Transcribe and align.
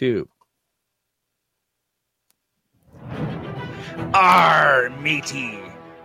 too. 0.00 0.26
Arr, 4.14 4.88
matey. 5.02 5.58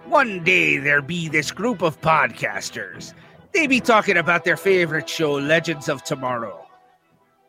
One 0.08 0.44
day 0.44 0.78
there 0.78 1.02
be 1.02 1.30
this 1.30 1.50
group 1.50 1.82
of 1.82 2.00
podcasters. 2.02 3.14
They 3.54 3.68
be 3.68 3.80
talking 3.80 4.18
about 4.18 4.44
their 4.44 4.58
favorite 4.58 5.08
show, 5.08 5.36
Legends 5.36 5.88
of 5.88 6.04
Tomorrow. 6.04 6.68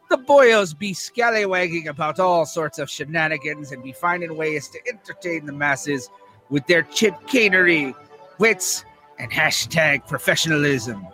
The 0.08 0.18
boyos 0.18 0.78
be 0.78 0.94
scallywagging 0.94 1.88
about 1.88 2.20
all 2.20 2.46
sorts 2.46 2.78
of 2.78 2.88
shenanigans 2.88 3.72
and 3.72 3.82
be 3.82 3.90
finding 3.90 4.36
ways 4.36 4.68
to 4.68 4.78
entertain 4.88 5.46
the 5.46 5.52
masses 5.52 6.08
with 6.48 6.64
their 6.68 6.86
chicanery, 6.94 7.92
wits, 8.38 8.84
and 9.18 9.32
hashtag 9.32 10.06
professionalism. 10.06 11.04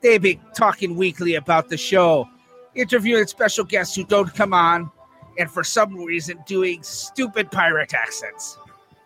They 0.00 0.18
be 0.18 0.40
talking 0.54 0.94
weekly 0.94 1.34
about 1.34 1.70
the 1.70 1.76
show, 1.76 2.28
interviewing 2.74 3.26
special 3.26 3.64
guests 3.64 3.94
who 3.96 4.04
don't 4.04 4.32
come 4.34 4.52
on, 4.54 4.90
and 5.38 5.50
for 5.50 5.64
some 5.64 5.94
reason 5.96 6.38
doing 6.46 6.82
stupid 6.82 7.50
pirate 7.50 7.94
accents. 7.94 8.58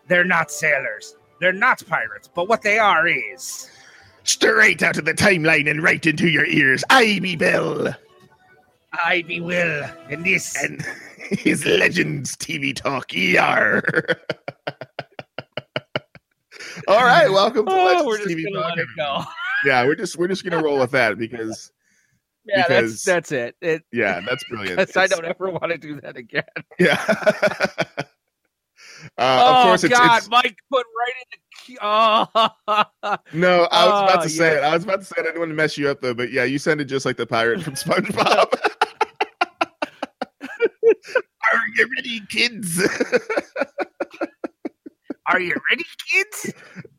They're 0.07 0.23
not 0.25 0.51
sailors. 0.51 1.15
They're 1.39 1.53
not 1.53 1.83
pirates, 1.87 2.29
but 2.33 2.47
what 2.49 2.61
they 2.61 2.79
are 2.79 3.07
is. 3.07 3.69
Straight 4.23 4.83
out 4.83 4.97
of 4.97 5.05
the 5.05 5.13
timeline 5.13 5.69
and 5.69 5.81
right 5.81 6.05
into 6.05 6.27
your 6.29 6.45
ears. 6.45 6.83
I 6.89 7.19
be 7.19 7.35
Bill. 7.35 7.93
I 9.03 9.21
be 9.23 9.39
Will, 9.39 9.85
and 10.09 10.25
this 10.25 10.55
and 10.63 10.81
his 11.29 11.65
Legends 11.65 12.35
TV 12.35 12.75
talk. 12.75 13.11
ER. 13.15 13.81
All 16.87 17.03
right, 17.03 17.29
welcome 17.29 17.65
to 17.65 17.71
Oh, 17.71 17.85
Legends 17.85 18.05
we're 18.05 18.17
just 18.17 18.29
TV 18.29 18.43
gonna 18.45 18.61
talk. 18.61 18.69
let 18.75 18.79
it 18.79 18.87
go. 18.97 19.23
Yeah, 19.65 19.85
we're 19.85 19.95
just 19.95 20.17
we're 20.17 20.27
just 20.27 20.43
gonna 20.43 20.61
roll 20.63 20.79
with 20.79 20.91
that 20.91 21.17
because 21.17 21.71
Yeah, 22.49 22.67
Because- 22.67 23.03
that's 23.03 23.29
that's 23.29 23.31
it. 23.31 23.55
It 23.61 23.83
yeah, 23.91 24.21
that's 24.27 24.43
brilliant. 24.45 24.95
I 24.97 25.07
don't 25.07 25.25
ever 25.25 25.49
want 25.49 25.71
to 25.71 25.77
do 25.77 25.99
that 26.01 26.17
again. 26.17 26.43
Yeah. 26.79 27.03
uh, 27.09 28.03
oh 29.17 29.55
of 29.61 29.63
course, 29.67 29.83
it's, 29.83 29.93
God, 29.97 30.17
it's 30.17 30.29
Mike 30.29 30.57
put 30.71 30.85
right 30.97 31.13
in 31.21 31.29
the. 31.31 31.79
Oh, 31.81 32.27
no. 33.33 33.67
I 33.71 33.85
was 33.85 34.03
about 34.03 34.19
Oh, 34.19 34.23
to 34.23 34.29
say 34.29 34.53
yeah. 34.53 34.57
it. 34.59 34.63
I 34.63 34.73
was 34.73 34.83
about 34.83 34.99
to 34.99 35.05
say 35.05 35.15
it. 35.17 35.21
I 35.21 35.23
didn't 35.25 35.39
want 35.39 35.49
to 35.51 35.55
mess 35.55 35.77
you 35.77 35.89
up 35.89 36.01
though, 36.01 36.13
but 36.13 36.31
yeah, 36.31 36.43
you 36.43 36.57
sounded 36.57 36.87
just 36.89 37.05
like 37.05 37.17
the 37.17 37.27
pirate 37.27 37.61
from 37.61 37.75
SpongeBob. 37.75 38.53
Are 40.41 41.59
you 41.75 41.87
ready, 41.95 42.21
kids? 42.29 42.81
Are 45.29 45.39
you 45.39 45.53
ready, 45.69 45.83
kids? 46.11 46.53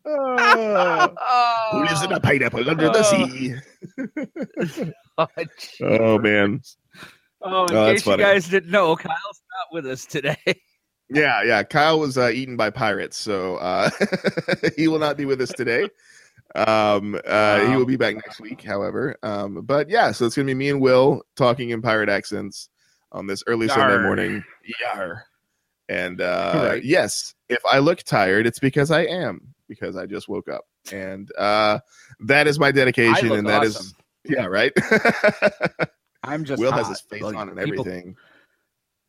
Oh, 0.04 1.14
who 1.72 1.82
lives 1.84 2.02
in 2.04 2.12
a 2.12 2.20
pineapple 2.20 2.68
under 2.68 2.88
the 2.88 2.98
Oh. 2.98 3.02
sea? 3.02 3.54
oh, 5.18 5.26
Oh 5.82 6.18
man. 6.18 6.60
Oh, 7.42 7.66
in 7.66 7.76
Oh, 7.76 7.92
case 7.92 8.06
you 8.06 8.16
guys 8.16 8.48
didn't 8.48 8.70
know, 8.70 8.94
Kyle's 8.94 9.42
not 9.58 9.72
with 9.72 9.86
us 9.86 10.06
today. 10.06 10.36
Yeah, 11.12 11.42
yeah. 11.42 11.64
Kyle 11.64 11.98
was 11.98 12.16
uh, 12.16 12.28
eaten 12.28 12.56
by 12.56 12.70
pirates, 12.70 13.16
so 13.16 13.56
uh, 13.56 13.90
he 14.76 14.86
will 14.86 15.00
not 15.00 15.16
be 15.16 15.24
with 15.24 15.40
us 15.40 15.50
today. 15.50 15.88
Um, 16.54 17.18
uh, 17.26 17.58
he 17.58 17.74
will 17.74 17.84
be 17.84 17.96
back 17.96 18.14
next 18.14 18.38
week, 18.40 18.62
however. 18.62 19.16
Um, 19.24 19.62
but 19.64 19.90
yeah, 19.90 20.12
so 20.12 20.24
it's 20.24 20.36
gonna 20.36 20.46
be 20.46 20.54
me 20.54 20.70
and 20.70 20.80
Will 20.80 21.22
talking 21.34 21.70
in 21.70 21.82
pirate 21.82 22.08
accents 22.08 22.68
on 23.10 23.26
this 23.26 23.42
early 23.48 23.66
Sunday 23.66 23.98
morning. 24.00 24.44
Yar. 24.84 25.24
And 25.90 26.20
uh, 26.20 26.52
Right. 26.70 26.84
yes, 26.84 27.34
if 27.48 27.58
I 27.70 27.80
look 27.80 28.02
tired, 28.04 28.46
it's 28.46 28.60
because 28.60 28.90
I 28.92 29.00
am 29.02 29.54
because 29.68 29.96
I 29.96 30.06
just 30.06 30.28
woke 30.28 30.48
up, 30.48 30.64
and 30.92 31.28
uh, 31.36 31.80
that 32.20 32.46
is 32.46 32.58
my 32.60 32.70
dedication, 32.70 33.32
and 33.32 33.46
that 33.48 33.64
is 33.64 33.76
awesome. 33.76 33.96
yeah, 34.24 34.46
right. 34.46 34.72
I'm 36.22 36.44
just 36.44 36.60
Will 36.60 36.70
has 36.72 36.86
his 36.88 37.00
face 37.00 37.22
Like, 37.22 37.34
on 37.36 37.48
and 37.48 37.58
people- 37.58 37.80
everything. 37.80 38.16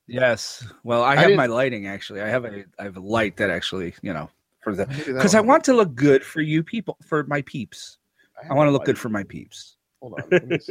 Yes. 0.07 0.65
Well, 0.83 1.03
I 1.03 1.11
I 1.11 1.15
have 1.17 1.23
didn't- 1.25 1.37
my 1.37 1.45
lighting 1.45 1.85
actually. 1.87 2.21
I 2.21 2.27
have 2.29 2.45
a 2.45 2.65
I 2.79 2.83
have 2.83 2.97
a 2.97 2.99
light 3.01 3.37
that 3.37 3.49
actually, 3.51 3.93
you 4.01 4.11
know, 4.13 4.29
for 4.63 4.73
the 4.75 4.85
because 4.87 5.35
I 5.35 5.39
want 5.41 5.63
to 5.65 5.73
look 5.73 5.93
good 5.95 6.23
for 6.25 6.41
you 6.41 6.63
people, 6.63 6.97
for 7.05 7.23
my 7.25 7.43
peeps. 7.43 7.97
help. 8.41 8.51
I 8.51 8.55
want 8.55 8.67
to 8.67 8.71
look 8.71 8.85
good 8.85 8.97
for 8.97 9.09
my 9.09 9.23
peeps. 9.23 9.77
Hold 10.01 10.15
on. 10.19 10.23
let 10.31 10.47
me. 10.47 10.57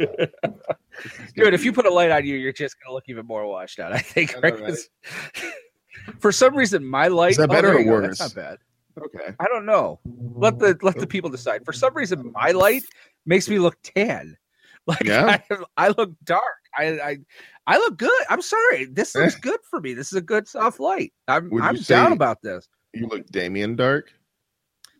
This 1.05 1.19
is 1.21 1.33
Dude, 1.35 1.55
if 1.55 1.65
you 1.65 1.73
put 1.73 1.87
a 1.87 1.91
light 1.91 2.11
on 2.11 2.27
you, 2.27 2.35
you're 2.37 2.53
just 2.53 2.75
gonna 2.83 2.93
look 2.93 3.05
even 3.09 3.25
more 3.27 3.47
washed 3.47 3.79
out. 3.79 3.93
I 3.93 3.99
think. 4.01 4.35
Right? 4.43 4.55
For 6.19 6.33
some 6.33 6.57
reason, 6.57 6.85
my 6.85 7.09
light. 7.09 7.37
that 7.37 7.51
oh, 7.51 7.53
better 7.53 7.69
there 7.69 7.81
or 7.81 8.01
go. 8.01 8.07
That's 8.07 8.21
worse? 8.21 8.35
not 8.37 8.43
bad. 8.43 8.59
okay. 8.99 9.35
I 9.39 9.45
don't 9.47 9.67
know. 9.67 10.01
Let 10.05 10.59
the 10.59 10.79
let 10.83 10.97
the 10.99 11.07
people 11.07 11.31
decide. 11.31 11.65
For 11.65 11.73
some 11.73 11.95
reason, 11.95 12.33
my 12.33 12.51
light 12.51 12.83
makes 13.27 13.49
me 13.49 13.59
look 13.59 13.77
tan. 13.83 14.37
Like 14.87 15.05
Yeah? 15.05 15.39
I, 15.51 15.57
I 15.77 15.89
look 15.89 16.11
dark. 16.25 16.43
I, 16.77 16.99
I 17.01 17.19
I 17.67 17.77
look 17.77 17.99
good. 17.99 18.23
I'm 18.31 18.41
sorry. 18.41 18.87
This 18.87 19.15
looks 19.15 19.37
good 19.41 19.61
for 19.69 19.79
me. 19.79 19.93
This 19.93 20.09
is 20.09 20.15
a 20.15 20.23
good 20.23 20.49
soft 20.49 20.81
light. 20.81 21.13
I'm 21.29 21.51
I'm 21.63 21.77
down 21.77 22.13
about 22.13 22.41
this. 22.43 22.67
You 22.95 23.07
look 23.07 23.27
Damien 23.27 23.77
Darhk. 23.77 24.05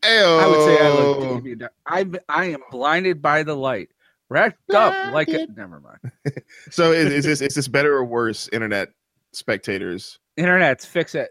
I 0.05 0.47
would 0.47 0.65
say 0.65 0.87
I 0.87 0.93
look. 0.93 1.21
Damien 1.23 1.59
dark. 1.59 1.73
I'm 1.87 2.15
I 2.29 2.45
am 2.47 2.61
blinded 2.71 3.23
by 3.23 3.43
the 3.43 3.57
light. 3.57 3.89
Wrapped 4.29 4.73
up 4.73 5.13
like 5.13 5.29
it. 5.29 5.51
Never 5.57 5.81
mind. 5.81 6.13
So 6.71 6.93
is, 6.93 7.13
is 7.13 7.25
this 7.25 7.41
is 7.41 7.55
this 7.55 7.69
better 7.69 7.97
or 7.97 8.05
worse, 8.05 8.49
internet 8.53 8.91
spectators? 9.33 10.19
Internets, 10.39 10.87
fix 10.87 11.15
it. 11.15 11.31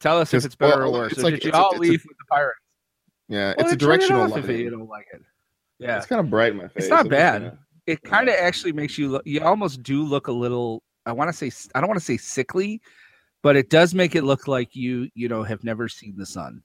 Tell 0.00 0.18
us 0.18 0.34
if 0.34 0.44
it's 0.44 0.56
better 0.56 0.82
well, 0.84 0.96
or 0.96 0.98
worse. 1.00 1.12
it's 1.12 1.20
or 1.20 1.30
like- 1.30 1.44
you 1.44 1.50
a- 1.52 1.56
all 1.56 1.70
it's 1.70 1.78
a- 1.78 1.82
leave 1.82 2.04
with 2.06 2.16
the 2.18 2.24
pirates? 2.30 2.58
Yeah, 3.28 3.38
Well, 3.38 3.50
it's 3.52 3.60
a 3.60 3.62
then 3.62 3.66
turn 3.66 3.72
it 3.74 3.78
directional 3.78 4.28
light. 4.28 4.44
if 4.44 4.58
you 4.58 4.70
don't 4.70 4.88
like 4.88 5.06
it. 5.12 5.22
Yeah, 5.78 5.96
It's 5.98 6.06
kind 6.06 6.20
of 6.20 6.28
bright 6.30 6.52
in 6.52 6.58
my 6.58 6.64
face. 6.68 6.72
It's 6.84 6.88
not 6.88 7.00
I'm 7.00 7.08
bad. 7.08 7.42
gonna- 7.42 7.58
it 7.86 8.02
kind 8.02 8.28
of 8.28 8.34
actually 8.36 8.72
makes 8.72 8.96
you 8.98 9.08
look. 9.10 9.22
You 9.26 9.40
almost 9.42 9.82
do 9.82 10.02
look 10.02 10.26
a 10.28 10.32
little. 10.32 10.82
I 11.06 11.12
want 11.12 11.28
to 11.28 11.32
say. 11.36 11.50
I 11.74 11.80
don't 11.80 11.88
want 11.88 11.98
to 12.00 12.04
say 12.04 12.16
sickly, 12.16 12.80
but 13.42 13.56
it 13.56 13.68
does 13.70 13.94
make 13.94 14.14
it 14.14 14.22
look 14.24 14.48
like 14.48 14.74
you. 14.74 15.08
You 15.14 15.28
know, 15.28 15.42
have 15.42 15.62
never 15.64 15.88
seen 15.88 16.14
the 16.16 16.24
sun. 16.26 16.62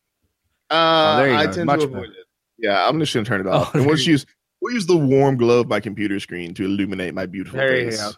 Uh, 0.70 1.18
there 1.18 1.30
you 1.30 1.36
I 1.36 1.46
go. 1.48 1.52
tend 1.54 1.66
Much 1.66 1.82
to 1.82 1.88
better. 1.88 1.98
avoid 2.00 2.10
it. 2.12 2.26
Yeah, 2.58 2.88
I'm 2.88 3.00
just 3.00 3.14
gonna 3.14 3.26
turn 3.26 3.42
it 3.42 3.48
Oh, 3.50 3.52
off. 3.52 3.76
and 3.76 3.86
we'll 3.86 4.00
use 4.00 4.26
we'll 4.62 4.74
use 4.74 4.86
the 4.86 4.96
warm 4.98 5.36
glow 5.38 5.60
of 5.62 5.68
my 5.68 5.80
computer 5.80 6.20
screen 6.20 6.54
to 6.56 6.64
illuminate 6.66 7.14
my 7.14 7.26
beautiful 7.26 7.58
There 7.58 7.78
you 7.80 7.92
face. 7.92 8.16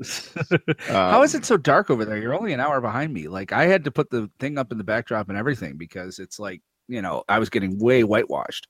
Go. 0.00 0.04
How 0.86 1.22
is 1.22 1.34
Um, 1.34 1.40
it 1.40 1.44
so 1.44 1.56
dark 1.56 1.90
over 1.90 2.04
there? 2.04 2.16
You're 2.18 2.34
only 2.34 2.52
an 2.52 2.60
hour 2.60 2.80
behind 2.80 3.12
me. 3.12 3.28
Like 3.28 3.52
I 3.52 3.66
had 3.66 3.84
to 3.84 3.90
put 3.90 4.10
the 4.10 4.30
thing 4.38 4.58
up 4.58 4.72
in 4.72 4.78
the 4.78 4.84
backdrop 4.84 5.28
and 5.28 5.38
everything 5.38 5.76
because 5.76 6.18
it's 6.18 6.38
like 6.38 6.60
you 6.88 7.02
know 7.02 7.24
I 7.28 7.38
was 7.38 7.48
getting 7.50 7.78
way 7.78 8.02
whitewashed. 8.04 8.68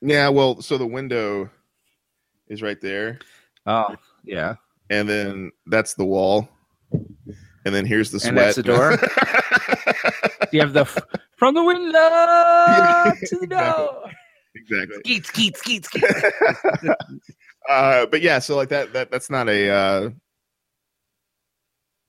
Yeah, 0.00 0.28
well, 0.30 0.60
so 0.60 0.78
the 0.78 0.86
window 0.86 1.48
is 2.48 2.60
right 2.62 2.80
there, 2.80 3.20
Oh 3.66 3.94
yeah, 4.24 4.56
and 4.90 5.08
then 5.08 5.52
that's 5.66 5.94
the 5.94 6.04
wall, 6.04 6.48
and 6.92 7.74
then 7.74 7.86
here's 7.86 8.10
the 8.10 8.18
sweat. 8.18 8.28
And 8.30 8.38
that's 8.38 8.56
the 8.56 8.62
door? 8.64 8.90
you 10.52 10.60
have 10.60 10.72
the 10.72 10.80
f- 10.80 10.98
from 11.36 11.54
the 11.54 11.62
window 11.62 11.92
to 11.92 13.36
the 13.38 13.46
door. 13.46 14.10
exactly. 14.56 14.98
Skeet, 15.04 15.26
skeet, 15.26 15.56
skeet, 15.56 15.84
skeet. 15.86 16.04
uh, 17.68 18.06
but 18.06 18.20
yeah, 18.22 18.38
so 18.40 18.56
like 18.56 18.68
that 18.70 18.92
that 18.92 19.10
that's 19.10 19.30
not 19.30 19.48
a 19.48 19.70
uh, 19.70 20.10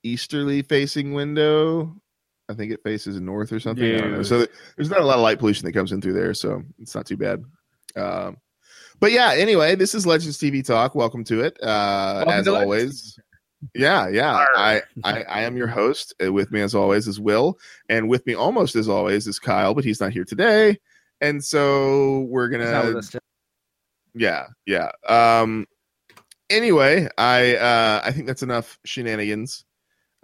easterly 0.03 0.62
facing 0.62 1.14
window. 1.14 1.96
I 2.50 2.53
think 2.53 2.72
it 2.72 2.84
faces 2.84 3.19
north 3.19 3.52
or 3.52 3.59
something. 3.59 3.86
I 3.86 3.97
don't 3.97 4.12
know. 4.12 4.18
Yeah. 4.18 4.24
So 4.24 4.46
there's 4.75 4.90
not 4.90 5.02
a 5.02 5.06
lot 5.06 5.16
of 5.16 5.22
light 5.22 5.40
pollution 5.40 5.66
that 5.66 5.74
comes 5.74 5.91
in 5.91 6.02
through 6.02 6.14
there, 6.14 6.34
so 6.34 6.62
it's 6.80 6.94
not 6.94 7.06
too 7.06 7.18
bad. 7.18 7.44
Um, 7.96 8.38
but 9.00 9.12
yeah, 9.12 9.34
anyway, 9.34 9.75
this 9.75 9.96
is 9.96 10.06
Legends 10.06 10.38
TV 10.38 10.66
Talk. 10.66 10.94
Welcome 10.94 11.24
to 11.25 11.41
it. 11.41 11.58
Uh, 11.62 12.24
Welcome 12.25 12.34
as 12.34 12.46
to 12.46 12.52
Legends 12.52 12.66
always, 12.66 13.19
yeah, 13.74 14.09
yeah. 14.09 14.46
I, 14.56 14.81
I 15.03 15.24
I 15.24 15.41
am 15.44 15.56
your 15.56 15.68
host. 15.68 16.14
Uh, 16.24 16.34
With 16.34 16.52
me 16.52 16.62
as 16.62 16.75
always 16.75 17.08
is 17.08 17.20
Will, 17.20 17.58
and 17.90 18.09
with 18.09 18.25
me 18.25 18.34
almost 18.34 18.75
as 18.75 18.90
always 18.90 19.25
is 19.25 19.40
Kyle, 19.40 19.74
but 19.74 19.85
he's 19.85 20.02
not 20.02 20.12
here 20.12 20.25
today. 20.25 20.78
And 21.22 21.44
so 21.44 22.22
we're 22.30 22.50
He's 22.52 22.70
not 22.70 22.85
with 22.94 23.12
gonna 23.12 23.22
yeah 24.16 24.47
yeah 24.66 24.91
um 25.08 25.66
anyway 26.50 27.08
i 27.18 27.56
uh 27.56 28.02
i 28.03 28.12
think 28.12 28.28
that's 28.28 28.44
enough 28.44 28.80
shenanigans 28.85 29.66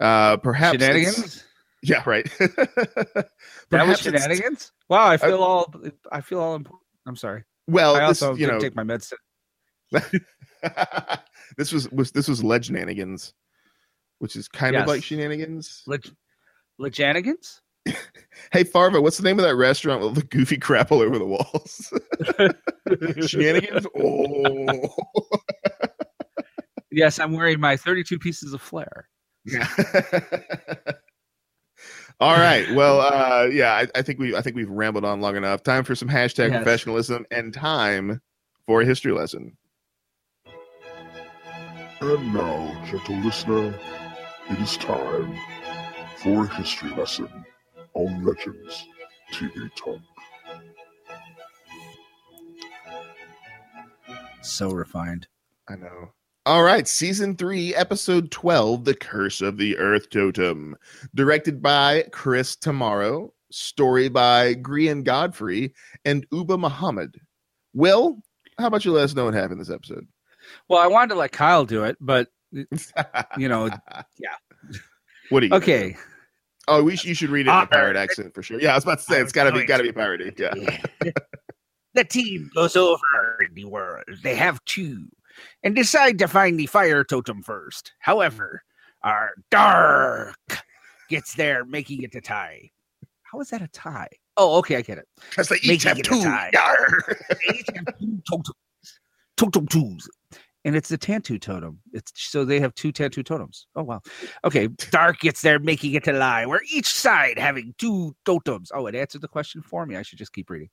uh 0.00 0.36
perhaps 0.38 0.78
Shenanigans. 0.78 1.44
yeah 1.82 2.02
right 2.06 2.30
That 3.70 3.86
was 3.86 4.00
shenanigans. 4.00 4.72
Wow, 4.88 5.06
I 5.06 5.16
feel 5.16 5.42
all. 5.42 5.72
I 6.10 6.20
feel 6.20 6.40
all 6.40 6.56
important. 6.56 6.82
I'm 7.06 7.16
sorry. 7.16 7.44
well 7.68 7.94
I 7.94 8.08
this 8.08 8.22
also 8.22 8.36
you 8.36 8.46
know 8.46 8.58
take 8.58 8.74
my 8.74 8.82
medicine. 8.82 9.18
this 11.56 11.72
was 11.72 11.88
was 11.90 12.12
this 12.12 12.28
was 12.28 12.42
legenanigans 12.42 13.32
which 14.18 14.36
is 14.36 14.46
kind 14.48 14.76
of 14.76 14.86
like 14.86 15.02
shenanigans 15.02 15.82
Leg- 15.86 16.10
hey 18.52 18.62
farva 18.62 19.00
what's 19.00 19.16
the 19.16 19.24
name 19.24 19.38
of 19.38 19.44
that 19.44 19.56
restaurant 19.56 20.02
with 20.02 20.14
the 20.14 20.22
goofy 20.22 20.58
crap 20.58 20.92
all 20.92 21.00
over 21.00 21.18
the 21.18 21.26
walls 21.26 21.92
shenanigans 23.26 23.86
oh 23.98 24.88
Yes, 26.92 27.18
I'm 27.20 27.32
wearing 27.32 27.60
my 27.60 27.76
32 27.76 28.18
pieces 28.18 28.52
of 28.52 28.60
flair. 28.60 29.08
Yeah. 29.50 29.66
All 32.20 32.34
right. 32.34 32.70
Well, 32.74 33.00
uh, 33.00 33.46
yeah, 33.46 33.72
I, 33.72 33.86
I 33.98 34.02
think 34.02 34.18
we 34.18 34.36
I 34.36 34.42
think 34.42 34.54
we've 34.56 34.68
rambled 34.68 35.04
on 35.06 35.20
long 35.20 35.36
enough. 35.36 35.62
Time 35.62 35.84
for 35.84 35.94
some 35.94 36.08
hashtag 36.08 36.50
Yes. 36.50 36.62
professionalism 36.62 37.24
and 37.30 37.54
time 37.54 38.20
for 38.66 38.82
a 38.82 38.84
history 38.84 39.12
lesson. 39.12 39.56
And 42.02 42.34
now, 42.34 42.84
gentle 42.90 43.16
listener, 43.16 43.74
It 44.50 44.58
is 44.60 44.76
time 44.78 45.34
for 46.16 46.44
a 46.44 46.54
history 46.56 46.90
lesson 46.90 47.28
on 47.94 48.24
Legends 48.24 48.84
TV 49.32 49.70
Talk. 49.76 50.00
So 54.42 54.70
refined. 54.70 55.26
I 55.68 55.76
know. 55.76 56.12
All 56.46 56.62
right, 56.62 56.88
season 56.88 57.36
three, 57.36 57.74
episode 57.74 58.30
12, 58.30 58.86
The 58.86 58.94
Curse 58.94 59.42
of 59.42 59.58
the 59.58 59.76
Earth 59.76 60.08
Totem. 60.08 60.74
Directed 61.14 61.60
by 61.60 62.04
Chris 62.12 62.56
Tomorrow, 62.56 63.32
story 63.50 64.08
by 64.08 64.54
Grian 64.54 65.04
Godfree 65.04 65.72
and 66.06 66.28
Ubah 66.30 66.58
Mohamed. 66.58 67.20
Will, 67.74 68.22
how 68.58 68.68
about 68.68 68.86
you 68.86 68.92
let 68.92 69.04
us 69.04 69.14
know 69.14 69.26
what 69.26 69.34
happened 69.34 69.60
this 69.60 69.70
episode? 69.70 70.06
Well, 70.68 70.80
I 70.80 70.86
wanted 70.86 71.10
to 71.10 71.16
let 71.16 71.32
Kyle 71.32 71.66
do 71.66 71.84
it, 71.84 71.98
but 72.00 72.28
you 72.52 73.48
know, 73.48 73.66
yeah. 74.18 74.34
What 75.28 75.40
do 75.40 75.46
you 75.48 75.54
Okay. 75.54 75.94
Oh, 76.68 76.82
we 76.82 76.96
sh- 76.96 77.04
you 77.04 77.14
should 77.14 77.30
read 77.30 77.48
it 77.48 77.50
in 77.50 77.56
Uh, 77.56 77.62
a 77.62 77.66
pirate 77.66 77.96
accent 77.96 78.34
for 78.34 78.42
sure. 78.42 78.60
Yeah, 78.60 78.72
I 78.72 78.74
was 78.76 78.84
about 78.84 78.98
to 78.98 79.04
say 79.04 79.20
it's 79.20 79.32
gotta 79.32 79.52
be 79.52 79.64
gotta 79.66 79.82
be 79.82 79.92
parody. 79.92 80.32
Yeah. 80.38 80.54
the 81.94 82.04
team 82.04 82.50
goes 82.54 82.76
over 82.76 82.98
the 83.52 83.66
world. 83.66 84.04
They 84.22 84.36
have 84.36 84.64
two 84.64 85.06
and 85.62 85.74
decide 85.74 86.18
to 86.18 86.28
find 86.28 86.58
the 86.58 86.66
fire 86.66 87.04
totem 87.04 87.42
first. 87.42 87.92
However, 87.98 88.62
our 89.02 89.30
Darhk 89.50 90.34
gets 91.08 91.34
there, 91.34 91.64
making 91.64 92.02
it 92.02 92.14
a 92.14 92.20
tie. 92.20 92.70
How 93.22 93.40
is 93.40 93.50
that 93.50 93.62
a 93.62 93.68
tie? 93.68 94.08
Oh, 94.36 94.58
okay, 94.58 94.76
I 94.76 94.82
get 94.82 94.98
it. 94.98 95.06
Because 95.28 95.48
they 95.48 95.58
each 95.62 95.84
have 95.84 96.00
two. 96.02 96.20
They 96.22 97.54
each 97.54 97.66
have 97.74 97.98
two 97.98 98.22
totems. 98.28 98.54
Totem 99.36 99.66
twos. 99.66 100.08
And 100.64 100.76
it's 100.76 100.90
the 100.90 100.98
Tantu 100.98 101.38
totem. 101.38 101.80
It's 101.92 102.12
so 102.14 102.44
they 102.44 102.60
have 102.60 102.74
two 102.74 102.92
Tantu 102.92 103.22
totems. 103.22 103.66
Oh 103.76 103.82
wow. 103.82 104.02
Okay. 104.44 104.68
Darhk 104.68 105.20
gets 105.20 105.40
there, 105.40 105.58
making 105.58 105.94
it 105.94 106.06
a 106.06 106.12
lie, 106.12 106.44
where 106.44 106.60
each 106.70 106.92
side 106.92 107.38
having 107.38 107.74
two 107.78 108.14
totems. 108.26 108.70
Oh, 108.74 108.86
it 108.86 108.94
answered 108.94 109.22
the 109.22 109.28
question 109.28 109.62
for 109.62 109.86
me. 109.86 109.96
I 109.96 110.02
should 110.02 110.18
just 110.18 110.34
keep 110.34 110.50
reading. 110.50 110.68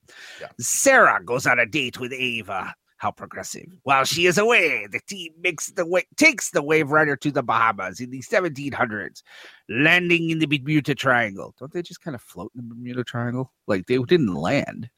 Sarah 0.60 1.24
goes 1.24 1.48
on 1.48 1.60
a 1.60 1.66
date 1.66 2.00
with 2.00 2.12
Ava. 2.12 2.75
How 2.97 3.11
progressive. 3.11 3.67
While 3.83 4.05
she 4.05 4.25
is 4.25 4.38
away, 4.38 4.88
the 4.91 4.99
team 5.07 5.31
makes 5.39 5.67
the 5.67 5.85
way 5.85 6.07
takes 6.15 6.49
the 6.49 6.63
Waverider 6.63 7.19
to 7.21 7.31
the 7.31 7.44
Bahamas 7.44 7.99
in 7.99 8.09
the 8.09 8.21
1700s, 8.21 9.21
landing 9.69 10.31
in 10.31 10.39
the 10.39 10.47
Bermuda 10.47 10.95
Triangle. 10.95 11.53
Don't 11.59 11.71
they 11.71 11.83
just 11.83 12.01
kind 12.01 12.15
of 12.15 12.21
float 12.21 12.51
in 12.55 12.67
the 12.67 12.73
Bermuda 12.73 13.03
Triangle? 13.03 13.53
Like 13.67 13.85
they 13.85 13.99
didn't 13.99 14.33
land. 14.33 14.89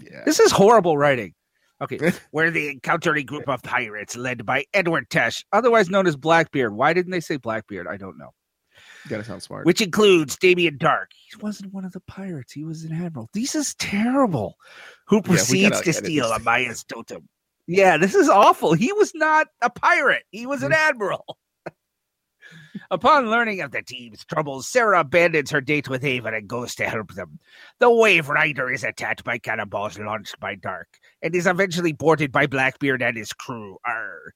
Yeah. 0.00 0.22
This 0.24 0.40
is 0.40 0.50
horrible 0.50 0.96
writing. 0.96 1.34
Okay. 1.82 2.12
where 2.30 2.50
they 2.50 2.68
encounter 2.68 3.14
a 3.16 3.22
group 3.22 3.48
of 3.48 3.62
pirates 3.62 4.16
led 4.16 4.46
by 4.46 4.64
Edward 4.72 5.10
Tesh, 5.10 5.44
Otherwise 5.52 5.90
known 5.90 6.06
as 6.06 6.16
Blackbeard. 6.16 6.74
Why 6.74 6.92
didn't 6.92 7.10
they 7.10 7.20
say 7.20 7.36
Blackbeard? 7.36 7.86
I 7.88 7.96
don't 7.96 8.16
know. 8.18 8.30
Gotta 9.08 9.24
sound 9.24 9.42
smart. 9.42 9.66
which 9.66 9.80
includes 9.80 10.36
Damien 10.36 10.78
Darhk, 10.78 11.06
He 11.12 11.36
wasn't 11.40 11.72
one 11.74 11.84
of 11.84 11.92
the 11.92 12.00
pirates. 12.00 12.52
He 12.52 12.64
was 12.64 12.84
an 12.84 12.92
admiral. 12.92 13.28
This 13.34 13.54
is 13.54 13.74
terrible. 13.74 14.56
who 15.08 15.20
proceeds 15.20 15.80
gotta 15.80 15.92
steal 15.92 16.28
this. 16.28 16.38
Amaya's 16.38 16.84
totem. 16.84 17.28
Yeah, 17.72 17.96
this 17.96 18.14
is 18.14 18.28
awful. 18.28 18.74
He 18.74 18.92
was 18.92 19.14
not 19.14 19.46
a 19.62 19.70
pirate. 19.70 20.24
He 20.30 20.44
was 20.44 20.62
an 20.62 20.72
mm. 20.72 20.76
admiral. 20.76 21.38
Upon 22.90 23.30
learning 23.30 23.62
of 23.62 23.70
the 23.70 23.80
team's 23.80 24.26
troubles, 24.26 24.68
Sarah 24.68 25.00
abandons 25.00 25.50
her 25.50 25.62
date 25.62 25.88
with 25.88 26.04
Ava 26.04 26.28
and 26.34 26.46
goes 26.46 26.74
to 26.74 26.84
help 26.84 27.14
them. 27.14 27.38
The 27.78 27.88
Waverider 27.88 28.72
is 28.72 28.84
attacked 28.84 29.24
by 29.24 29.38
cannonballs 29.38 29.98
launched 29.98 30.38
by 30.38 30.54
Darhk 30.54 30.84
and 31.22 31.34
is 31.34 31.46
eventually 31.46 31.92
boarded 31.92 32.30
by 32.30 32.46
Blackbeard 32.46 33.00
and 33.00 33.16
his 33.16 33.32
crew. 33.32 33.78
Arr. 33.86 34.34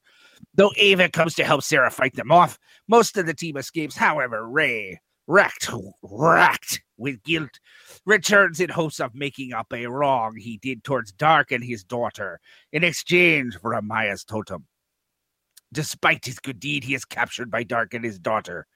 Though 0.55 0.71
Ava 0.75 1.07
comes 1.09 1.35
to 1.35 1.43
help 1.43 1.61
Sarah 1.61 1.91
fight 1.91 2.15
them 2.15 2.31
off, 2.31 2.57
most 2.87 3.17
of 3.17 3.27
the 3.27 3.35
team 3.35 3.55
escapes. 3.57 3.95
However, 3.95 4.49
Ray, 4.49 4.99
racked, 5.27 5.69
racked 6.01 6.81
with 6.97 7.21
guilt, 7.23 7.59
returns 8.05 8.59
in 8.59 8.69
hopes 8.69 8.99
of 8.99 9.13
making 9.13 9.53
up 9.53 9.71
a 9.71 9.85
wrong 9.87 10.35
he 10.35 10.57
did 10.57 10.83
towards 10.83 11.13
Darhk 11.13 11.51
and 11.51 11.63
his 11.63 11.83
daughter 11.83 12.39
in 12.71 12.83
exchange 12.83 13.57
for 13.57 13.71
Amaya's 13.71 14.23
totem. 14.23 14.65
Despite 15.73 16.25
his 16.25 16.39
good 16.39 16.59
deed, 16.59 16.83
he 16.83 16.95
is 16.95 17.05
captured 17.05 17.51
by 17.51 17.63
Darhk 17.63 17.93
and 17.93 18.05
his 18.05 18.17
daughter. 18.17 18.67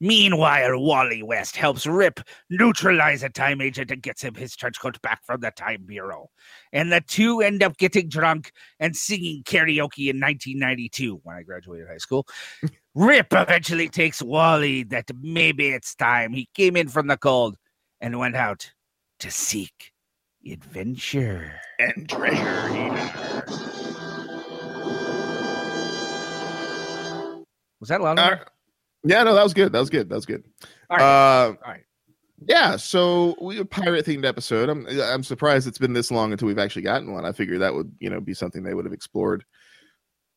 Meanwhile, 0.00 0.78
Wally 0.78 1.22
West 1.22 1.56
helps 1.56 1.86
Rip 1.86 2.20
neutralize 2.48 3.22
a 3.22 3.28
time 3.28 3.60
agent 3.60 3.90
and 3.90 4.02
gets 4.02 4.22
him 4.22 4.34
his 4.34 4.56
trench 4.56 4.80
coat 4.80 5.00
back 5.02 5.24
from 5.24 5.40
the 5.40 5.50
Time 5.50 5.84
Bureau. 5.86 6.30
And 6.72 6.92
the 6.92 7.00
two 7.00 7.40
end 7.40 7.62
up 7.62 7.76
getting 7.76 8.08
drunk 8.08 8.52
and 8.78 8.96
singing 8.96 9.42
karaoke 9.44 10.08
in 10.10 10.20
1992 10.20 11.20
when 11.22 11.36
I 11.36 11.42
graduated 11.42 11.88
high 11.88 11.98
school. 11.98 12.26
Rip 12.94 13.28
eventually 13.32 13.88
takes 13.88 14.20
Wally 14.20 14.82
that 14.84 15.10
maybe 15.20 15.68
it's 15.68 15.94
time. 15.94 16.32
He 16.32 16.48
came 16.54 16.76
in 16.76 16.88
from 16.88 17.06
the 17.06 17.16
cold 17.16 17.56
and 18.00 18.18
went 18.18 18.36
out 18.36 18.72
to 19.20 19.30
seek 19.30 19.92
adventure. 20.44 21.52
and 21.78 22.08
treasure 22.08 22.70
Was 27.80 27.88
that 27.88 28.02
loud? 28.02 28.18
Uh, 28.18 28.36
All 29.04 29.08
enough? 29.10 29.16
right. 29.16 29.18
Yeah, 29.18 29.22
no, 29.24 29.34
that 29.34 29.44
was 29.44 29.54
good. 29.54 29.72
That 29.72 29.80
was 29.80 29.90
good. 29.90 30.08
That 30.08 30.14
was 30.14 30.26
good. 30.26 30.44
All 30.90 30.96
right. 30.96 31.02
Uh, 31.02 31.46
All 31.48 31.72
right. 31.72 31.84
yeah, 32.46 32.76
so 32.76 33.36
we 33.40 33.56
have 33.56 33.66
a 33.66 33.68
pirate 33.68 34.06
themed 34.06 34.24
episode. 34.26 34.68
I'm 34.68 34.86
I'm 35.00 35.22
surprised 35.22 35.66
it's 35.66 35.78
been 35.78 35.92
this 35.92 36.10
long 36.10 36.32
until 36.32 36.48
we've 36.48 36.58
actually 36.58 36.82
gotten 36.82 37.12
one. 37.12 37.24
I 37.24 37.32
figured 37.32 37.60
that 37.60 37.74
would 37.74 37.92
you 38.00 38.10
know 38.10 38.20
be 38.20 38.34
something 38.34 38.62
they 38.62 38.74
would 38.74 38.84
have 38.84 38.94
explored 38.94 39.44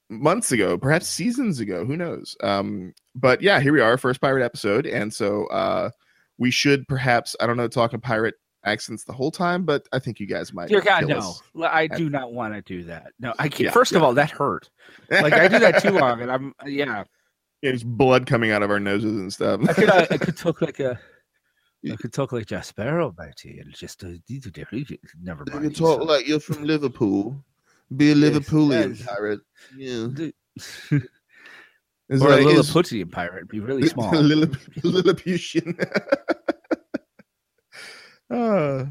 months 0.09 0.51
ago, 0.51 0.77
perhaps 0.77 1.07
seasons 1.07 1.59
ago. 1.59 1.85
Who 1.85 1.97
knows? 1.97 2.35
Um, 2.41 2.93
but 3.15 3.41
yeah, 3.41 3.59
here 3.59 3.73
we 3.73 3.81
are, 3.81 3.97
first 3.97 4.21
pirate 4.21 4.43
episode, 4.43 4.85
and 4.85 5.13
so 5.13 5.47
uh, 5.47 5.89
we 6.37 6.51
should 6.51 6.87
perhaps 6.87 7.35
I 7.39 7.47
don't 7.47 7.57
know 7.57 7.67
talk 7.67 7.91
talking 7.91 8.01
pirate 8.01 8.35
accents 8.65 9.03
the 9.03 9.13
whole 9.13 9.31
time, 9.31 9.65
but 9.65 9.87
I 9.91 9.99
think 9.99 10.19
you 10.19 10.27
guys 10.27 10.53
might. 10.53 10.69
Dear 10.69 10.81
God, 10.81 11.07
no. 11.07 11.33
I 11.65 11.87
do 11.87 12.09
not 12.09 12.33
want 12.33 12.53
to 12.53 12.61
do 12.61 12.83
that. 12.83 13.11
No, 13.19 13.33
I 13.39 13.49
can't. 13.49 13.61
Yeah, 13.61 13.71
First 13.71 13.93
of 13.93 14.03
all, 14.03 14.13
that 14.13 14.31
hurt. 14.31 14.69
Like 15.09 15.33
I 15.33 15.47
do 15.47 15.59
that 15.59 15.81
too 15.81 15.91
long, 15.99 16.21
and 16.21 16.31
I'm 16.31 16.53
yeah. 16.65 17.03
Yeah, 17.63 17.71
just 17.71 17.87
blood 17.87 18.27
coming 18.27 18.51
out 18.51 18.61
of 18.61 18.69
our 18.69 18.79
noses 18.79 19.15
and 19.17 19.31
stuff. 19.33 19.61
I 19.67 19.73
could 19.73 19.89
uh, 19.89 20.05
I 20.11 20.17
could 20.17 20.35
talk 20.37 20.61
like 20.61 20.79
a 20.81 20.99
I 21.91 21.95
could 21.95 22.11
talk 22.13 22.33
like 22.33 22.45
Jack 22.45 22.65
Sparrow, 22.65 23.15
matey, 23.17 23.59
and 23.59 23.73
just 23.73 24.03
uh, 24.03 24.09
these 24.27 24.45
are 24.45 24.51
different. 24.51 24.89
Never 25.21 25.45
You 25.47 25.53
mind. 25.53 25.65
can 25.65 25.73
talk 25.73 25.99
so- 26.01 26.05
like 26.05 26.27
you're 26.27 26.39
from 26.41 26.63
Liverpool. 26.65 27.43
Be 27.95 28.11
a 28.11 28.15
Yes, 28.15 28.33
Liverpoolian 28.33 28.97
yes. 28.97 29.07
pirate. 29.07 29.39
Yeah. 29.77 30.07
D- 30.13 30.33
It's 32.09 32.21
or 32.21 32.27
a 32.27 32.31
like- 32.31 32.41
it's- 32.41 32.75
Lilliputian 32.75 33.09
pirate, 33.11 33.47
be 33.47 33.61
really 33.61 33.87
small. 33.95 34.11
Lillip- 34.11 34.59
Lilliputian. 34.83 35.77
Ah. 38.29 38.87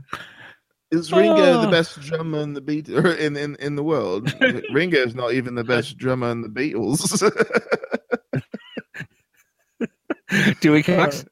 is 0.90 1.12
Ringo 1.12 1.60
the 1.62 1.68
Ah. 1.68 1.70
best 1.70 2.00
drummer 2.00 2.40
in 2.40 2.54
the 2.54 2.60
beat 2.60 2.88
or 2.88 3.12
in, 3.12 3.36
in, 3.36 3.56
in 3.56 3.76
the 3.76 3.82
world? 3.82 4.32
Ringo 4.72 4.98
is 4.98 5.14
not 5.14 5.32
even 5.34 5.54
the 5.54 5.64
best 5.64 5.98
drummer 5.98 6.30
in 6.30 6.40
the 6.42 6.48
Beatles. 6.48 7.20
Dewey 10.60 10.82
Cox. 10.82 11.24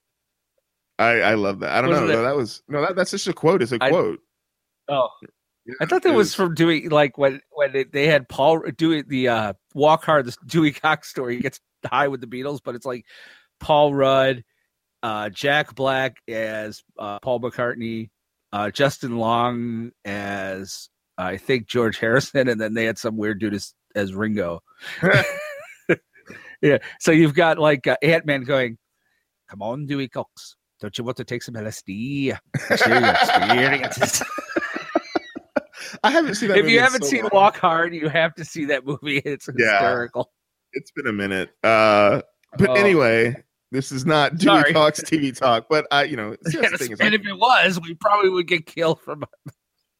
I, 0.98 1.20
I 1.20 1.34
love 1.34 1.60
that. 1.60 1.70
I 1.72 1.80
don't 1.80 1.90
Was 1.90 2.00
know. 2.00 2.06
it- 2.08 2.12
No, 2.12 2.22
that 2.22 2.36
was 2.36 2.62
no 2.68 2.80
that, 2.82 2.96
that's 2.96 3.10
just 3.10 3.26
a 3.28 3.32
quote. 3.32 3.62
It's 3.62 3.72
a 3.72 3.78
I- 3.80 3.90
quote. 3.90 4.20
Oh, 4.88 5.08
Yeah, 5.66 5.74
I 5.80 5.86
thought 5.86 6.02
that 6.02 6.12
it 6.12 6.16
was 6.16 6.34
from 6.34 6.54
Dewey. 6.54 6.88
Like 6.88 7.16
when 7.16 7.40
when 7.50 7.72
they, 7.72 7.84
they 7.84 8.06
had 8.06 8.28
Paul 8.28 8.60
Dewey 8.76 9.02
the 9.02 9.28
uh, 9.28 9.52
Walk 9.74 10.04
Hard, 10.04 10.26
the 10.26 10.36
Dewey 10.46 10.72
Cox 10.72 11.08
story. 11.08 11.36
He 11.36 11.42
gets 11.42 11.60
high 11.86 12.08
with 12.08 12.20
the 12.20 12.26
Beatles, 12.26 12.58
but 12.64 12.74
it's 12.74 12.84
like 12.86 13.04
Paul 13.60 13.94
Rudd, 13.94 14.42
uh, 15.02 15.28
Jack 15.30 15.74
Black 15.74 16.16
as 16.28 16.82
uh, 16.98 17.18
Paul 17.20 17.40
McCartney, 17.40 18.10
uh, 18.52 18.70
Justin 18.70 19.16
Long 19.16 19.92
as 20.04 20.88
I 21.16 21.36
think 21.36 21.66
George 21.68 21.98
Harrison, 21.98 22.48
and 22.48 22.60
then 22.60 22.74
they 22.74 22.84
had 22.84 22.98
some 22.98 23.16
weird 23.16 23.38
dude 23.40 23.54
as, 23.54 23.72
as 23.94 24.12
Ringo. 24.14 24.62
yeah, 26.62 26.78
so 26.98 27.12
you've 27.12 27.34
got 27.34 27.58
like 27.58 27.86
uh, 27.86 27.96
Ant 28.02 28.26
Man 28.26 28.42
going, 28.44 28.76
"Come 29.50 29.62
on, 29.62 29.86
Dewey 29.86 30.08
Cox, 30.08 30.56
don't 30.80 30.96
you 30.96 31.02
want 31.04 31.16
to 31.18 31.24
take 31.24 31.42
some 31.42 31.54
LSD? 31.54 32.36
Experiences." 32.70 34.22
I 36.04 36.10
haven't 36.10 36.36
seen 36.36 36.48
that. 36.50 36.58
if 36.58 36.62
movie 36.64 36.74
you 36.74 36.80
haven't 36.80 37.02
so 37.04 37.10
seen 37.10 37.22
long. 37.22 37.30
Walk 37.32 37.56
Hard, 37.58 37.94
you 37.94 38.08
have 38.08 38.34
to 38.36 38.44
see 38.44 38.64
that 38.66 38.86
movie. 38.86 39.18
It's 39.24 39.48
Yeah. 39.58 39.72
hysterical. 39.72 40.30
it's 40.72 40.90
been 40.92 41.06
a 41.08 41.12
minute. 41.12 41.50
Uh, 41.64 42.22
but 42.56 42.70
Oh. 42.70 42.74
anyway, 42.74 43.34
this 43.72 43.90
is 43.92 44.06
not 44.06 44.36
Dewey 44.38 44.60
Sorry. 44.60 44.72
Cox 44.72 45.00
TV 45.02 45.36
talk. 45.36 45.66
But 45.68 45.86
I, 45.90 46.04
you 46.04 46.16
know, 46.16 46.36
Yes, 46.46 46.54
and 46.54 47.00
like, 47.00 47.12
if 47.12 47.26
it 47.26 47.38
was, 47.38 47.80
we 47.82 47.94
probably 47.94 48.30
would 48.30 48.46
get 48.46 48.66
killed 48.66 49.00
from. 49.02 49.24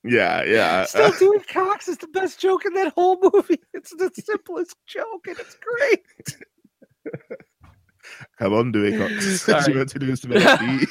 yeah, 0.05 0.43
yeah. 0.45 0.85
Still, 0.85 1.13
Dewey 1.19 1.41
Cox 1.41 1.89
is 1.89 1.99
the 1.99 2.09
best 2.09 2.39
joke 2.41 2.65
in 2.65 2.73
that 2.75 2.93
whole 2.95 3.19
movie. 3.21 3.61
It's 3.75 3.91
the 3.91 4.11
simplest 4.15 4.77
joke, 4.87 5.27
and 5.27 5.39
it's 5.39 5.57
great. 5.57 6.01
Come 8.39 8.55
on, 8.55 8.73
Dewey 8.73 8.97
Cox. 8.97 9.43
Sorry. 9.43 9.73
you 9.73 9.79
want 9.79 9.91
to 9.91 9.99
do 9.99 10.17
some 10.17 10.31
LSD? 10.31 10.87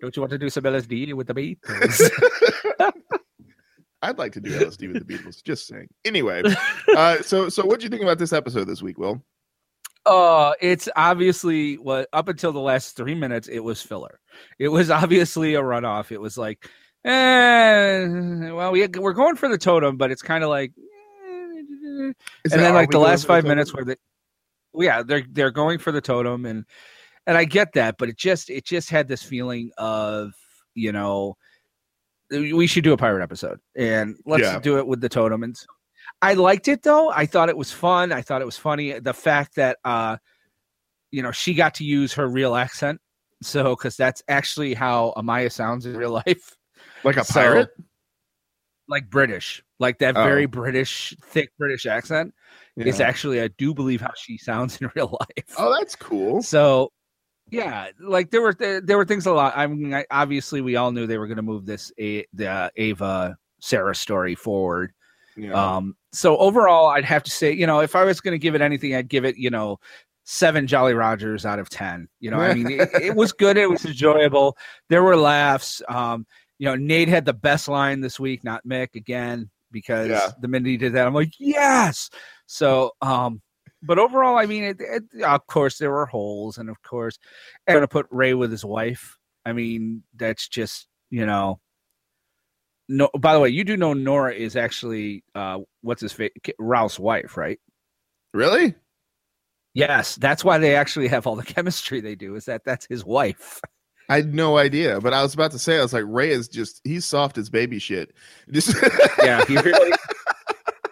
Don't 0.00 0.14
you 0.14 0.22
want 0.22 0.30
to 0.30 0.38
do 0.38 0.50
some 0.50 0.64
LSD 0.64 1.12
with 1.14 1.26
the 1.26 1.34
Beatles? 1.34 2.10
I'd 4.02 4.18
like 4.18 4.32
to 4.32 4.40
do 4.40 4.50
LSD 4.50 4.92
with 4.92 5.06
the 5.06 5.14
Beatles. 5.14 5.42
Just 5.42 5.66
saying. 5.66 5.88
Anyway, 6.04 6.42
uh, 6.94 7.22
so 7.22 7.48
so 7.48 7.64
what 7.64 7.80
do 7.80 7.84
you 7.84 7.90
think 7.90 8.02
about 8.02 8.18
this 8.18 8.32
episode 8.32 8.64
this 8.64 8.82
week, 8.82 8.98
Will? 8.98 9.22
Uh, 10.04 10.52
it's 10.60 10.88
obviously 10.94 11.74
what 11.78 12.08
up 12.12 12.28
until 12.28 12.52
the 12.52 12.60
last 12.60 12.94
three 12.94 13.14
minutes, 13.14 13.48
it 13.48 13.60
was 13.60 13.82
filler. 13.82 14.20
It 14.58 14.68
was 14.68 14.90
obviously 15.02 15.54
a 15.54 15.62
runoff. 15.62 16.12
It 16.12 16.20
was 16.20 16.38
like, 16.38 16.68
eh, 17.04 18.06
well, 18.52 18.72
we, 18.72 18.86
we're 18.86 19.12
going 19.12 19.36
for 19.36 19.48
the 19.48 19.58
totem, 19.58 19.96
but 19.96 20.12
it's 20.12 20.22
kind 20.22 20.44
of 20.44 20.50
like, 20.50 20.72
eh, 20.78 21.32
and 22.02 22.14
then 22.44 22.74
like 22.74 22.90
the 22.90 23.00
last 23.00 23.26
five 23.26 23.44
minutes 23.44 23.74
where 23.74 23.84
well, 23.84 23.96
yeah, 24.74 25.02
they're 25.02 25.24
they're 25.30 25.50
going 25.50 25.78
for 25.78 25.92
the 25.92 26.00
totem, 26.00 26.44
and 26.46 26.64
and 27.26 27.36
I 27.36 27.44
get 27.44 27.72
that, 27.74 27.96
but 27.98 28.08
it 28.08 28.16
just 28.16 28.50
it 28.50 28.64
just 28.64 28.90
had 28.90 29.08
this 29.08 29.22
feeling 29.22 29.70
of 29.78 30.32
you 30.74 30.92
know 30.92 31.36
we 32.30 32.66
should 32.66 32.82
do 32.84 32.92
a 32.92 32.96
pirate 32.96 33.22
episode 33.22 33.60
and 33.76 34.16
let's 34.26 34.42
Yeah. 34.42 34.58
do 34.58 34.78
it 34.78 34.86
with 34.88 35.00
the 35.00 35.08
totem 35.08 35.44
and 35.44 35.56
so- 35.56 35.66
I 36.22 36.34
liked 36.34 36.66
it 36.66 36.82
though. 36.82 37.10
I 37.10 37.24
thought 37.26 37.48
it 37.48 37.56
was 37.56 37.70
fun. 37.70 38.10
I 38.10 38.20
thought 38.22 38.40
it 38.42 38.46
was 38.46 38.56
funny. 38.58 38.98
The 38.98 39.14
fact 39.14 39.54
that 39.56 39.78
uh 39.84 40.16
you 41.12 41.22
know 41.22 41.30
she 41.30 41.54
got 41.54 41.74
to 41.76 41.84
use 41.84 42.12
her 42.14 42.26
real 42.26 42.56
accent. 42.56 43.00
So 43.42 43.76
because 43.76 43.96
that's 43.96 44.22
actually 44.28 44.74
how 44.74 45.12
Amaya 45.16 45.52
sounds 45.52 45.86
in 45.86 45.96
real 45.96 46.10
life. 46.26 46.56
like 47.04 47.16
a 47.16 47.24
So- 47.24 47.34
pirate. 47.34 47.68
Like 48.88 49.10
British. 49.10 49.62
Like 49.78 49.98
that 49.98 50.16
Oh. 50.16 50.24
very 50.24 50.46
British, 50.46 51.14
thick 51.22 51.50
British 51.58 51.86
accent 51.86 52.32
is 52.76 53.00
Yeah. 53.00 53.06
actually 53.08 53.40
I 53.40 53.48
do 53.48 53.74
believe 53.74 54.00
how 54.00 54.12
she 54.16 54.38
sounds 54.38 54.78
in 54.80 54.90
real 54.96 55.16
life. 55.20 55.54
Oh, 55.58 55.74
that's 55.78 55.96
cool. 55.96 56.42
So, 56.42 56.92
yeah, 57.50 57.88
like 58.00 58.30
there 58.30 58.42
were 58.42 58.54
there, 58.54 58.80
there 58.80 58.96
were 58.96 59.04
things 59.04 59.26
a 59.26 59.32
lot. 59.32 59.54
I 59.56 59.66
mean, 59.66 59.94
I, 59.94 60.04
obviously, 60.10 60.60
we 60.60 60.76
all 60.76 60.90
knew 60.92 61.06
they 61.06 61.18
were 61.18 61.26
going 61.28 61.36
to 61.36 61.42
move 61.42 61.64
this 61.66 61.92
a, 61.98 62.26
the 62.32 62.48
uh, 62.48 62.70
Ava 62.76 63.36
Sarah 63.60 63.94
story 63.94 64.34
forward. 64.34 64.92
Yeah. 65.36 65.52
Um, 65.52 65.96
so 66.12 66.36
overall, 66.38 66.86
I'd 66.88 67.04
have 67.04 67.22
to 67.24 67.30
say, 67.30 67.52
you 67.52 67.66
know, 67.66 67.80
if 67.80 67.94
I 67.94 68.04
was 68.04 68.20
going 68.20 68.32
to 68.32 68.38
give 68.38 68.54
it 68.54 68.62
anything, 68.62 68.94
I'd 68.94 69.08
give 69.08 69.24
it, 69.24 69.36
you 69.36 69.50
know, 69.50 69.78
seven 70.24 70.66
Jolly 70.66 70.94
Rogers 70.94 71.44
out 71.46 71.58
of 71.58 71.68
ten. 71.68 72.08
You 72.20 72.30
know, 72.32 72.38
I 72.38 72.54
mean, 72.54 72.80
it, 72.80 72.88
it 73.00 73.14
was 73.14 73.32
good. 73.32 73.56
It 73.56 73.68
was 73.70 73.84
enjoyable. 73.84 74.56
There 74.88 75.02
were 75.04 75.16
laughs. 75.16 75.82
Um, 75.88 76.26
you 76.58 76.66
know, 76.66 76.74
Nate 76.74 77.08
had 77.08 77.24
the 77.24 77.32
best 77.32 77.68
line 77.68 78.00
this 78.00 78.18
week, 78.20 78.44
not 78.44 78.66
Mick 78.66 78.94
again, 78.94 79.50
because 79.72 80.08
Yeah. 80.08 80.30
the 80.40 80.48
minute 80.48 80.68
he 80.68 80.76
did 80.76 80.94
that, 80.94 81.06
I'm 81.06 81.14
like, 81.14 81.34
yes. 81.38 82.08
So, 82.46 82.92
um, 83.02 83.42
but 83.82 83.98
overall, 83.98 84.36
I 84.38 84.46
mean, 84.46 84.64
it, 84.64 84.76
it, 84.80 85.22
of 85.22 85.46
course, 85.46 85.78
there 85.78 85.90
were 85.90 86.06
holes, 86.06 86.58
and 86.58 86.70
of 86.70 86.80
course, 86.82 87.18
I'm 87.68 87.74
going 87.74 87.82
to 87.82 87.88
put 87.88 88.06
Ray 88.10 88.34
with 88.34 88.50
his 88.50 88.64
wife. 88.64 89.18
I 89.44 89.52
mean, 89.52 90.02
that's 90.16 90.48
just 90.48 90.88
you 91.10 91.26
know. 91.26 91.60
No, 92.88 93.10
by 93.18 93.34
the 93.34 93.40
way, 93.40 93.48
you 93.48 93.64
do 93.64 93.76
know 93.76 93.92
Nora 93.94 94.32
is 94.32 94.54
actually 94.56 95.24
uh, 95.34 95.58
what's 95.82 96.00
his 96.00 96.12
face, 96.12 96.30
Ralph's 96.58 96.98
wife, 96.98 97.36
right? 97.36 97.58
really? 98.32 98.74
Yes, 99.74 100.16
that's 100.16 100.42
why 100.42 100.56
they 100.58 100.74
actually 100.74 101.08
have 101.08 101.26
all 101.26 101.36
the 101.36 101.42
chemistry 101.54 102.00
they 102.00 102.14
do. 102.14 102.34
Is 102.34 102.46
that 102.46 102.62
that's 102.64 102.86
his 102.86 103.04
wife? 103.04 103.60
I 104.08 104.16
had 104.16 104.34
no 104.34 104.56
idea, 104.58 105.00
but 105.00 105.12
I 105.12 105.22
was 105.22 105.34
about 105.34 105.50
to 105.52 105.58
say, 105.58 105.78
I 105.78 105.82
was 105.82 105.92
like, 105.92 106.04
Ray 106.06 106.30
is 106.30 106.48
just, 106.48 106.80
he's 106.84 107.04
soft 107.04 107.38
as 107.38 107.50
baby 107.50 107.78
shit. 107.78 108.14
Just, 108.50 108.74
Yeah, 109.22 109.44
he 109.46 109.56
really. 109.56 109.92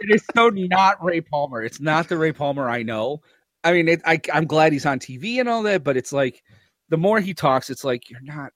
it 0.00 0.10
is 0.10 0.24
so 0.34 0.48
not 0.48 1.02
Ray 1.02 1.20
Palmer. 1.20 1.62
It's 1.62 1.80
not 1.80 2.08
the 2.08 2.18
Ray 2.18 2.32
Palmer 2.32 2.68
I 2.68 2.82
know. 2.82 3.22
I 3.62 3.72
mean, 3.72 3.88
it, 3.88 4.02
I, 4.04 4.20
I'm 4.32 4.46
glad 4.46 4.72
he's 4.72 4.86
on 4.86 4.98
TV 4.98 5.38
and 5.38 5.48
all 5.48 5.62
that, 5.62 5.84
but 5.84 5.96
it's 5.96 6.12
like 6.12 6.42
the 6.88 6.96
more 6.96 7.20
he 7.20 7.34
talks, 7.34 7.70
it's 7.70 7.84
like 7.84 8.10
you're 8.10 8.20
not. 8.22 8.52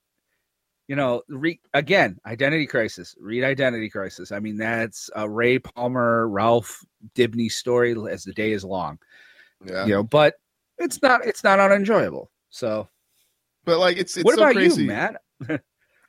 You 0.88 0.97
know, 0.97 1.21
re, 1.29 1.61
again, 1.75 2.19
identity 2.25 2.67
crisis. 2.67 3.15
Read 3.21 3.45
identity 3.45 3.91
crisis. 3.91 4.33
I 4.33 4.41
mean, 4.41 4.57
that's 4.57 5.11
a 5.15 5.29
Ray 5.29 5.59
Palmer, 5.59 6.27
Ralph 6.29 6.83
Dibny 7.15 7.53
story 7.53 7.95
as 8.11 8.25
the 8.25 8.33
day 8.33 8.53
is 8.53 8.65
long. 8.65 8.99
yeah. 9.67 9.85
You 9.85 9.93
know, 9.93 10.03
but 10.03 10.37
it's 10.79 11.03
not. 11.03 11.27
It's 11.27 11.45
not 11.45 11.61
unenjoyable. 11.61 12.31
So, 12.49 12.88
But 13.69 13.79
like, 13.79 13.99
it's, 13.99 14.17
it's 14.17 14.25
what 14.25 14.37
so 14.37 14.43
about 14.43 14.55
crazy. 14.55 14.83
you, 14.83 14.89
Matt? 14.89 15.21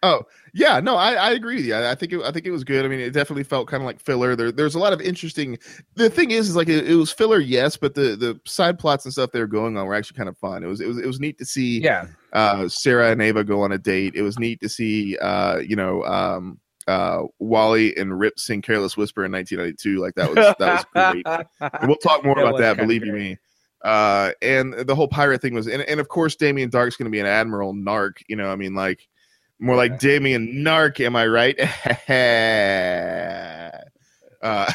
Oh 0.01 0.23
yeah, 0.53 0.79
no, 0.79 0.95
I, 0.95 1.13
I 1.13 1.31
agree 1.31 1.55
with 1.55 1.65
you. 1.65 1.73
I, 1.75 1.91
I 1.91 1.95
think 1.95 2.13
it, 2.13 2.21
I 2.21 2.31
think 2.31 2.45
it 2.45 2.51
was 2.51 2.63
good. 2.63 2.85
I 2.85 2.87
mean, 2.87 3.01
it 3.01 3.11
definitely 3.11 3.43
felt 3.43 3.67
kind 3.67 3.83
of 3.83 3.85
like 3.85 3.99
filler. 3.99 4.33
There, 4.33 4.49
there's 4.49 4.75
a 4.75 4.79
lot 4.79 4.93
of 4.93 5.01
interesting. 5.01 5.57
The 5.95 6.09
thing 6.09 6.31
is, 6.31 6.47
is 6.47 6.55
like 6.55 6.69
it, 6.69 6.89
it 6.89 6.95
was 6.95 7.11
filler, 7.11 7.39
yes, 7.39 7.75
but 7.75 7.95
the 7.95 8.15
the 8.15 8.39
side 8.45 8.79
plots 8.79 9.03
and 9.03 9.11
stuff 9.11 9.31
they 9.33 9.41
were 9.41 9.47
going 9.47 9.75
on 9.77 9.85
were 9.85 9.95
actually 9.95 10.15
kind 10.15 10.29
of 10.29 10.37
fun. 10.37 10.63
It 10.63 10.67
was 10.67 10.79
it 10.79 10.87
was 10.87 10.97
it 10.99 11.05
was 11.05 11.19
neat 11.19 11.37
to 11.39 11.45
see 11.45 11.81
Yeah, 11.81 12.07
uh, 12.31 12.69
Sarah 12.69 13.11
and 13.11 13.21
Ava 13.21 13.43
go 13.43 13.61
on 13.61 13.73
a 13.73 13.77
date. 13.77 14.15
It 14.15 14.21
was 14.21 14.39
neat 14.39 14.61
to 14.61 14.69
see, 14.69 15.17
uh, 15.17 15.57
you 15.57 15.75
know, 15.75 16.03
um, 16.05 16.59
uh, 16.87 17.23
Wally 17.39 17.95
and 17.97 18.17
Rip 18.17 18.39
sing 18.39 18.61
"Careless 18.61 18.95
Whisper" 18.95 19.25
in 19.25 19.33
1992. 19.33 19.99
Like 19.99 20.15
that 20.15 20.29
was 20.29 20.55
that 20.59 20.85
was 20.95 21.13
great. 21.13 21.27
And 21.59 21.87
we'll 21.89 21.97
talk 21.97 22.23
more 22.23 22.35
That 22.35 22.45
about 22.45 22.59
that. 22.59 22.77
Believe 22.77 23.05
you 23.05 23.11
me. 23.11 23.37
Uh, 23.83 24.31
and 24.41 24.73
the 24.73 24.95
whole 24.95 25.07
pirate 25.07 25.41
thing 25.41 25.53
was, 25.53 25.67
and, 25.67 25.81
and 25.83 25.99
of 25.99 26.09
course, 26.09 26.35
Damien 26.35 26.69
Darhk's 26.69 26.97
going 26.97 27.05
to 27.05 27.11
be 27.11 27.19
an 27.19 27.25
admiral 27.25 27.73
narc. 27.73 28.17
You 28.27 28.35
know, 28.35 28.51
I 28.51 28.55
mean, 28.55 28.75
like 28.75 29.07
more 29.59 29.75
like 29.75 29.99
Damien 29.99 30.47
Narc. 30.65 30.99
Am 30.99 31.15
I 31.15 31.27
right? 31.27 31.57
uh, 34.41 34.71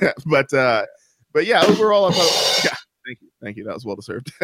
but 0.26 0.52
uh, 0.52 0.86
but 1.32 1.46
yeah, 1.46 1.62
overall, 1.64 2.06
I 2.06 2.12
thought. 2.12 2.64
Yeah, 2.64 2.74
thank 3.06 3.18
you, 3.20 3.28
thank 3.42 3.56
you. 3.56 3.64
That 3.64 3.74
was 3.74 3.84
well 3.84 3.96
deserved. 3.96 4.32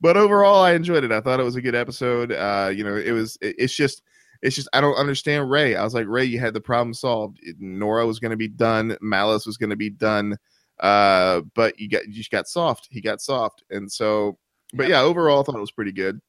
but 0.00 0.16
overall, 0.16 0.62
I 0.62 0.72
enjoyed 0.72 1.04
it. 1.04 1.12
I 1.12 1.20
thought 1.20 1.40
it 1.40 1.44
was 1.44 1.56
a 1.56 1.62
good 1.62 1.74
episode. 1.74 2.32
Uh, 2.32 2.70
you 2.74 2.84
know, 2.84 2.96
it 2.96 3.12
was. 3.12 3.36
it- 3.40 3.56
it's 3.58 3.74
just. 3.74 4.02
It's 4.42 4.56
just 4.56 4.68
I 4.72 4.80
don't 4.80 4.94
understand 4.96 5.50
Ray. 5.50 5.76
I 5.76 5.84
was 5.84 5.94
like 5.94 6.06
Ray, 6.06 6.24
you 6.24 6.38
had 6.40 6.54
the 6.54 6.60
problem 6.60 6.94
solved. 6.94 7.38
Nora 7.58 8.06
was 8.06 8.18
going 8.18 8.30
to 8.30 8.36
be 8.36 8.48
done. 8.48 8.96
Malice 9.00 9.46
was 9.46 9.56
going 9.56 9.70
to 9.70 9.76
be 9.76 9.90
done. 9.90 10.36
Uh, 10.78 11.42
but 11.54 11.78
you 11.78 11.88
got 11.88 12.06
you 12.06 12.14
just 12.14 12.30
got 12.30 12.48
soft. 12.48 12.88
He 12.90 13.00
got 13.00 13.20
soft, 13.20 13.62
and 13.70 13.90
so. 13.90 14.38
But 14.72 14.88
yeah, 14.88 15.00
overall, 15.02 15.40
I 15.40 15.42
thought 15.42 15.56
it 15.56 15.60
was 15.60 15.72
pretty 15.72 15.92
good. 15.92 16.20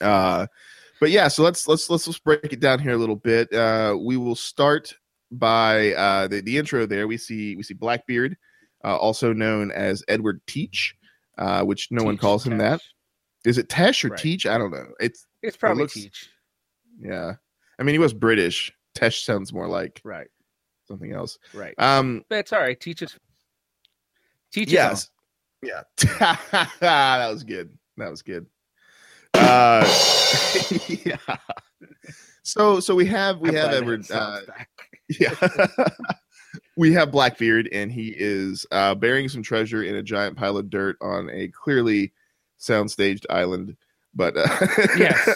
Uh, 0.00 0.46
but 1.00 1.10
yeah, 1.10 1.28
so 1.28 1.42
let's 1.42 1.68
let's 1.68 1.90
let's 1.90 2.06
let's 2.06 2.18
break 2.18 2.52
it 2.52 2.60
down 2.60 2.78
here 2.78 2.92
a 2.92 2.96
little 2.96 3.16
bit. 3.16 3.52
Uh, 3.52 3.96
we 4.00 4.16
will 4.16 4.34
start 4.36 4.94
by 5.30 5.92
uh, 5.92 6.28
the 6.28 6.40
the 6.40 6.56
intro. 6.56 6.86
There 6.86 7.06
we 7.06 7.16
see 7.18 7.56
we 7.56 7.62
see 7.62 7.74
Blackbeard, 7.74 8.36
uh, 8.84 8.96
also 8.96 9.32
known 9.32 9.70
as 9.72 10.02
Edward 10.08 10.40
Teach, 10.46 10.94
uh, 11.36 11.62
which 11.64 11.88
no 11.90 12.02
one 12.04 12.16
calls 12.16 12.46
him 12.46 12.58
that. 12.58 12.80
Is 13.44 13.58
it 13.58 13.68
Tesh 13.68 14.04
or 14.04 14.08
Right. 14.08 14.18
Teach? 14.20 14.46
I 14.46 14.56
don't 14.56 14.70
know. 14.70 14.86
It's 15.00 15.26
It's 15.42 15.56
probably 15.56 15.82
looks- 15.82 15.94
Teach. 15.94 16.30
Yeah. 16.98 17.34
I 17.78 17.82
mean, 17.82 17.94
he 17.94 17.98
was 17.98 18.14
British. 18.14 18.72
Tesh 18.96 19.24
sounds 19.24 19.52
more 19.52 19.66
like 19.68 20.00
Right, 20.04 20.28
something 20.86 21.12
else. 21.12 21.38
right. 21.52 21.74
Um. 21.78 22.24
But 22.28 22.38
it's 22.40 22.52
all 22.52 22.60
right. 22.60 22.78
Teach 22.78 23.02
us. 23.02 23.18
Teach 24.52 24.68
us. 24.68 25.10
Yes. 25.62 25.84
Yeah. 26.00 26.66
that 26.80 27.28
was 27.30 27.42
good. 27.42 27.76
That 27.96 28.10
was 28.10 28.22
good. 28.22 28.46
Uh. 29.34 29.84
yeah. 31.04 31.16
So 32.42 32.78
so 32.80 32.94
we 32.94 33.06
have 33.06 33.38
we 33.40 33.48
I'm 33.48 33.54
have 33.56 33.72
Edward. 33.72 34.08
Uh, 34.10 34.40
yeah. 35.20 35.34
we 36.76 36.92
have 36.92 37.10
Blackbeard, 37.10 37.68
and 37.72 37.90
he 37.90 38.14
is 38.16 38.66
uh, 38.70 38.94
burying 38.94 39.28
some 39.28 39.42
treasure 39.42 39.82
in 39.82 39.96
a 39.96 40.02
giant 40.02 40.36
pile 40.36 40.56
of 40.58 40.70
dirt 40.70 40.96
on 41.00 41.30
a 41.30 41.48
clearly 41.48 42.12
soundstaged 42.60 43.24
island. 43.30 43.76
But 44.14 44.36
uh, 44.36 44.46
Yes. 44.96 45.28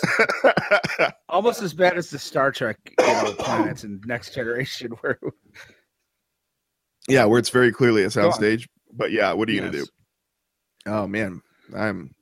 Almost 1.29 1.63
as 1.63 1.75
bad 1.75 1.99
as 1.99 2.11
the 2.11 2.19
Star 2.19 2.53
Trek, 2.53 2.79
you 2.99 3.07
know, 3.07 3.35
planets 3.39 3.85
and 3.85 4.03
Next 4.07 4.35
Generation, 4.35 4.93
where 5.01 5.19
yeah, 7.09 7.25
where 7.25 7.39
it's 7.39 7.51
very 7.51 7.73
clearly 7.73 8.05
a 8.05 8.09
soundstage. 8.09 8.67
But 8.93 9.13
yeah, 9.13 9.33
what 9.33 9.49
are 9.49 9.53
you 9.53 9.61
gonna 9.61 9.73
do? 9.73 9.87
Oh 10.87 11.07
man, 11.07 11.43
I'm 11.77 12.15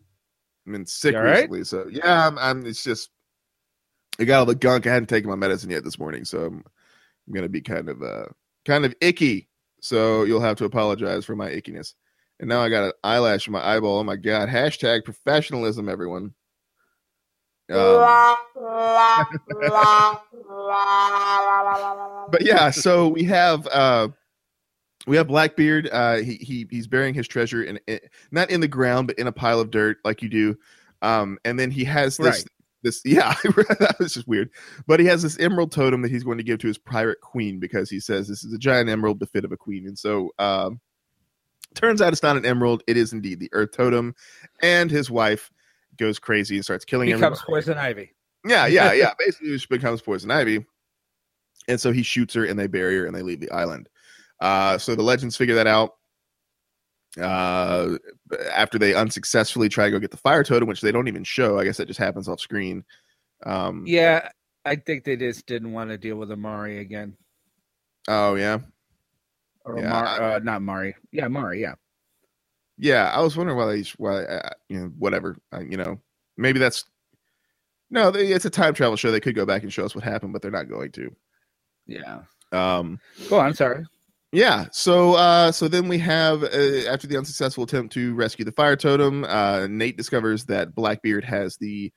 I'm 0.67 0.75
in 0.75 0.87
sick 0.87 1.15
You 1.15 1.21
right? 1.21 1.35
recently, 1.51 1.65
so 1.65 1.87
yeah, 1.91 2.27
I'm, 2.27 2.39
I'm. 2.39 2.67
It's 2.67 2.83
just 2.83 3.11
I 4.19 4.25
got 4.25 4.41
all 4.41 4.47
the 4.47 4.55
gunk. 4.55 4.87
I 4.87 4.93
hadn't 4.93 5.09
taken 5.09 5.29
my 5.31 5.37
medicine 5.37 5.71
yet 5.71 5.85
this 5.85 5.99
morning, 5.99 6.25
so 6.25 6.45
I'm, 6.45 6.65
I'm 7.27 7.35
gonna 7.35 7.49
be 7.49 7.61
kind 7.61 7.89
of 7.89 8.03
uh 8.03 8.27
kind 8.65 8.85
of 8.85 8.95
icky. 9.01 9.49
So 9.81 10.25
you'll 10.25 10.41
have 10.41 10.57
to 10.59 10.65
apologize 10.65 11.25
for 11.25 11.37
my 11.37 11.51
ickiness. 11.51 11.95
And 12.41 12.49
now 12.49 12.61
I 12.61 12.69
got 12.69 12.85
an 12.85 12.93
eyelash 13.05 13.47
in 13.47 13.53
my 13.53 13.65
eyeball. 13.65 13.99
Oh 13.99 14.05
my 14.05 14.17
god! 14.17 14.49
Hashtag 14.49 15.05
professionalism, 15.05 15.89
everyone. 15.89 16.35
Um, 17.69 18.37
but 22.31 22.43
yeah, 22.43 22.71
so 22.71 23.09
we 23.09 23.25
have 23.25 23.67
uh 23.69 24.09
we 25.07 25.17
have 25.17 25.27
Blackbeard. 25.27 25.89
Uh 25.91 26.17
he, 26.17 26.35
he 26.35 26.67
he's 26.71 26.87
burying 26.87 27.15
his 27.15 27.27
treasure 27.27 27.63
in, 27.63 27.81
in 27.87 27.99
not 28.31 28.51
in 28.51 28.61
the 28.61 28.69
ground, 28.69 29.09
but 29.09 29.19
in 29.19 29.27
a 29.27 29.33
pile 29.33 29.61
of 29.61 29.71
dirt, 29.71 29.99
like 30.05 30.23
you 30.23 30.29
do. 30.29 30.57
Um, 31.03 31.39
and 31.45 31.59
then 31.59 31.71
he 31.71 31.85
has 31.85 32.17
this 32.17 32.27
Right. 32.27 32.45
this 32.83 33.03
yeah, 33.05 33.35
that 33.45 33.97
was 33.99 34.15
just 34.15 34.29
weird. 34.29 34.51
But 34.87 35.01
he 35.01 35.07
has 35.07 35.23
this 35.23 35.39
emerald 35.39 35.73
totem 35.73 36.03
that 36.03 36.11
he's 36.11 36.25
going 36.25 36.39
to 36.39 36.45
give 36.45 36.61
to 36.61 36.69
his 36.69 36.79
pirate 36.79 37.21
queen 37.21 37.59
because 37.59 37.91
he 37.91 37.99
says 38.01 38.29
this 38.29 38.45
is 38.45 38.53
a 38.53 38.59
giant 38.59 38.89
emerald 38.89 39.19
befit 39.19 39.45
of 39.45 39.51
a 39.53 39.57
queen. 39.57 39.87
And 39.87 39.99
so 39.99 40.31
um 40.39 40.81
turns 41.75 42.01
out 42.01 42.13
it's 42.13 42.23
not 42.23 42.37
an 42.37 42.47
emerald, 42.47 42.83
it 42.87 42.97
is 42.97 43.13
indeed 43.13 43.41
the 43.41 43.51
earth 43.53 43.73
totem, 43.73 44.15
and 44.63 44.91
his 44.91 45.11
wife 45.11 45.51
goes 45.99 46.19
crazy 46.19 46.57
and 46.57 46.65
starts 46.65 46.85
killing 46.85 47.07
becomes 47.07 47.23
everybody. 47.23 47.47
poison 47.47 47.79
ivy. 47.79 48.15
Yeah, 48.45 48.67
yeah, 48.67 48.93
yeah. 48.93 49.13
Basically, 49.19 49.59
she 49.59 49.67
becomes 49.69 50.01
poison 50.03 50.31
ivy, 50.31 50.65
and 51.69 51.81
so 51.81 51.93
he 51.93 52.03
shoots 52.03 52.35
her, 52.35 52.45
and 52.45 52.59
they 52.59 52.67
bury 52.67 52.99
her, 52.99 53.07
and 53.07 53.15
they 53.15 53.23
leave 53.23 53.41
the 53.41 53.51
island. 53.51 53.89
Uh, 54.41 54.79
so 54.79 54.95
the 54.95 55.03
legends 55.03 55.37
figure 55.37 55.55
that 55.55 55.67
out, 55.67 55.95
uh, 57.21 57.97
after 58.53 58.79
they 58.79 58.95
unsuccessfully 58.95 59.69
try 59.69 59.87
to 59.87 59.91
go 59.91 59.99
get 59.99 60.11
the 60.11 60.17
fire 60.17 60.45
totem, 60.45 60.69
which 60.69 60.81
they 60.81 60.93
don't 60.93 61.09
even 61.09 61.25
show. 61.25 61.59
I 61.59 61.65
guess 61.65 61.79
that 61.79 61.89
just 61.89 62.01
happens 62.01 62.29
off 62.29 62.41
screen. 62.41 62.85
Um, 63.45 63.85
yeah, 63.87 64.29
I 64.65 64.77
think 64.77 65.05
they 65.05 65.17
just 65.17 65.47
didn't 65.47 65.73
want 65.73 65.91
to 65.91 65.99
deal 65.99 66.17
with 66.17 66.31
Amari 66.31 66.79
again. 66.79 67.17
Oh 68.09 68.35
yeah. 68.35 68.59
Or 69.65 69.79
yeah, 69.79 69.89
Mar- 69.89 70.23
uh, 70.23 70.39
not 70.41 70.63
Mari. 70.63 70.95
Yeah, 71.11 71.29
Mari. 71.29 71.61
Yeah. 71.61 71.75
Yeah, 72.79 73.11
I 73.11 73.23
was 73.23 73.37
wondering 73.37 73.59
why 73.59 73.67
they 73.67 73.85
why 73.97 74.25
uh, 74.25 74.51
you 74.69 74.79
know 74.79 74.93
whatever 74.99 75.37
uh, 75.53 75.61
you 75.61 75.77
know 75.77 75.99
maybe 76.37 76.59
that's 76.59 76.85
no 77.91 78.11
they, 78.11 78.29
it's 78.29 78.45
a 78.45 78.51
time 78.51 78.75
travel 78.75 78.97
show 78.97 79.11
they 79.11 79.21
could 79.21 79.35
go 79.35 79.47
back 79.47 79.63
and 79.63 79.73
show 79.73 79.85
us 79.85 79.95
what 79.95 80.05
happened 80.05 80.33
but 80.33 80.43
they're 80.43 80.51
not 80.51 80.69
going 80.69 80.93
to. 80.93 81.15
Yeah. 81.87 82.23
Um. 82.53 83.01
Go 83.29 83.39
on. 83.39 83.55
Sorry. 83.55 83.85
Yeah. 84.33 84.67
So 84.73 85.15
uh 85.15 85.53
so 85.53 85.69
then 85.69 85.89
we 85.89 85.99
have 85.99 86.43
uh, 86.43 86.89
after 86.91 87.07
the 87.07 87.17
unsuccessful 87.17 87.65
attempt 87.65 87.95
to 87.95 88.15
rescue 88.15 88.45
the 88.45 88.53
fire 88.53 88.77
totem, 88.77 89.25
uh 89.25 89.67
Nate 89.69 89.97
discovers 89.97 90.45
that 90.47 90.75
Blackbeard 90.75 91.25
has 91.25 91.57
the 91.57 91.93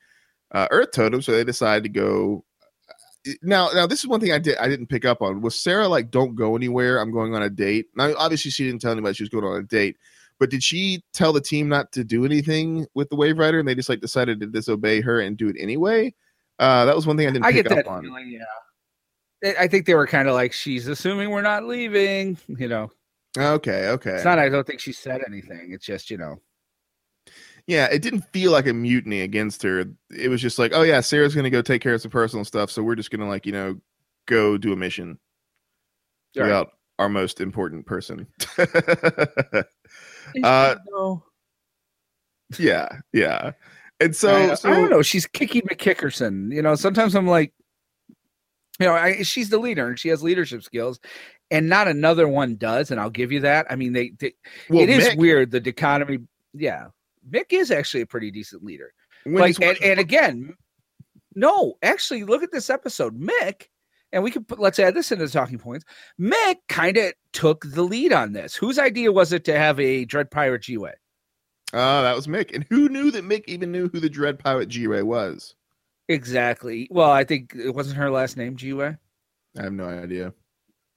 uh, 0.51 0.67
earth 0.71 0.91
totem, 0.93 1.21
so 1.21 1.31
they 1.31 1.43
decide 1.43 1.83
to 1.83 1.89
go 1.89 2.43
now 3.41 3.69
now 3.74 3.86
this 3.86 4.00
is 4.00 4.07
one 4.07 4.19
thing 4.19 4.31
I 4.31 4.39
did 4.39 4.57
I 4.57 4.67
didn't 4.67 4.88
pick 4.88 5.05
up 5.05 5.21
on. 5.21 5.41
Was 5.41 5.59
Sarah 5.59 5.88
like 5.88 6.12
don't 6.12 6.36
go 6.36 6.55
anywhere, 6.55 7.00
I'm 7.00 7.12
going 7.12 7.36
on 7.36 7.43
a 7.43 7.50
date? 7.50 7.88
Now 7.95 8.13
obviously 8.17 8.51
she 8.51 8.65
didn't 8.65 8.81
tell 8.81 8.91
anybody 8.91 9.15
she 9.15 9.24
was 9.24 9.29
going 9.29 9.43
on 9.43 9.59
a 9.59 9.63
date, 9.63 9.98
but 10.39 10.50
did 10.50 10.63
she 10.63 11.03
tell 11.13 11.34
the 11.34 11.41
team 11.41 11.69
not 11.69 11.91
to 11.93 12.03
do 12.03 12.25
anything 12.25 12.88
with 12.96 13.10
the 13.10 13.15
Waverider 13.15 13.60
and 13.60 13.67
they 13.67 13.75
just 13.75 13.89
like 13.89 14.01
decided 14.01 14.39
to 14.39 14.48
disobey 14.48 15.01
her 15.01 15.19
and 15.19 15.38
do 15.38 15.50
it 15.50 15.55
anyway? 15.60 16.13
Uh 16.60 16.86
that 16.86 16.96
was 16.96 17.08
one 17.08 17.17
thing 17.17 17.27
I 17.27 17.31
didn't 17.31 17.46
I 17.46 17.51
pick 17.51 17.67
get 17.67 17.75
that 17.75 17.88
up 17.88 17.93
on. 17.93 18.03
Feeling, 18.03 18.29
yeah. 18.29 19.53
I 19.60 19.67
think 19.67 19.86
they 19.86 19.96
were 19.96 20.08
kind 20.08 20.27
of 20.27 20.34
like 20.34 20.51
she's 20.51 20.88
assuming 20.88 21.29
we're 21.29 21.41
not 21.41 21.63
leaving, 21.63 22.38
you 22.48 22.67
know. 22.67 22.91
Okay, 23.38 23.89
okay. 23.89 24.15
It's 24.15 24.25
not 24.25 24.39
I 24.39 24.50
don't 24.50 24.67
think 24.67 24.81
she 24.81 24.91
said 24.91 25.22
anything. 25.27 25.69
It's 25.72 25.86
just, 25.86 26.10
you 26.10 26.17
know 26.17 26.41
yeah, 27.69 27.86
it 27.91 28.01
didn't 28.01 28.22
feel 28.34 28.51
like 28.51 28.65
a 28.65 28.74
mutiny 28.74 29.22
against 29.22 29.62
her. 29.62 29.86
It 30.10 30.27
was 30.27 30.41
just 30.41 30.58
like, 30.58 30.72
oh 30.74 30.81
yeah, 30.81 31.01
Sarah's 31.01 31.36
gonna 31.36 31.51
go 31.51 31.62
take 31.62 31.84
care 31.84 31.93
of 31.93 32.01
some 32.01 32.10
personal 32.10 32.43
stuff, 32.43 32.72
so 32.72 32.81
we're 32.81 32.96
just 32.96 33.12
gonna 33.12 33.27
like 33.27 33.46
you 33.46 33.51
know 33.51 33.79
go 34.25 34.58
do 34.58 34.74
a 34.74 34.75
mission 34.75 35.19
right. 36.36 36.46
without 36.46 36.72
our 36.98 37.10
most 37.10 37.41
important 37.41 37.86
person. 37.86 38.25
uh, 40.43 40.75
yeah, 42.57 42.88
yeah. 43.13 43.51
And 44.00 44.15
so 44.15 44.36
I, 44.36 44.53
so 44.55 44.69
I 44.69 44.75
don't 44.75 44.89
know. 44.89 45.01
She's 45.01 45.25
Kiki 45.27 45.62
McKickerson. 45.62 46.53
You 46.53 46.62
know, 46.62 46.75
sometimes 46.75 47.15
I'm 47.15 47.27
like, 47.27 47.53
you 48.79 48.86
know, 48.88 48.93
I, 48.93 49.24
she's 49.24 49.50
the 49.50 49.57
leader 49.57 49.88
and 49.88 50.00
she 50.00 50.09
has 50.09 50.24
leadership 50.24 50.63
skills, 50.63 51.00
and 51.51 51.67
not 51.67 51.88
another 51.88 52.27
one 52.27 52.55
does. 52.55 52.91
And 52.91 53.00
I'll 53.00 53.09
give 53.09 53.31
you 53.31 53.41
that. 53.41 53.67
I 53.69 53.75
mean, 53.75 53.93
they, 53.93 54.12
they 54.17 54.33
well, 54.69 54.81
it 54.81 54.89
is 54.89 55.09
Mick, 55.09 55.17
weird 55.17 55.51
the 55.51 55.59
dichotomy. 55.59 56.19
Yeah, 56.53 56.88
Mick 57.29 57.51
is 57.51 57.71
actually 57.71 58.01
a 58.01 58.07
pretty 58.07 58.31
decent 58.31 58.63
leader. 58.63 58.93
like, 59.25 59.62
and, 59.62 59.77
and 59.83 60.00
again, 60.00 60.55
no, 61.36 61.75
actually, 61.83 62.24
look 62.24 62.41
at 62.41 62.51
this 62.51 62.69
episode. 62.69 63.19
Mick, 63.19 63.67
and 64.11 64.23
we 64.23 64.31
could 64.31 64.47
put, 64.47 64.59
let's 64.59 64.79
add 64.79 64.95
this 64.95 65.11
into 65.11 65.25
the 65.25 65.31
talking 65.31 65.59
points. 65.59 65.85
Mick 66.19 66.57
kind 66.67 66.97
of 66.97 67.13
took 67.33 67.65
the 67.65 67.83
lead 67.83 68.13
on 68.13 68.33
this. 68.33 68.55
Whose 68.55 68.79
idea 68.79 69.11
was 69.11 69.33
it 69.33 69.45
to 69.45 69.57
have 69.57 69.79
a 69.79 70.05
Dread 70.05 70.31
Pirate 70.31 70.63
G 70.63 70.77
Way? 70.77 70.93
Oh, 71.73 71.79
ah, 71.79 72.01
that 72.01 72.15
was 72.15 72.27
Mick. 72.27 72.53
And 72.53 72.65
who 72.69 72.89
knew 72.89 73.11
that 73.11 73.23
Mick 73.23 73.43
even 73.47 73.71
knew 73.71 73.89
who 73.89 73.99
the 73.99 74.09
Dread 74.09 74.39
Pirate 74.39 74.69
G 74.69 74.87
Way 74.87 75.03
was? 75.03 75.55
Exactly. 76.07 76.87
Well, 76.89 77.11
I 77.11 77.23
think 77.23 77.53
it 77.55 77.75
wasn't 77.75 77.97
her 77.97 78.09
last 78.09 78.37
name 78.37 78.55
G 78.55 78.73
Way. 78.73 78.97
I 79.57 79.63
have 79.63 79.73
no 79.73 79.85
idea. 79.85 80.33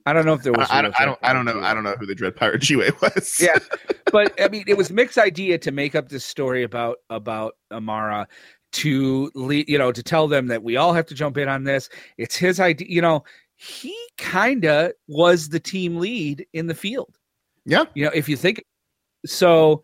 I 0.05 0.13
don't 0.13 0.27
know 0.27 0.35
if 0.35 0.43
there 0.43 0.53
was. 0.53 0.69
I, 0.71 0.79
I 0.79 0.83
don't. 0.83 0.95
I 0.99 1.05
don't. 1.05 1.19
I 1.23 1.33
don't 1.33 1.45
know. 1.45 1.61
I 1.61 1.75
don't 1.75 1.85
know 1.85 1.95
who 1.99 2.07
the 2.07 2.15
Dread 2.15 2.35
Pirate 2.35 2.61
G-Way 2.61 2.91
was. 3.03 3.39
yeah, 3.41 3.59
but 4.11 4.33
I 4.41 4.49
mean, 4.49 4.65
it 4.67 4.77
was 4.77 4.91
Mick's 4.91 5.19
idea 5.19 5.59
to 5.59 5.71
make 5.71 5.95
up 5.95 6.09
this 6.09 6.25
story 6.25 6.65
about 6.65 6.97
about 7.09 7.55
Amara 7.71 8.27
to 8.73 9.31
lead, 9.35 9.69
you 9.69 9.79
know, 9.79 9.93
to 9.93 10.03
tell 10.03 10.29
them 10.29 10.47
that 10.49 10.63
we 10.63 10.77
all 10.77 10.93
have 10.93 11.07
to 11.07 11.15
jump 11.15 11.37
in 11.37 11.49
on 11.49 11.65
this. 11.65 11.89
It's 12.19 12.37
his 12.37 12.61
idea. 12.61 12.89
You 12.89 13.03
know, 13.03 13.25
he 13.57 13.97
kind 14.19 14.65
of 14.65 14.93
was 15.09 15.49
the 15.49 15.61
team 15.61 15.97
lead 15.97 16.47
in 16.53 16.67
the 16.67 16.75
field. 16.75 17.19
Yeah. 17.65 17.85
You 17.95 18.07
know, 18.07 18.11
if 18.15 18.29
you 18.29 18.37
think 18.37 18.65
so, 19.25 19.83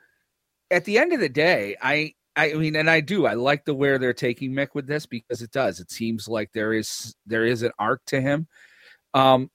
at 0.70 0.84
the 0.84 0.98
end 0.98 1.12
of 1.12 1.20
the 1.20 1.28
day, 1.28 1.76
I 1.80 2.14
I 2.36 2.54
mean, 2.54 2.76
and 2.76 2.88
I 2.88 3.00
do. 3.00 3.26
I 3.26 3.34
like 3.34 3.64
the 3.64 3.74
where 3.74 3.98
they're 3.98 4.12
taking 4.12 4.52
Mick 4.52 4.68
with 4.74 4.86
this 4.86 5.06
because 5.06 5.42
it 5.42 5.50
does. 5.50 5.80
It 5.80 5.90
seems 5.90 6.28
like 6.28 6.50
there 6.52 6.72
is 6.72 7.14
there 7.26 7.44
is 7.44 7.62
an 7.62 7.72
arc 7.78 8.04
to 8.06 8.20
him. 8.20 8.46
Um, 9.12 9.50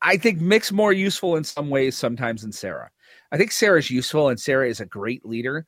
I 0.00 0.16
think 0.16 0.40
Mick's 0.40 0.72
more 0.72 0.92
useful 0.92 1.36
in 1.36 1.44
some 1.44 1.68
ways 1.68 1.96
sometimes 1.96 2.42
than 2.42 2.52
Sarah. 2.52 2.90
I 3.32 3.36
think 3.36 3.52
Sarah's 3.52 3.90
useful 3.90 4.28
and 4.28 4.40
Sarah 4.40 4.68
is 4.68 4.80
a 4.80 4.86
great 4.86 5.24
leader, 5.26 5.66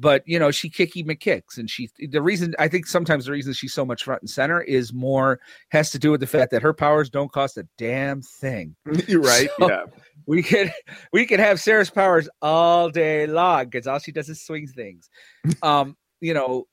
but 0.00 0.22
you 0.26 0.38
know, 0.38 0.50
she 0.50 0.70
kicky 0.70 1.04
McKicks 1.04 1.58
and 1.58 1.68
she 1.68 1.90
the 1.98 2.22
reason 2.22 2.54
I 2.58 2.68
think 2.68 2.86
sometimes 2.86 3.26
the 3.26 3.32
reason 3.32 3.52
she's 3.52 3.74
so 3.74 3.84
much 3.84 4.04
front 4.04 4.22
and 4.22 4.30
center 4.30 4.62
is 4.62 4.92
more 4.92 5.40
has 5.68 5.90
to 5.90 5.98
do 5.98 6.10
with 6.10 6.20
the 6.20 6.26
fact 6.26 6.50
that 6.52 6.62
her 6.62 6.72
powers 6.72 7.10
don't 7.10 7.30
cost 7.30 7.58
a 7.58 7.68
damn 7.76 8.22
thing. 8.22 8.74
You're 9.06 9.20
right. 9.20 9.50
So 9.58 9.68
yeah. 9.68 9.82
We 10.26 10.42
could 10.42 10.72
we 11.12 11.26
could 11.26 11.40
have 11.40 11.60
Sarah's 11.60 11.90
powers 11.90 12.28
all 12.40 12.88
day 12.88 13.26
long 13.26 13.64
because 13.64 13.86
all 13.86 13.98
she 13.98 14.12
does 14.12 14.28
is 14.28 14.40
swing 14.40 14.66
things. 14.66 15.10
um, 15.62 15.96
you 16.20 16.34
know, 16.34 16.66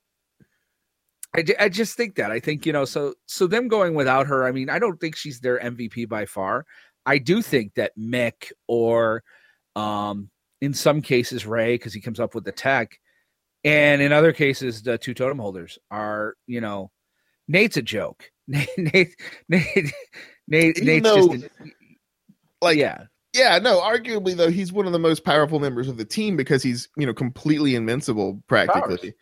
I, 1.35 1.43
I 1.59 1.69
just 1.69 1.97
think 1.97 2.15
that 2.15 2.31
I 2.31 2.39
think 2.39 2.65
you 2.65 2.73
know 2.73 2.85
so 2.85 3.15
so 3.25 3.47
them 3.47 3.67
going 3.67 3.93
without 3.93 4.27
her. 4.27 4.45
I 4.45 4.51
mean, 4.51 4.69
I 4.69 4.79
don't 4.79 4.99
think 4.99 5.15
she's 5.15 5.39
their 5.39 5.59
MVP 5.59 6.07
by 6.07 6.25
far. 6.25 6.65
I 7.05 7.17
do 7.17 7.41
think 7.41 7.73
that 7.75 7.97
Mick 7.97 8.51
or 8.67 9.23
um, 9.75 10.29
in 10.61 10.73
some 10.73 11.01
cases 11.01 11.45
Ray 11.45 11.75
because 11.75 11.93
he 11.93 12.01
comes 12.01 12.19
up 12.19 12.35
with 12.35 12.43
the 12.43 12.51
tech, 12.51 12.99
and 13.67 14.01
in 14.01 14.11
other 14.11 14.33
cases 14.33 14.81
the 14.81 14.97
two 14.97 15.13
totem 15.13 15.39
holders 15.39 15.77
are 15.91 16.35
you 16.47 16.61
know 16.61 16.91
Nate's 17.47 17.77
a 17.77 17.81
joke. 17.81 18.29
Nate 18.47 18.69
Nate 18.77 19.15
Nate, 19.49 19.93
Nate 20.47 20.83
Nate's 20.83 21.03
though, 21.03 21.35
just 21.35 21.47
like 22.61 22.77
yeah 22.77 23.03
yeah 23.33 23.59
no 23.59 23.79
arguably 23.81 24.35
though 24.35 24.49
he's 24.49 24.71
one 24.71 24.87
of 24.87 24.93
the 24.93 24.99
most 24.99 25.23
powerful 25.23 25.59
members 25.59 25.87
of 25.87 25.97
the 25.97 26.05
team 26.05 26.37
because 26.37 26.63
he's 26.63 26.87
you 26.97 27.05
know 27.05 27.13
completely 27.13 27.75
invincible 27.75 28.41
practically. 28.47 28.97
Powers. 28.97 29.13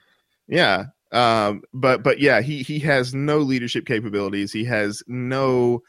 Yeah, 0.48 0.86
um, 1.12 1.64
but 1.74 2.04
but 2.04 2.20
yeah, 2.20 2.42
he 2.42 2.62
he 2.62 2.78
has 2.80 3.14
no 3.14 3.40
leadership 3.40 3.86
capabilities. 3.86 4.52
He 4.52 4.66
has 4.66 5.02
no 5.08 5.82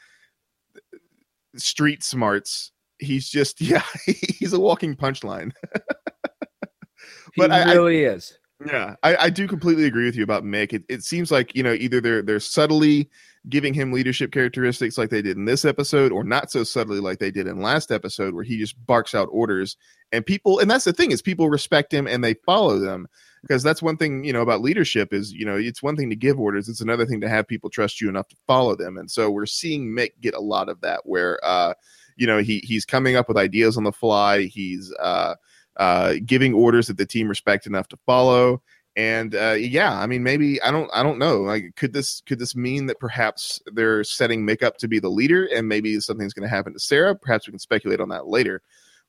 street 1.57 2.05
smarts. 2.05 2.73
He's 2.99 3.29
just 3.29 3.61
yeah, 3.61 3.83
he's 4.07 4.53
a 4.53 4.61
walking 4.61 4.95
punchline. 4.95 5.53
but 7.37 7.51
he 7.53 7.73
really 7.73 8.07
I, 8.07 8.13
is. 8.13 8.39
Yeah, 8.65 8.95
I, 9.03 9.17
I 9.17 9.31
do 9.31 9.47
completely 9.47 9.85
agree 9.85 10.07
with 10.07 10.17
you 10.17 10.23
about 10.23 10.43
Mick. 10.43 10.73
It, 10.73 10.85
it 10.89 11.03
seems 11.05 11.31
like 11.31 11.55
you 11.55 11.63
know 11.63 11.75
either 11.75 12.01
they're 12.01 12.23
they're 12.23 12.41
subtly 12.41 13.11
giving 13.51 13.75
him 13.75 13.93
leadership 13.93 14.33
characteristics 14.33 14.97
like 14.97 15.11
they 15.11 15.21
did 15.21 15.37
in 15.37 15.45
this 15.45 15.67
episode, 15.67 16.11
or 16.11 16.25
not 16.25 16.51
so 16.51 16.65
subtly 16.65 16.99
like 16.99 17.19
they 17.19 17.31
did 17.31 17.47
in 17.47 17.61
last 17.61 17.93
episode, 17.93 18.33
where 18.35 18.45
he 18.45 18.57
just 18.59 18.75
barks 18.87 19.15
out 19.15 19.29
orders 19.31 19.77
and 20.11 20.25
people. 20.25 20.59
And 20.59 20.71
that's 20.71 20.87
the 20.87 20.95
thing 20.95 21.11
is 21.11 21.21
people 21.21 21.51
respect 21.51 21.93
him 21.93 22.07
and 22.07 22.25
they 22.25 22.33
follow 22.47 22.79
them 22.79 23.09
because 23.43 23.63
that's 23.63 23.83
one 23.83 23.99
thing 23.99 24.25
you 24.25 24.33
know 24.33 24.41
about 24.41 24.63
leadership 24.63 25.13
is 25.13 25.33
you 25.33 25.45
know 25.45 25.57
it's 25.57 25.83
one 25.83 25.95
thing 25.95 26.09
to 26.09 26.17
give 26.17 26.41
orders 26.41 26.69
it's 26.69 26.81
another 26.81 27.05
thing 27.07 27.21
to 27.21 27.29
have 27.29 27.47
people 27.47 27.69
trust 27.71 28.01
you 28.01 28.09
enough 28.09 28.27
to 28.29 28.37
follow 28.47 28.75
them 28.75 28.97
and 28.97 29.09
so 29.11 29.31
we're 29.31 29.47
seeing 29.47 29.87
mick 29.95 30.11
get 30.21 30.35
a 30.35 30.41
lot 30.41 30.69
of 30.69 30.81
that 30.81 31.03
where 31.05 31.39
uh 31.45 31.73
you 32.17 32.27
know 32.27 32.39
he 32.39 32.59
he's 32.65 32.85
coming 32.85 33.15
up 33.15 33.29
with 33.29 33.37
ideas 33.37 33.77
on 33.77 33.85
the 33.85 33.93
fly 33.93 34.43
he's 34.45 34.93
uh 35.01 35.35
uh 35.77 36.15
giving 36.25 36.55
orders 36.55 36.87
that 36.87 36.97
the 36.97 37.07
team 37.07 37.29
respect 37.29 37.67
enough 37.67 37.89
to 37.89 37.99
follow. 38.07 38.63
And 38.97 39.35
uh, 39.35 39.57
yeah 39.59 40.01
i 40.01 40.07
mean 40.07 40.23
maybe 40.23 40.61
i 40.63 40.71
don't 40.71 40.91
i 40.95 41.03
don't 41.03 41.19
know. 41.19 41.43
Like 41.43 41.75
could 41.77 41.93
this 41.93 42.23
could 42.27 42.39
this 42.39 42.57
mean 42.57 42.87
that 42.87 42.99
perhaps 42.99 43.61
they're 43.73 44.05
setting 44.05 44.47
mick 44.47 44.63
up 44.63 44.79
to 44.79 44.89
be 44.89 44.99
the 44.99 45.11
leader 45.11 45.45
and 45.55 45.69
maybe 45.69 46.01
something's 46.01 46.33
going 46.33 46.49
to 46.49 46.55
happen 46.55 46.73
to 46.73 46.79
sarah? 46.79 47.15
Perhaps 47.15 47.47
we 47.47 47.53
can 47.53 47.59
speculate 47.59 48.01
on 48.01 48.09
that 48.09 48.27
later. 48.27 48.63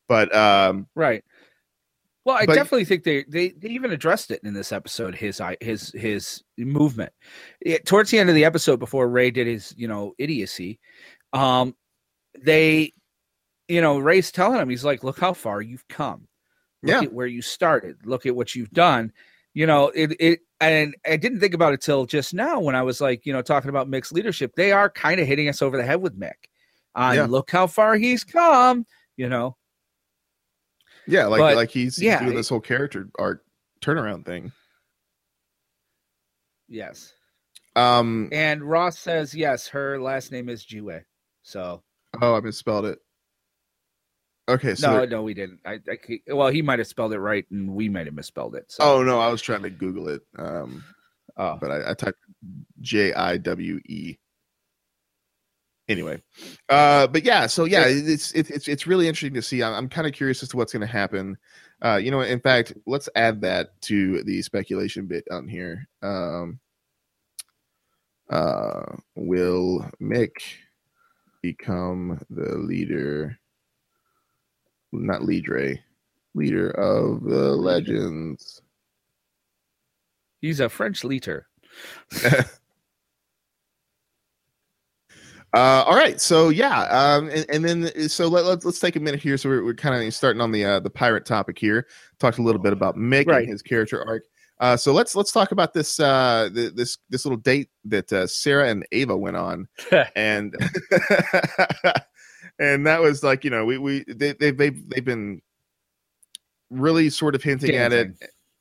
But 0.08 0.36
um 0.36 0.88
right. 0.96 1.24
Well, 2.28 2.36
I 2.36 2.46
but, 2.46 2.56
definitely 2.56 2.84
think 2.84 3.06
they, 3.06 3.24
they 3.24 3.52
they 3.52 3.70
even 3.70 3.94
addressed 3.94 4.32
it 4.32 4.42
in 4.44 4.54
this 4.54 4.74
episode. 4.74 5.16
His 5.16 5.42
his 5.62 5.92
his 5.92 6.44
movement. 6.58 7.14
It, 7.62 7.86
towards 7.86 8.12
the 8.12 8.20
end 8.20 8.28
of 8.28 8.36
the 8.36 8.44
episode, 8.44 8.82
before 8.82 9.08
Ray 9.08 9.32
did 9.32 9.48
his 9.48 9.74
you 9.78 9.88
know 9.88 10.14
idiocy, 10.18 10.78
um, 11.32 11.74
they, 12.38 12.92
you 13.68 13.80
know, 13.80 13.98
Ray's 14.00 14.32
telling 14.32 14.60
him 14.60 14.70
he's 14.70 14.84
like, 14.84 15.06
look 15.06 15.20
how 15.20 15.32
far 15.34 15.62
you've 15.62 15.88
come. 15.88 16.28
Look 16.84 17.02
yeah. 17.02 17.08
at 17.08 17.14
where 17.14 17.28
you 17.28 17.42
started. 17.42 17.98
Look 18.06 18.26
at 18.26 18.36
what 18.36 18.56
you've 18.56 18.72
done. 18.72 19.12
You 19.54 19.66
know, 19.66 19.88
it 19.96 20.16
it 20.20 20.40
and 20.60 20.96
I 21.06 21.18
didn't 21.18 21.40
think 21.40 21.54
about 21.54 21.74
it 21.74 21.82
till 21.82 22.06
just 22.06 22.34
now 22.34 22.60
when 22.60 22.76
I 22.76 22.84
was 22.84 23.02
like, 23.02 23.26
you 23.26 23.34
know, 23.34 23.42
talking 23.42 23.70
about 23.70 23.90
Mick's 23.90 24.12
leadership. 24.12 24.54
They 24.56 24.72
are 24.72 24.90
kind 24.90 25.20
of 25.20 25.28
hitting 25.28 25.50
us 25.50 25.62
over 25.62 25.78
the 25.78 25.84
head 25.84 26.02
with 26.02 26.20
Mick. 26.20 26.34
Uh, 26.96 27.14
yeah. 27.16 27.26
Look 27.26 27.52
how 27.52 27.68
far 27.68 27.96
he's 27.96 28.24
come. 28.24 28.86
You 29.16 29.30
know, 29.30 29.58
yeah, 31.08 31.26
like 31.26 31.40
but, 31.40 31.56
like 31.56 31.72
he's, 31.72 32.00
yeah, 32.00 32.24
doing 32.24 32.36
this 32.36 32.50
whole 32.50 32.60
character 32.60 33.10
arc 33.18 33.44
turnaround 33.82 34.26
thing. 34.26 34.52
Yes. 36.68 37.14
Um 37.76 38.30
and 38.32 38.62
Ross 38.64 39.00
says 39.00 39.34
yes, 39.34 39.68
her 39.70 40.00
last 40.00 40.32
name 40.32 40.50
is 40.50 40.66
Jiwe. 40.66 41.04
So 41.44 41.82
Oh, 42.22 42.36
I 42.36 42.42
misspelled 42.42 42.86
it. 42.86 43.00
Okay, 44.50 44.76
so 44.76 45.00
no, 45.00 45.06
no, 45.06 45.24
we 45.24 45.34
didn't. 45.34 45.60
I, 45.66 45.80
I 45.90 46.20
well, 46.34 46.48
he 46.48 46.62
might 46.62 46.80
have 46.80 46.88
spelled 46.88 47.12
it 47.14 47.20
right, 47.20 47.46
and 47.52 47.76
we 47.76 47.90
might 47.90 48.06
have 48.06 48.16
misspelled 48.16 48.56
it. 48.56 48.72
So. 48.72 48.84
oh 48.84 49.04
no, 49.04 49.20
I 49.20 49.28
was 49.28 49.42
trying 49.42 49.64
to 49.64 49.70
Google 49.70 50.08
it, 50.08 50.22
um, 50.38 50.84
oh, 51.36 51.58
but 51.60 51.70
I, 51.70 51.92
I 51.92 51.94
typed 51.94 52.20
J 52.80 53.14
I 53.14 53.38
W 53.38 53.82
E. 53.86 54.18
Anyway, 55.90 56.22
uh, 56.70 57.08
but 57.08 57.24
yeah, 57.24 57.48
so 57.48 57.66
yeah, 57.66 57.86
it's 57.88 58.32
it's 58.34 58.50
it's 58.50 58.68
it's 58.70 58.88
really 58.88 59.08
interesting 59.08 59.34
to 59.34 59.42
see. 59.42 59.62
I'm, 59.64 59.74
I'm 59.74 59.90
kind 59.90 60.08
of 60.08 60.14
curious 60.14 60.42
as 60.44 60.50
to 60.50 60.58
what's 60.58 60.72
going 60.72 60.82
to 60.82 60.88
happen. 60.88 61.38
Uh, 61.84 61.96
you 61.96 62.10
know, 62.10 62.22
in 62.22 62.40
fact, 62.40 62.74
let's 62.86 63.10
add 63.16 63.42
that 63.42 63.80
to 63.82 64.24
the 64.24 64.42
speculation 64.42 65.08
bit 65.08 65.26
on 65.30 65.48
here. 65.48 65.88
Um, 66.02 66.60
uh, 68.30 68.96
will 69.16 69.90
Mick 70.02 70.32
become 71.42 72.20
the 72.30 72.58
leader? 72.58 73.38
Not 74.92 75.24
leader, 75.24 75.78
leader 76.34 76.72
of 76.72 77.24
the 77.24 77.56
legends. 77.56 78.62
he's 80.42 80.60
a 80.60 80.70
French 80.70 81.04
leader. 81.04 81.48
Uh, 85.54 85.84
all 85.88 85.96
right, 85.96 86.20
so 86.20 86.50
yeah, 86.50 86.82
um, 86.84 87.30
and, 87.30 87.46
and 87.50 87.64
then 87.66 88.10
so 88.10 88.28
let, 88.28 88.44
let's 88.46 88.66
let's 88.66 88.80
take 88.80 88.98
a 88.98 89.00
minute 89.00 89.22
here. 89.22 89.38
So 89.38 89.48
we're, 89.48 89.64
we're 89.64 89.74
kind 89.74 89.96
of 90.06 90.14
starting 90.14 90.42
on 90.42 90.52
the 90.52 90.66
uh, 90.66 90.80
the 90.82 90.90
pirate 90.90 91.26
topic 91.26 91.58
here. 91.58 91.88
Talked 92.20 92.38
a 92.38 92.42
little 92.42 92.62
bit 92.62 92.74
about 92.74 92.98
Mick 92.98 93.28
Right. 93.28 93.44
and 93.44 93.50
his 93.52 93.62
character 93.62 94.06
arc. 94.08 94.24
Uh, 94.60 94.76
so 94.76 94.92
let's 94.92 95.16
let's 95.16 95.32
talk 95.32 95.54
about 95.54 95.74
this 95.74 96.00
uh, 96.02 96.50
th- 96.54 96.74
this 96.76 96.98
this 97.10 97.26
little 97.26 97.38
date 97.38 97.70
that 97.86 98.12
uh, 98.12 98.28
Sarah 98.28 98.68
and 98.70 98.86
Ava 98.92 99.16
went 99.16 99.38
on, 99.38 99.68
and 100.18 100.54
and 102.60 102.86
that 102.88 103.02
was 103.02 103.24
like 103.24 103.44
you 103.44 103.50
know 103.50 103.66
we 103.66 103.78
we 103.78 104.04
they 104.08 104.34
they 104.34 104.52
they've, 104.52 104.90
they've 104.90 105.06
been 105.06 105.42
really 106.70 107.10
sort 107.10 107.36
of 107.36 107.44
hinting 107.44 107.76
at 107.76 107.94
it, 107.94 108.12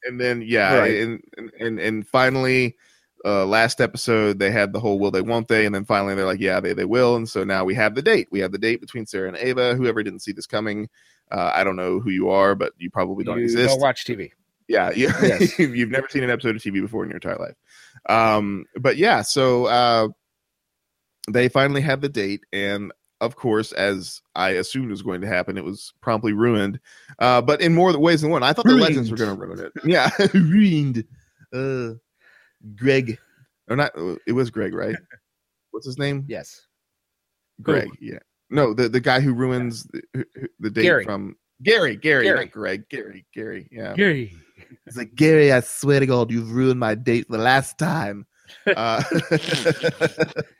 and 0.04 0.20
then 0.20 0.42
yeah, 0.42 0.78
Right. 0.78 1.00
and, 1.00 1.22
and 1.36 1.50
and 1.60 1.80
and 1.80 2.08
finally, 2.08 2.76
uh, 3.24 3.44
last 3.46 3.80
episode 3.80 4.38
they 4.38 4.50
had 4.50 4.72
the 4.72 4.80
whole 4.80 4.98
will 4.98 5.10
they 5.10 5.22
won't 5.22 5.48
they, 5.48 5.66
and 5.66 5.74
then 5.74 5.84
finally 5.84 6.14
they're 6.14 6.26
like 6.26 6.40
yeah 6.40 6.60
they 6.60 6.72
they 6.72 6.84
will, 6.84 7.16
and 7.16 7.28
so 7.28 7.44
now 7.44 7.64
we 7.64 7.74
have 7.74 7.94
the 7.94 8.02
date. 8.02 8.28
We 8.30 8.40
have 8.40 8.52
the 8.52 8.58
date 8.58 8.80
between 8.80 9.06
Sarah 9.06 9.28
and 9.28 9.36
Ava. 9.36 9.74
Whoever 9.74 10.02
didn't 10.02 10.20
see 10.20 10.32
this 10.32 10.46
coming, 10.46 10.88
uh, 11.32 11.50
I 11.54 11.64
don't 11.64 11.76
know 11.76 11.98
who 12.00 12.10
you 12.10 12.30
are, 12.30 12.54
but 12.54 12.72
you 12.78 12.90
probably 12.90 13.24
don't 13.24 13.38
you 13.38 13.44
exist. 13.44 13.70
don't 13.70 13.80
watch 13.80 14.04
TV. 14.04 14.30
Yeah, 14.68 14.90
yeah. 14.96 15.12
Yes. 15.22 15.58
you've 15.58 15.90
never 15.90 16.08
seen 16.08 16.24
an 16.24 16.30
episode 16.30 16.56
of 16.56 16.62
TV 16.62 16.80
before 16.80 17.04
in 17.04 17.10
your 17.10 17.18
entire 17.18 17.36
life. 17.36 17.54
Um, 18.08 18.64
but 18.80 18.96
yeah, 18.96 19.22
so 19.22 19.66
uh, 19.66 20.08
they 21.30 21.48
finally 21.48 21.80
had 21.80 22.00
the 22.00 22.08
date, 22.08 22.42
and 22.52 22.92
of 23.20 23.36
course, 23.36 23.72
as 23.72 24.20
I 24.34 24.50
assumed 24.50 24.90
was 24.90 25.02
going 25.02 25.20
to 25.22 25.26
happen, 25.26 25.56
it 25.56 25.64
was 25.64 25.92
promptly 26.00 26.32
ruined. 26.32 26.78
Uh, 27.18 27.40
but 27.42 27.60
in 27.60 27.74
more 27.74 27.96
ways 27.98 28.20
than 28.22 28.30
one, 28.30 28.42
I 28.42 28.52
thought 28.52 28.66
the 28.66 28.74
legends 28.74 29.10
were 29.10 29.16
going 29.16 29.34
to 29.34 29.40
ruin 29.46 29.58
it. 29.60 29.72
Yeah, 29.84 30.10
ruined. 30.34 31.04
Uh, 31.52 31.94
Greg, 32.76 33.18
or 33.68 33.76
not? 33.76 33.96
uh, 33.96 34.16
It 34.26 34.32
was 34.32 34.50
Greg, 34.50 34.74
right? 34.74 34.96
What's 35.70 35.86
his 35.86 35.98
name? 35.98 36.24
Yes. 36.28 36.66
Greg. 37.62 37.88
Yeah. 38.00 38.18
No, 38.50 38.74
the 38.74 38.88
the 38.88 39.00
guy 39.00 39.20
who 39.20 39.32
ruins 39.32 39.84
the, 39.84 40.02
who- 40.14 40.48
the 40.60 40.70
date 40.70 40.82
Gary. 40.82 41.04
from 41.04 41.36
Gary. 41.62 41.96
Gary, 41.96 42.24
Gary. 42.24 42.38
not 42.44 42.50
Greg. 42.52 42.88
Gary. 42.88 43.24
Gary. 43.34 43.68
Yeah. 43.72 43.94
Gary. 43.94 44.34
It's 44.86 44.96
like 44.96 45.14
Gary, 45.14 45.52
I 45.52 45.60
swear 45.60 46.00
to 46.00 46.06
God, 46.06 46.30
you've 46.30 46.50
ruined 46.52 46.80
my 46.80 46.94
date 46.94 47.26
the 47.28 47.38
last 47.38 47.78
time. 47.78 48.26
Uh, 48.66 49.02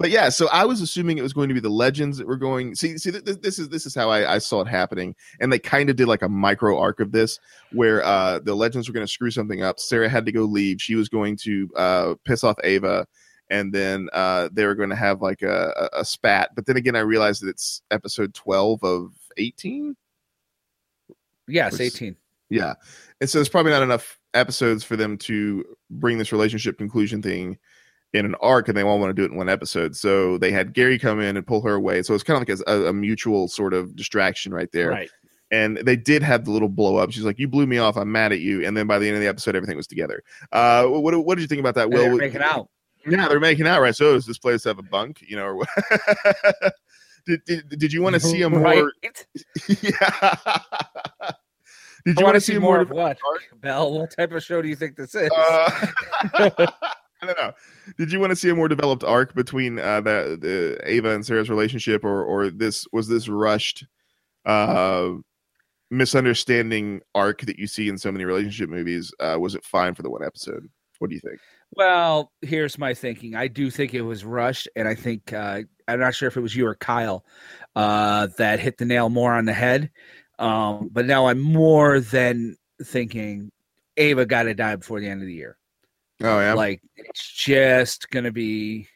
but 0.00 0.08
yeah, 0.08 0.30
so 0.30 0.48
I 0.48 0.64
was 0.64 0.80
assuming 0.80 1.18
it 1.18 1.22
was 1.22 1.34
going 1.34 1.48
to 1.48 1.54
be 1.54 1.60
the 1.60 1.68
legends 1.68 2.16
that 2.16 2.26
were 2.26 2.38
going. 2.38 2.74
See, 2.74 2.96
see, 2.96 3.10
th- 3.10 3.22
th- 3.22 3.42
this 3.42 3.58
is 3.58 3.68
this 3.68 3.84
is 3.84 3.94
how 3.94 4.08
I, 4.08 4.36
I 4.36 4.38
saw 4.38 4.62
it 4.62 4.66
happening, 4.66 5.14
and 5.40 5.52
they 5.52 5.58
kind 5.58 5.90
of 5.90 5.96
did 5.96 6.08
like 6.08 6.22
a 6.22 6.28
micro 6.28 6.78
arc 6.78 7.00
of 7.00 7.12
this, 7.12 7.38
where 7.72 8.02
uh, 8.02 8.38
the 8.38 8.54
legends 8.54 8.88
were 8.88 8.94
going 8.94 9.06
to 9.06 9.12
screw 9.12 9.30
something 9.30 9.62
up. 9.62 9.78
Sarah 9.78 10.08
had 10.08 10.24
to 10.24 10.32
go 10.32 10.44
leave. 10.44 10.80
She 10.80 10.94
was 10.94 11.10
going 11.10 11.36
to 11.42 11.68
uh, 11.76 12.14
piss 12.24 12.42
off 12.44 12.56
Ava, 12.64 13.06
and 13.50 13.74
then 13.74 14.08
uh, 14.14 14.48
they 14.50 14.64
were 14.64 14.74
going 14.74 14.88
to 14.88 14.96
have 14.96 15.20
like 15.20 15.42
a, 15.42 15.70
a, 15.76 16.00
a 16.00 16.04
spat. 16.06 16.52
But 16.56 16.64
then 16.64 16.78
again, 16.78 16.96
I 16.96 17.00
realized 17.00 17.42
that 17.42 17.50
it's 17.50 17.82
episode 17.90 18.32
twelve 18.32 18.82
of 18.82 19.12
eighteen. 19.36 19.96
Yes, 21.46 21.78
18. 21.78 22.16
Yeah. 22.48 22.74
And 23.20 23.28
so 23.28 23.38
there's 23.38 23.48
probably 23.48 23.72
not 23.72 23.82
enough 23.82 24.18
episodes 24.34 24.84
for 24.84 24.96
them 24.96 25.18
to 25.18 25.64
bring 25.90 26.16
this 26.16 26.32
relationship 26.32 26.78
conclusion 26.78 27.20
thing 27.20 27.58
in 28.12 28.24
an 28.24 28.34
arc, 28.40 28.68
and 28.68 28.76
they 28.76 28.82
all 28.82 28.98
want 28.98 29.10
to 29.10 29.14
do 29.14 29.24
it 29.24 29.30
in 29.30 29.36
one 29.36 29.48
episode. 29.48 29.96
So 29.96 30.38
they 30.38 30.50
had 30.50 30.72
Gary 30.72 30.98
come 30.98 31.20
in 31.20 31.36
and 31.36 31.46
pull 31.46 31.62
her 31.62 31.74
away. 31.74 32.02
So 32.02 32.14
it's 32.14 32.24
kind 32.24 32.40
of 32.42 32.48
like 32.48 32.58
a, 32.66 32.88
a 32.88 32.92
mutual 32.92 33.48
sort 33.48 33.72
of 33.72 33.94
distraction 33.94 34.52
right 34.52 34.70
there. 34.72 34.90
Right. 34.90 35.10
And 35.52 35.78
they 35.78 35.96
did 35.96 36.22
have 36.22 36.44
the 36.44 36.52
little 36.52 36.68
blow 36.68 36.96
up. 36.96 37.10
She's 37.10 37.24
like, 37.24 37.38
"You 37.38 37.48
blew 37.48 37.66
me 37.66 37.78
off. 37.78 37.96
I'm 37.96 38.12
mad 38.12 38.32
at 38.32 38.38
you." 38.38 38.64
And 38.64 38.76
then 38.76 38.86
by 38.86 39.00
the 39.00 39.08
end 39.08 39.16
of 39.16 39.20
the 39.20 39.28
episode, 39.28 39.56
everything 39.56 39.76
was 39.76 39.88
together. 39.88 40.22
Uh, 40.52 40.86
what 40.86 41.12
what 41.24 41.34
did 41.34 41.42
you 41.42 41.48
think 41.48 41.58
about 41.58 41.74
that? 41.74 41.86
And 41.86 41.92
they're 41.92 42.10
Will 42.10 42.18
making 42.18 42.42
out. 42.42 42.68
Yeah, 43.04 43.26
they're 43.26 43.40
making 43.40 43.66
out, 43.66 43.80
right? 43.80 43.94
So 43.94 44.12
does 44.12 44.26
this 44.26 44.38
place 44.38 44.62
have 44.64 44.78
a 44.78 44.82
bunk? 44.82 45.22
You 45.26 45.36
know, 45.36 45.46
or 45.46 45.66
did, 47.26 47.44
did 47.46 47.68
did 47.68 47.92
you 47.92 48.00
want 48.00 48.14
to 48.14 48.20
see 48.20 48.42
a 48.42 48.50
more? 48.50 48.60
Right. 48.60 48.84
yeah. 49.82 50.36
Did 52.06 52.18
you 52.18 52.24
want 52.24 52.36
to 52.36 52.40
see 52.40 52.56
more 52.56 52.80
of 52.80 52.90
of 52.90 52.96
what? 52.96 53.18
Bell, 53.60 53.92
what 53.92 54.16
type 54.16 54.32
of 54.32 54.42
show 54.42 54.62
do 54.62 54.68
you 54.68 54.74
think 54.74 54.96
this 54.96 55.14
is? 55.14 55.30
Uh, 55.30 56.66
I 57.30 57.34
don't. 57.34 57.54
Did 57.96 58.12
you 58.12 58.20
want 58.20 58.30
to 58.30 58.36
see 58.36 58.50
a 58.50 58.54
more 58.54 58.68
developed 58.68 59.04
arc 59.04 59.34
between 59.34 59.78
uh, 59.78 60.00
the, 60.00 60.38
the 60.40 60.80
Ava 60.84 61.10
and 61.10 61.24
Sarah's 61.24 61.50
relationship, 61.50 62.04
or 62.04 62.24
or 62.24 62.50
this 62.50 62.86
was 62.92 63.08
this 63.08 63.28
rushed 63.28 63.86
uh, 64.44 65.10
misunderstanding 65.90 67.00
arc 67.14 67.42
that 67.42 67.58
you 67.58 67.66
see 67.66 67.88
in 67.88 67.98
so 67.98 68.10
many 68.10 68.24
relationship 68.24 68.68
movies? 68.68 69.12
Uh, 69.20 69.36
was 69.38 69.54
it 69.54 69.64
fine 69.64 69.94
for 69.94 70.02
the 70.02 70.10
one 70.10 70.24
episode? 70.24 70.68
What 70.98 71.08
do 71.08 71.14
you 71.14 71.20
think? 71.20 71.38
Well, 71.76 72.32
here's 72.42 72.78
my 72.78 72.94
thinking. 72.94 73.34
I 73.34 73.48
do 73.48 73.70
think 73.70 73.94
it 73.94 74.02
was 74.02 74.24
rushed, 74.24 74.68
and 74.76 74.86
I 74.86 74.94
think 74.94 75.32
uh, 75.32 75.62
I'm 75.88 76.00
not 76.00 76.14
sure 76.14 76.28
if 76.28 76.36
it 76.36 76.40
was 76.40 76.54
you 76.54 76.66
or 76.66 76.74
Kyle 76.74 77.24
uh, 77.76 78.28
that 78.38 78.60
hit 78.60 78.78
the 78.78 78.84
nail 78.84 79.08
more 79.08 79.34
on 79.34 79.44
the 79.44 79.52
head. 79.52 79.90
Um, 80.38 80.88
but 80.92 81.06
now 81.06 81.26
I'm 81.26 81.40
more 81.40 82.00
than 82.00 82.56
thinking 82.82 83.50
Ava 83.96 84.26
got 84.26 84.44
to 84.44 84.54
die 84.54 84.76
before 84.76 85.00
the 85.00 85.08
end 85.08 85.20
of 85.20 85.26
the 85.26 85.34
year. 85.34 85.56
Oh 86.22 86.40
yeah, 86.40 86.54
Like 86.54 86.82
it's 86.96 87.32
just 87.32 88.10
gonna 88.10 88.32
be, 88.32 88.88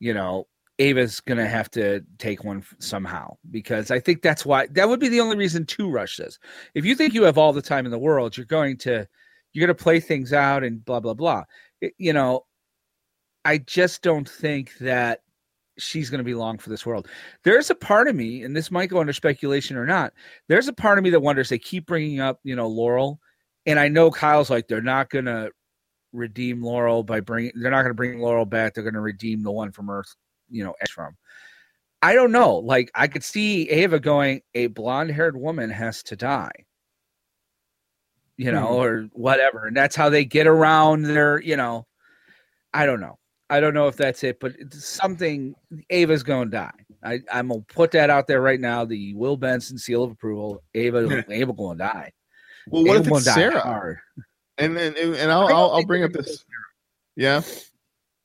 you 0.00 0.14
know, 0.14 0.46
Ava's 0.78 1.20
gonna 1.20 1.46
have 1.48 1.70
to 1.72 2.02
take 2.18 2.44
one 2.44 2.64
somehow 2.78 3.36
because 3.50 3.90
I 3.90 4.00
think 4.00 4.22
that's 4.22 4.44
why 4.44 4.66
that 4.72 4.88
would 4.88 5.00
be 5.00 5.08
the 5.08 5.20
only 5.20 5.36
reason 5.36 5.64
to 5.66 5.90
rush 5.90 6.16
this. 6.16 6.38
If 6.74 6.84
you 6.84 6.94
think 6.94 7.14
you 7.14 7.22
have 7.24 7.38
all 7.38 7.52
the 7.52 7.62
time 7.62 7.84
in 7.86 7.92
the 7.92 7.98
world, 7.98 8.36
you're 8.36 8.46
going 8.46 8.76
to 8.78 9.06
you're 9.52 9.66
to 9.66 9.74
play 9.74 10.00
things 10.00 10.32
out 10.32 10.64
and 10.64 10.84
blah 10.84 11.00
blah 11.00 11.14
blah. 11.14 11.44
It- 11.80 11.94
you 11.98 12.12
know, 12.12 12.46
I 13.44 13.58
just 13.58 14.02
don't 14.02 14.28
think 14.28 14.76
that 14.78 15.20
she's 15.78 16.10
going 16.10 16.18
to 16.18 16.24
be 16.24 16.34
long 16.34 16.58
for 16.58 16.68
this 16.70 16.84
world. 16.84 17.08
There's 17.44 17.70
a 17.70 17.74
part 17.74 18.08
of 18.08 18.14
me, 18.14 18.42
and 18.42 18.54
this 18.54 18.70
might 18.70 18.90
go 18.90 19.00
under 19.00 19.12
speculation 19.12 19.76
or 19.76 19.86
not. 19.86 20.12
There's 20.48 20.68
a 20.68 20.72
part 20.72 20.98
of 20.98 21.04
me 21.04 21.10
that 21.10 21.20
wonders. 21.20 21.48
They 21.48 21.58
keep 21.58 21.86
bringing 21.86 22.20
up, 22.20 22.40
you 22.44 22.54
know, 22.56 22.68
Laurel, 22.68 23.20
and 23.66 23.78
I 23.78 23.88
know 23.88 24.10
Kyle's 24.10 24.50
like 24.50 24.68
they're 24.68 24.82
not 24.82 25.08
going 25.10 25.24
to 25.26 25.50
redeem 26.12 26.62
Laurel 26.62 27.02
by 27.02 27.20
bringing. 27.20 27.52
They're 27.54 27.70
not 27.70 27.82
going 27.82 27.90
to 27.90 27.94
bring 27.94 28.18
Laurel 28.20 28.44
back. 28.46 28.74
They're 28.74 28.84
going 28.84 28.94
to 28.94 29.00
redeem 29.00 29.42
the 29.42 29.50
one 29.52 29.72
from 29.72 29.90
Earth, 29.90 30.14
you 30.50 30.64
know, 30.64 30.74
X 30.80 30.90
from. 30.90 31.16
I 32.02 32.14
don't 32.14 32.32
know. 32.32 32.56
Like 32.56 32.90
I 32.94 33.06
could 33.06 33.22
see 33.24 33.68
Ava 33.70 34.00
going, 34.00 34.42
a 34.54 34.66
blonde-haired 34.68 35.36
woman 35.36 35.70
has 35.70 36.02
to 36.04 36.16
die 36.16 36.50
you 38.38 38.50
know, 38.50 38.66
Hmm. 38.66 38.72
or 38.74 39.02
whatever. 39.12 39.66
And 39.66 39.76
that's 39.76 39.94
how 39.94 40.08
they 40.08 40.24
get 40.24 40.46
around 40.46 41.02
their, 41.02 41.40
you 41.42 41.56
know, 41.56 41.86
I 42.74 42.86
don't 42.86 43.00
know. 43.00 43.18
I 43.50 43.60
don't 43.60 43.74
know 43.74 43.86
if 43.88 43.96
that's 43.96 44.24
it, 44.24 44.40
but 44.40 44.52
it's 44.58 44.84
something 44.86 45.54
Ava's 45.90 46.22
going 46.22 46.50
to 46.50 46.56
die. 46.56 46.72
I, 47.04 47.20
I'm 47.30 47.48
going 47.48 47.60
to 47.60 47.74
put 47.74 47.90
that 47.90 48.08
out 48.08 48.26
there 48.26 48.40
right 48.40 48.58
now. 48.58 48.84
The 48.86 49.12
Will 49.14 49.36
Benson 49.36 49.76
seal 49.76 50.02
of 50.02 50.10
approval. 50.10 50.62
Ava, 50.74 51.24
Ava 51.30 51.52
going 51.52 51.78
to 51.78 51.84
die. 51.84 52.12
well, 52.68 52.84
what 52.84 52.94
Ava 52.94 53.00
if 53.00 53.08
gonna 53.08 53.16
it's 53.18 53.34
Sarah? 53.34 54.00
Hard. 54.58 54.70
And 54.70 54.76
then 54.76 54.94
and, 54.98 55.14
and 55.16 55.30
I'll 55.30 55.46
I 55.46 55.48
don't 55.48 55.58
I'll, 55.58 55.70
I'll 55.72 55.86
bring 55.86 56.04
up 56.04 56.12
gonna 56.12 56.24
this. 56.24 56.44
Yeah. 57.16 57.42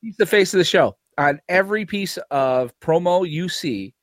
He's 0.00 0.16
the 0.16 0.26
face 0.26 0.54
of 0.54 0.58
the 0.58 0.64
show. 0.64 0.96
On 1.18 1.40
every 1.48 1.84
piece 1.84 2.16
of 2.30 2.72
promo 2.80 3.28
you 3.28 3.48
see, 3.48 3.94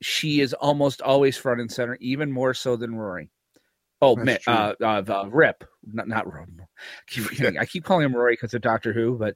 she 0.00 0.40
is 0.40 0.54
almost 0.54 1.02
always 1.02 1.36
front 1.36 1.60
and 1.60 1.70
center, 1.70 1.98
even 2.00 2.30
more 2.30 2.54
so 2.54 2.76
than 2.76 2.94
Rory. 2.94 3.30
Oh, 4.02 4.16
That's 4.16 4.46
man, 4.46 4.56
uh, 4.56 4.74
uh, 4.80 5.02
uh, 5.08 5.28
Rip, 5.28 5.64
not 5.92 6.08
not 6.08 6.32
Rip. 6.32 6.48
I 6.60 6.64
keep 7.08 7.24
forgetting. 7.26 7.58
I 7.58 7.66
keep 7.66 7.84
calling 7.84 8.06
him 8.06 8.14
Rory 8.14 8.34
because 8.34 8.54
of 8.54 8.62
Doctor 8.62 8.92
Who, 8.92 9.18
but 9.18 9.34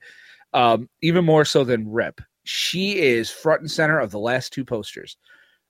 um, 0.52 0.88
even 1.02 1.24
more 1.24 1.44
so 1.44 1.64
than 1.64 1.90
Rip. 1.90 2.20
She 2.44 2.98
is 2.98 3.30
front 3.30 3.62
and 3.62 3.70
center 3.70 3.98
of 3.98 4.10
the 4.10 4.18
last 4.18 4.52
two 4.52 4.64
posters. 4.64 5.16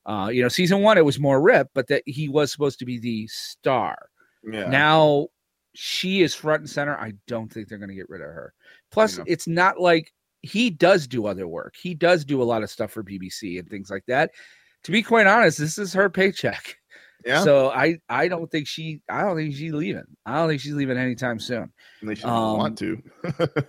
Uh, 0.06 0.28
you 0.30 0.42
know, 0.42 0.48
season 0.48 0.82
one 0.82 0.98
it 0.98 1.04
was 1.04 1.18
more 1.18 1.40
Rip, 1.40 1.68
but 1.74 1.88
that 1.88 2.02
he 2.06 2.28
was 2.28 2.52
supposed 2.52 2.78
to 2.80 2.84
be 2.84 2.98
the 2.98 3.26
star. 3.28 3.96
Yeah. 4.44 4.68
Now 4.68 5.28
she 5.74 6.22
is 6.22 6.34
front 6.34 6.60
and 6.60 6.70
center. 6.70 6.96
I 6.96 7.12
don't 7.26 7.52
think 7.52 7.68
they're 7.68 7.78
going 7.78 7.88
to 7.90 7.94
get 7.94 8.08
rid 8.08 8.20
of 8.22 8.28
her. 8.28 8.54
Plus, 8.90 9.18
Yeah. 9.18 9.24
it's 9.26 9.46
not 9.46 9.80
like 9.80 10.12
he 10.42 10.70
does 10.70 11.06
do 11.06 11.26
other 11.26 11.48
work. 11.48 11.74
He 11.80 11.94
does 11.94 12.24
do 12.24 12.42
a 12.42 12.44
lot 12.44 12.62
of 12.62 12.70
stuff 12.70 12.90
for 12.92 13.02
BBC 13.02 13.58
and 13.58 13.68
things 13.68 13.90
like 13.90 14.04
that. 14.06 14.30
to 14.84 14.92
be 14.92 15.02
quite 15.02 15.26
honest, 15.26 15.58
this 15.58 15.78
is 15.78 15.92
her 15.94 16.10
paycheck. 16.10 16.76
Yeah. 17.24 17.42
So 17.42 17.70
I 17.70 17.98
I 18.10 18.28
don't 18.28 18.50
think 18.50 18.66
she 18.68 19.00
I 19.08 19.22
don't 19.22 19.36
think 19.36 19.54
she's 19.54 19.72
leaving. 19.72 20.04
I 20.26 20.36
don't 20.36 20.48
think 20.48 20.60
she's 20.60 20.74
leaving 20.74 20.98
anytime 20.98 21.40
soon. 21.40 21.72
they 22.02 22.14
should 22.14 22.26
um, 22.26 22.58
want 22.58 22.78
to. 22.78 23.02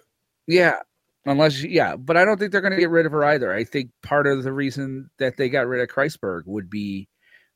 Yeah. 0.48 0.80
Unless 1.28 1.54
she, 1.54 1.70
yeah, 1.70 1.96
but 1.96 2.18
I 2.18 2.24
don't 2.26 2.38
think 2.38 2.52
they're 2.52 2.62
going 2.62 2.74
to 2.74 2.80
get 2.80 2.92
rid 2.92 3.08
of 3.08 3.12
her 3.12 3.24
either. 3.24 3.52
I 3.52 3.64
think 3.64 3.90
part 4.04 4.28
of 4.28 4.44
the 4.44 4.54
reason 4.54 5.10
that 5.18 5.38
they 5.38 5.50
got 5.50 5.66
rid 5.66 5.82
of 5.82 5.88
Kreisberg 5.96 6.44
would 6.46 6.70
be, 6.70 7.08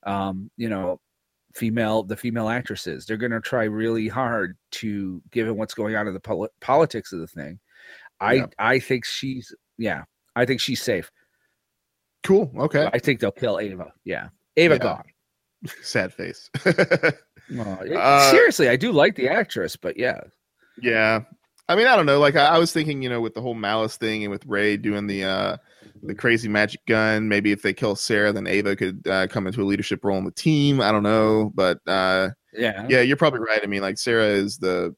um, 0.07 0.49
you 0.57 0.69
know, 0.69 0.99
female 1.53 2.03
the 2.03 2.15
female 2.17 2.47
actresses. 2.49 3.05
They're 3.05 3.17
going 3.17 3.31
to 3.31 3.41
try 3.41 3.63
really 3.65 4.07
hard 4.07 4.57
to, 4.71 5.21
given 5.31 5.57
what's 5.57 5.73
going 5.73 5.95
on 5.95 6.07
in 6.07 6.13
the 6.13 6.19
pol- 6.19 6.49
politics 6.61 7.11
of 7.13 7.19
the 7.19 7.27
thing. 7.27 7.59
I 8.19 8.33
Yeah. 8.33 8.45
I 8.57 8.79
think 8.79 9.05
she's 9.05 9.53
yeah. 9.77 10.03
I 10.35 10.45
think 10.45 10.61
she's 10.61 10.81
safe. 10.81 11.11
cool. 12.23 12.51
Okay. 12.57 12.89
I 12.93 12.99
think 12.99 13.19
they'll 13.19 13.31
kill 13.31 13.59
Ava. 13.59 13.91
Yeah, 14.03 14.29
Ava 14.57 14.75
Yeah. 14.75 14.77
gone. 14.79 15.03
Sad 15.81 16.13
face. 16.13 16.49
Well, 17.51 17.79
it- 17.81 17.93
Uh, 17.93 18.29
seriously, 18.29 18.69
I 18.69 18.75
do 18.75 18.91
like 18.91 19.15
the 19.15 19.27
actress, 19.27 19.75
but 19.75 19.97
yeah, 19.97 20.19
yeah. 20.79 21.21
I 21.67 21.75
mean, 21.75 21.87
I 21.87 21.95
don't 21.95 22.05
know. 22.05 22.19
Like 22.19 22.35
I, 22.35 22.45
I 22.45 22.57
was 22.59 22.71
thinking, 22.71 23.01
you 23.01 23.09
know, 23.09 23.21
with 23.21 23.33
the 23.33 23.41
whole 23.41 23.55
malice 23.55 23.97
thing 23.97 24.23
and 24.23 24.29
with 24.31 24.45
Ray 24.45 24.77
doing 24.77 25.07
the 25.07 25.23
uh 25.23 25.57
the 26.03 26.15
crazy 26.15 26.47
magic 26.47 26.85
gun, 26.87 27.27
maybe 27.27 27.51
if 27.51 27.61
they 27.61 27.73
kill 27.73 27.95
Sarah, 27.95 28.31
then 28.33 28.47
Ava 28.47 28.75
could 28.75 29.07
uh, 29.07 29.27
come 29.27 29.47
into 29.47 29.61
a 29.61 29.65
leadership 29.65 30.03
role 30.03 30.17
in 30.17 30.25
the 30.25 30.31
team. 30.31 30.81
I 30.81 30.91
don't 30.91 31.03
know, 31.03 31.51
but 31.55 31.79
uh 31.87 32.29
yeah, 32.53 32.85
yeah, 32.89 33.01
you're 33.01 33.17
probably 33.17 33.41
right. 33.41 33.59
I 33.63 33.67
mean, 33.67 33.81
like 33.81 33.97
Sarah 33.97 34.25
is 34.27 34.57
the 34.57 34.95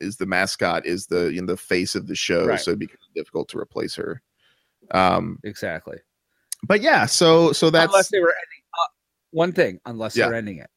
is 0.00 0.16
the 0.16 0.26
mascot, 0.26 0.84
is 0.86 1.06
the 1.06 1.32
you 1.32 1.40
know 1.40 1.46
the 1.46 1.56
face 1.56 1.94
of 1.94 2.06
the 2.06 2.14
show, 2.14 2.46
Right. 2.46 2.60
so 2.60 2.70
it'd 2.72 2.80
be 2.80 2.88
difficult 3.14 3.48
to 3.50 3.58
replace 3.58 3.94
her. 3.96 4.20
Um, 4.90 5.38
exactly. 5.44 5.98
but 6.66 6.80
yeah, 6.80 7.06
so 7.06 7.52
so 7.52 7.70
that's 7.70 7.92
unless 7.92 8.08
they 8.10 8.20
were 8.20 8.28
ending 8.34 8.62
uh, 8.74 8.88
one 9.30 9.52
thing, 9.52 9.80
unless 9.86 10.16
Yeah. 10.16 10.26
they're 10.26 10.36
ending 10.36 10.58
it. 10.58 10.70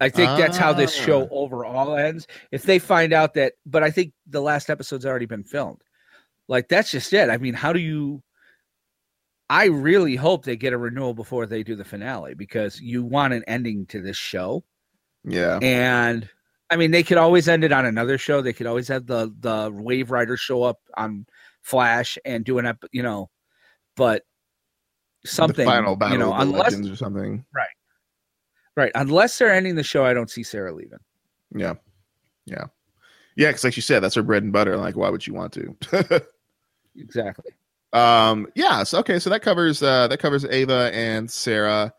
I 0.00 0.08
think 0.08 0.30
that's 0.38 0.56
how 0.56 0.72
this 0.72 0.94
show 0.94 1.24
Ah. 1.24 1.28
overall 1.30 1.96
ends. 1.96 2.26
If 2.50 2.62
they 2.64 2.78
find 2.78 3.12
out 3.12 3.34
that, 3.34 3.54
but 3.66 3.82
I 3.82 3.90
think 3.90 4.12
the 4.26 4.40
last 4.40 4.70
episode's 4.70 5.06
already 5.06 5.26
been 5.26 5.44
filmed. 5.44 5.82
Like 6.48 6.68
that's 6.68 6.90
just 6.90 7.12
it. 7.12 7.30
I 7.30 7.36
mean, 7.38 7.54
how 7.54 7.72
do 7.72 7.78
you? 7.80 8.22
I 9.50 9.64
really 9.64 10.14
hope 10.14 10.44
they 10.44 10.56
get 10.56 10.72
a 10.72 10.78
renewal 10.78 11.12
before 11.12 11.44
they 11.44 11.64
do 11.64 11.74
the 11.74 11.84
finale 11.84 12.34
because 12.34 12.80
you 12.80 13.02
want 13.02 13.34
an 13.34 13.42
ending 13.48 13.84
to 13.86 14.00
this 14.00 14.16
show. 14.16 14.62
yeah, 15.24 15.58
And 15.60 16.28
I 16.70 16.76
mean, 16.76 16.92
they 16.92 17.02
could 17.02 17.18
always 17.18 17.48
end 17.48 17.64
it 17.64 17.72
on 17.72 17.84
another 17.84 18.16
show. 18.16 18.42
They 18.42 18.52
could 18.52 18.68
always 18.68 18.86
have 18.86 19.06
the 19.06 19.34
the 19.40 19.72
Waverider 19.72 20.38
show 20.38 20.62
up 20.62 20.78
on 20.96 21.26
Flash 21.62 22.16
and 22.24 22.44
do 22.44 22.58
an 22.58 22.66
ep, 22.66 22.84
you 22.92 23.02
know, 23.02 23.28
but 23.96 24.22
something 25.26 25.66
the 25.66 25.70
final 25.70 25.96
battle 25.96 26.16
you 26.16 26.24
know, 26.24 26.32
unless 26.32 26.72
or 26.88 26.94
something. 26.94 27.44
right, 27.52 27.66
right. 28.76 28.92
unless 28.94 29.36
they're 29.36 29.52
ending 29.52 29.74
the 29.74 29.82
show, 29.82 30.04
I 30.06 30.14
don't 30.14 30.30
see 30.30 30.44
Sarah 30.44 30.72
leaving. 30.72 31.00
Yeah, 31.56 31.74
yeah, 32.46 32.66
yeah. 33.34 33.48
Because 33.48 33.64
like 33.64 33.74
you 33.74 33.82
said, 33.82 33.98
that's 33.98 34.14
her 34.14 34.22
bread 34.22 34.44
and 34.44 34.52
butter. 34.52 34.76
Like, 34.76 34.96
why 34.96 35.10
would 35.10 35.26
you 35.26 35.34
want 35.34 35.52
to? 35.54 36.22
Exactly. 36.96 37.52
Um 37.92 38.46
yeah 38.54 38.84
so 38.84 38.98
okay 39.00 39.18
so 39.18 39.28
that 39.30 39.42
covers 39.42 39.82
uh 39.82 40.06
that 40.08 40.18
covers 40.20 40.44
ava 40.46 40.90
and 40.94 41.30
sarah. 41.30 41.92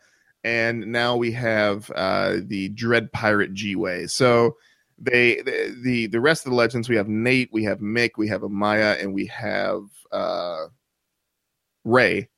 And 0.43 0.87
now 0.91 1.17
we 1.17 1.31
have 1.33 1.91
uh 1.95 2.37
the 2.41 2.69
dread 2.69 3.11
pirate 3.11 3.53
g-way. 3.53 4.07
So 4.07 4.55
they 4.97 5.41
the, 5.41 5.75
the 5.83 6.07
the 6.07 6.19
rest 6.21 6.45
of 6.45 6.51
the 6.51 6.55
legends 6.55 6.87
we 6.89 6.95
have 6.95 7.07
nate 7.07 7.49
we 7.51 7.63
have 7.63 7.79
mick 7.79 8.11
we 8.17 8.27
have 8.27 8.41
amaya 8.41 9.01
and 9.01 9.13
we 9.13 9.25
have 9.27 9.81
uh 10.11 10.65
ray 11.83 12.29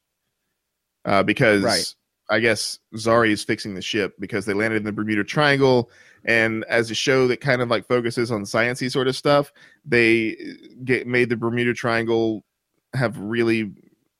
uh 1.05 1.21
because 1.23 1.61
Right. 1.63 1.93
i 2.29 2.39
guess 2.39 2.79
zari 2.95 3.31
is 3.31 3.43
fixing 3.43 3.73
the 3.75 3.81
ship 3.81 4.15
because 4.19 4.45
they 4.45 4.53
landed 4.53 4.77
in 4.77 4.83
the 4.83 4.91
bermuda 4.93 5.23
triangle. 5.23 5.89
And 6.25 6.63
as 6.69 6.89
a 6.89 6.95
show 6.95 7.27
that 7.27 7.41
kind 7.41 7.61
of 7.61 7.69
like 7.69 7.85
focuses 7.85 8.31
on 8.31 8.43
sciency 8.43 8.89
sort 8.89 9.09
of 9.09 9.15
stuff 9.15 9.51
they 9.85 10.37
get 10.85 11.05
made 11.05 11.27
the 11.29 11.35
Bermuda 11.35 11.73
Triangle 11.73 12.45
have 12.93 13.17
really 13.17 13.71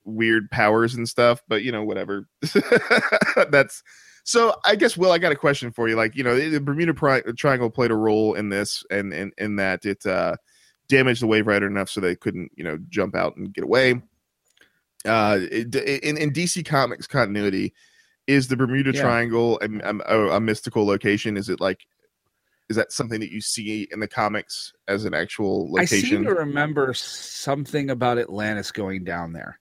weird 0.04 0.50
powers 0.50 0.94
and 0.94 1.08
stuff, 1.08 1.42
but 1.48 1.62
you 1.62 1.72
know, 1.72 1.84
whatever. 1.84 2.28
That's 3.50 3.82
so. 4.24 4.54
I 4.64 4.76
guess 4.76 4.96
Will, 4.96 5.12
I 5.12 5.18
got 5.18 5.32
a 5.32 5.36
question 5.36 5.70
for 5.72 5.88
you. 5.88 5.96
Like, 5.96 6.16
you 6.16 6.24
know, 6.24 6.36
the 6.36 6.60
Bermuda 6.60 6.94
Pri- 6.94 7.22
Triangle 7.36 7.70
played 7.70 7.90
a 7.90 7.96
role 7.96 8.34
in 8.34 8.48
this, 8.48 8.84
and 8.90 9.12
in, 9.12 9.32
in 9.38 9.56
that 9.56 9.84
it 9.84 10.04
uh, 10.06 10.36
damaged 10.88 11.22
the 11.22 11.26
Waverider 11.26 11.66
enough 11.66 11.88
so 11.88 12.00
they 12.00 12.16
couldn't, 12.16 12.50
you 12.56 12.64
know, 12.64 12.78
jump 12.88 13.14
out 13.14 13.36
and 13.36 13.52
get 13.52 13.64
away. 13.64 14.02
Uh, 15.06 15.38
it, 15.50 15.74
in, 15.74 16.16
in 16.16 16.32
DC 16.32 16.64
Comics 16.64 17.06
continuity, 17.06 17.74
is 18.26 18.48
the 18.48 18.56
Bermuda 18.56 18.92
Yeah. 18.92 19.02
Triangle 19.02 19.60
a, 19.62 19.94
a, 20.06 20.36
a 20.36 20.40
mystical 20.40 20.86
location? 20.86 21.36
Is 21.36 21.48
it 21.48 21.60
like 21.60 21.86
is 22.68 22.76
that 22.76 22.92
something 22.92 23.20
that 23.20 23.30
you 23.30 23.40
see 23.40 23.86
in 23.90 24.00
the 24.00 24.08
comics 24.08 24.72
as 24.88 25.04
an 25.04 25.14
actual 25.14 25.70
location? 25.72 26.06
I 26.06 26.08
seem 26.08 26.24
to 26.24 26.34
remember 26.34 26.94
something 26.94 27.90
about 27.90 28.18
Atlantis 28.18 28.70
going 28.72 29.04
down 29.04 29.32
there. 29.32 29.58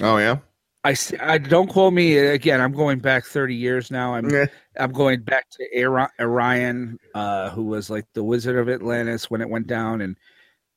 Oh 0.00 0.16
yeah. 0.16 0.38
I 0.84 0.96
I 1.20 1.38
don't 1.38 1.68
quote 1.68 1.92
me 1.92 2.16
again. 2.16 2.60
I'm 2.60 2.72
going 2.72 2.98
back 2.98 3.24
30 3.24 3.54
years 3.54 3.90
now. 3.90 4.14
I'm 4.14 4.28
Yeah. 4.28 4.46
I'm 4.78 4.92
going 4.92 5.20
back 5.20 5.48
to 5.50 5.84
Ori- 5.84 6.08
Orion, 6.18 6.98
uh, 7.14 7.50
who 7.50 7.64
was 7.64 7.90
like 7.90 8.06
the 8.14 8.24
Wizard 8.24 8.56
of 8.56 8.68
Atlantis 8.68 9.30
when 9.30 9.40
it 9.40 9.48
went 9.48 9.66
down, 9.66 10.00
and 10.00 10.16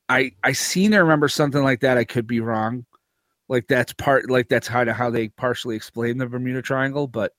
I 0.08 0.32
I 0.44 0.52
seem 0.52 0.92
to 0.92 0.98
remember 0.98 1.28
something 1.28 1.62
like 1.62 1.80
that. 1.80 1.98
I 1.98 2.04
could 2.04 2.26
be 2.26 2.40
wrong. 2.40 2.84
Like 3.48 3.66
that's 3.68 3.92
part 3.94 4.30
like 4.30 4.48
that's 4.48 4.68
kind 4.68 4.88
of 4.88 4.96
how 4.96 5.10
they 5.10 5.28
partially 5.28 5.74
explain 5.76 6.18
the 6.18 6.26
Bermuda 6.26 6.62
Triangle, 6.62 7.08
but 7.08 7.32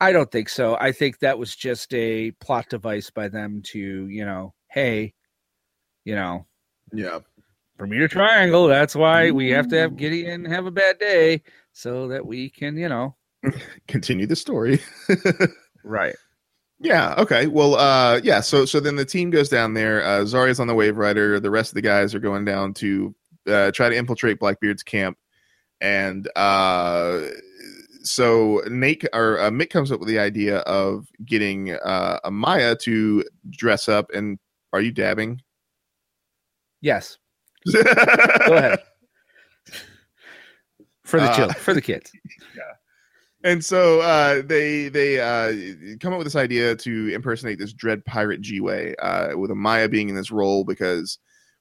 I 0.00 0.12
don't 0.12 0.30
think 0.30 0.48
so. 0.48 0.76
I 0.80 0.92
think 0.92 1.18
that 1.20 1.38
was 1.38 1.54
just 1.56 1.92
a 1.94 2.30
plot 2.40 2.68
device 2.70 3.10
by 3.10 3.28
them 3.28 3.62
to 3.72 3.78
you 3.78 4.24
know, 4.24 4.54
hey, 4.70 5.14
you 6.04 6.14
know, 6.14 6.46
Yeah. 6.92 7.20
Bermuda 7.78 8.08
Triangle. 8.08 8.66
That's 8.66 8.96
why 8.96 9.30
we 9.30 9.50
have 9.50 9.68
to 9.68 9.78
have 9.78 9.96
Gideon 9.96 10.44
have 10.46 10.66
a 10.66 10.70
bad 10.72 10.98
day 10.98 11.42
so 11.72 12.08
that 12.08 12.26
we 12.26 12.50
can, 12.50 12.76
you 12.76 12.88
know, 12.88 13.14
Continue 13.88 14.26
the 14.26 14.34
story. 14.34 14.80
right. 15.84 16.14
yeah. 16.80 17.14
Okay. 17.18 17.46
Well. 17.46 17.76
Uh. 17.76 18.20
Yeah. 18.24 18.40
So. 18.40 18.64
So 18.64 18.80
then 18.80 18.96
the 18.96 19.04
team 19.04 19.30
goes 19.30 19.48
down 19.48 19.74
there. 19.74 20.04
Uh, 20.04 20.20
Zarya's 20.24 20.58
on 20.58 20.66
the 20.66 20.74
Waverider. 20.74 21.40
The 21.40 21.50
rest 21.50 21.70
of 21.70 21.74
the 21.76 21.82
guys 21.82 22.16
are 22.16 22.20
going 22.20 22.44
down 22.44 22.74
to 22.74 23.14
uh, 23.46 23.70
try 23.70 23.88
to 23.88 23.96
infiltrate 23.96 24.40
Blackbeard's 24.40 24.82
camp, 24.82 25.18
and 25.80 26.28
uh, 26.34 27.20
so 28.08 28.62
Nate 28.68 29.04
or 29.12 29.38
uh, 29.38 29.50
Mick 29.50 29.70
comes 29.70 29.92
up 29.92 30.00
with 30.00 30.08
the 30.08 30.18
idea 30.18 30.58
of 30.60 31.06
getting 31.24 31.72
uh, 31.72 32.18
Amaya 32.24 32.78
to 32.80 33.24
dress 33.50 33.88
up. 33.88 34.10
And 34.14 34.38
are 34.72 34.80
you 34.80 34.92
dabbing? 34.92 35.40
Yes. 36.80 37.18
Go 37.72 37.80
ahead. 37.82 38.78
For 41.04 41.20
the 41.20 41.26
Uh, 41.30 41.36
chill, 41.36 41.48
for 41.54 41.72
the 41.74 41.80
kids. 41.80 42.12
Yeah. 42.56 42.62
and 43.50 43.64
so 43.64 44.00
uh, 44.00 44.42
they 44.44 44.88
they 44.88 45.20
uh, 45.20 45.96
come 46.00 46.12
up 46.12 46.18
with 46.18 46.26
this 46.26 46.36
idea 46.36 46.74
to 46.76 47.08
impersonate 47.14 47.58
this 47.58 47.72
dread 47.72 48.04
pirate 48.04 48.40
G-way 48.42 48.94
uh, 48.96 49.36
with 49.38 49.50
Amaya 49.50 49.90
being 49.90 50.08
in 50.10 50.14
this 50.16 50.30
role 50.30 50.64
because 50.64 51.18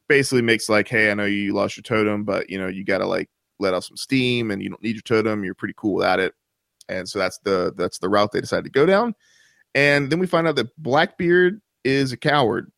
basically 0.09 0.41
makes 0.41 0.67
like, 0.69 0.87
hey, 0.89 1.11
I 1.11 1.13
know 1.13 1.25
you 1.25 1.53
lost 1.53 1.77
your 1.77 1.83
totem, 1.83 2.23
but 2.25 2.49
you 2.49 2.57
know 2.59 2.67
you 2.67 2.83
got 2.83 2.97
to 2.97 3.05
like 3.05 3.29
let 3.59 3.73
off 3.73 3.85
some 3.85 3.97
steam, 3.97 4.51
and 4.51 4.61
you 4.61 4.69
don't 4.69 4.81
need 4.83 4.95
your 4.95 5.01
totem. 5.01 5.43
You're 5.43 5.55
pretty 5.55 5.75
cool 5.77 5.95
without 5.95 6.19
it, 6.19 6.33
and 6.89 7.07
so 7.07 7.19
that's 7.19 7.39
the 7.39 7.73
that's 7.77 7.99
the 7.99 8.09
route 8.09 8.31
they 8.31 8.41
decided 8.41 8.65
to 8.65 8.71
go 8.71 8.85
down. 8.85 9.15
And 9.75 10.09
then 10.09 10.19
we 10.19 10.27
find 10.27 10.47
out 10.47 10.55
that 10.55 10.75
Blackbeard 10.81 11.61
is 11.83 12.11
a 12.11 12.17
coward, 12.17 12.71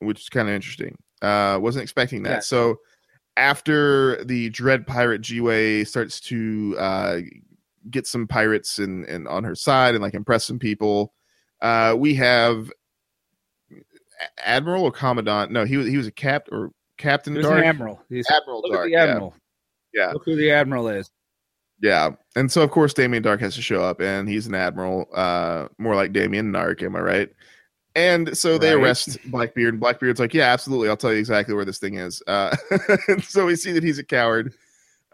which 0.00 0.20
is 0.20 0.28
kind 0.28 0.48
of 0.48 0.54
interesting. 0.54 0.96
Uh, 1.22 1.58
wasn't 1.60 1.82
expecting 1.82 2.22
that. 2.24 2.30
Yeah. 2.30 2.40
So 2.40 2.76
after 3.36 4.24
the 4.24 4.50
dread 4.50 4.86
pirate 4.86 5.20
G-way 5.20 5.84
starts 5.84 6.20
to 6.22 6.76
uh, 6.78 7.18
get 7.90 8.06
some 8.06 8.26
pirates 8.26 8.78
and 8.78 9.04
and 9.06 9.26
on 9.28 9.44
her 9.44 9.54
side 9.54 9.94
and 9.94 10.02
like 10.02 10.14
impress 10.14 10.44
some 10.44 10.58
people. 10.58 11.12
Uh, 11.60 11.94
we 11.96 12.14
have 12.14 12.70
Admiral 14.44 14.84
or 14.84 14.92
Commandant. 14.92 15.50
No, 15.50 15.64
he 15.64 15.76
was 15.76 15.86
he 15.86 15.96
was 15.96 16.06
a 16.06 16.12
cap 16.12 16.48
or 16.52 16.70
Captain 16.96 17.34
Darhk. 17.34 17.58
an 17.58 17.64
admiral. 17.64 18.00
He's, 18.08 18.30
Admiral 18.30 18.62
Darhk. 18.62 18.76
at 18.76 18.82
the 18.84 18.90
yeah. 18.90 19.28
Yeah. 19.98 20.12
Look 20.12 20.24
who 20.24 20.36
the 20.36 20.50
admiral 20.52 20.88
is. 20.88 21.10
Yeah. 21.82 22.10
And 22.36 22.50
so 22.50 22.62
of 22.62 22.70
course 22.70 22.94
Damien 22.94 23.22
Dark 23.22 23.40
has 23.40 23.54
to 23.56 23.62
show 23.62 23.82
up 23.82 24.00
and 24.00 24.28
he's 24.28 24.46
an 24.46 24.54
admiral, 24.54 25.08
uh, 25.14 25.68
more 25.78 25.94
like 25.94 26.12
Damien 26.12 26.52
Dark, 26.52 26.82
am 26.82 26.96
I 26.96 27.00
right? 27.00 27.30
And 27.94 28.36
so 28.36 28.58
they 28.58 28.74
Right. 28.74 28.82
arrest 28.84 29.18
Blackbeard. 29.26 29.74
and 29.74 29.80
Blackbeard's 29.80 30.20
like, 30.20 30.34
Yeah, 30.34 30.52
absolutely. 30.52 30.88
I'll 30.88 30.96
tell 30.96 31.12
you 31.12 31.18
exactly 31.18 31.54
where 31.54 31.64
this 31.64 31.78
thing 31.78 31.94
is. 31.94 32.22
Uh, 32.26 32.56
and 33.08 33.22
so 33.24 33.46
we 33.46 33.56
see 33.56 33.72
that 33.72 33.82
he's 33.82 33.98
a 33.98 34.04
coward. 34.04 34.54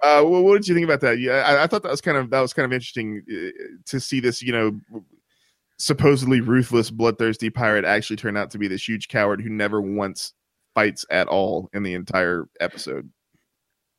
Uh, 0.03 0.23
well, 0.27 0.43
what 0.43 0.55
did 0.57 0.69
you 0.69 0.75
think 0.75 0.85
about 0.85 1.01
that? 1.01 1.19
Yeah, 1.19 1.45
I, 1.47 1.63
I 1.63 1.67
thought 1.67 1.83
that 1.85 1.91
was 1.91 2.01
kind 2.01 2.19
of 2.19 2.29
that 2.31 2.41
was 2.41 2.53
kind 2.53 2.67
of 2.67 2.73
interesting 2.73 3.23
uh, 3.31 3.51
to 3.87 4.01
see 4.01 4.21
this, 4.21 4.43
you 4.43 4.53
know, 4.53 4.79
supposedly 5.79 6.41
ruthless, 6.41 6.91
bloodthirsty 6.91 7.51
pirate 7.51 7.85
actually 7.85 8.17
turn 8.17 8.37
out 8.37 8.51
to 8.51 8.59
be 8.59 8.69
this 8.69 8.87
huge 8.87 9.09
coward 9.09 9.41
who 9.41 9.49
never 9.51 9.81
once 9.81 10.33
fights 10.75 11.05
at 11.11 11.29
all 11.29 11.69
in 11.73 11.83
the 11.83 11.95
entire 11.95 12.47
episode. 12.61 13.11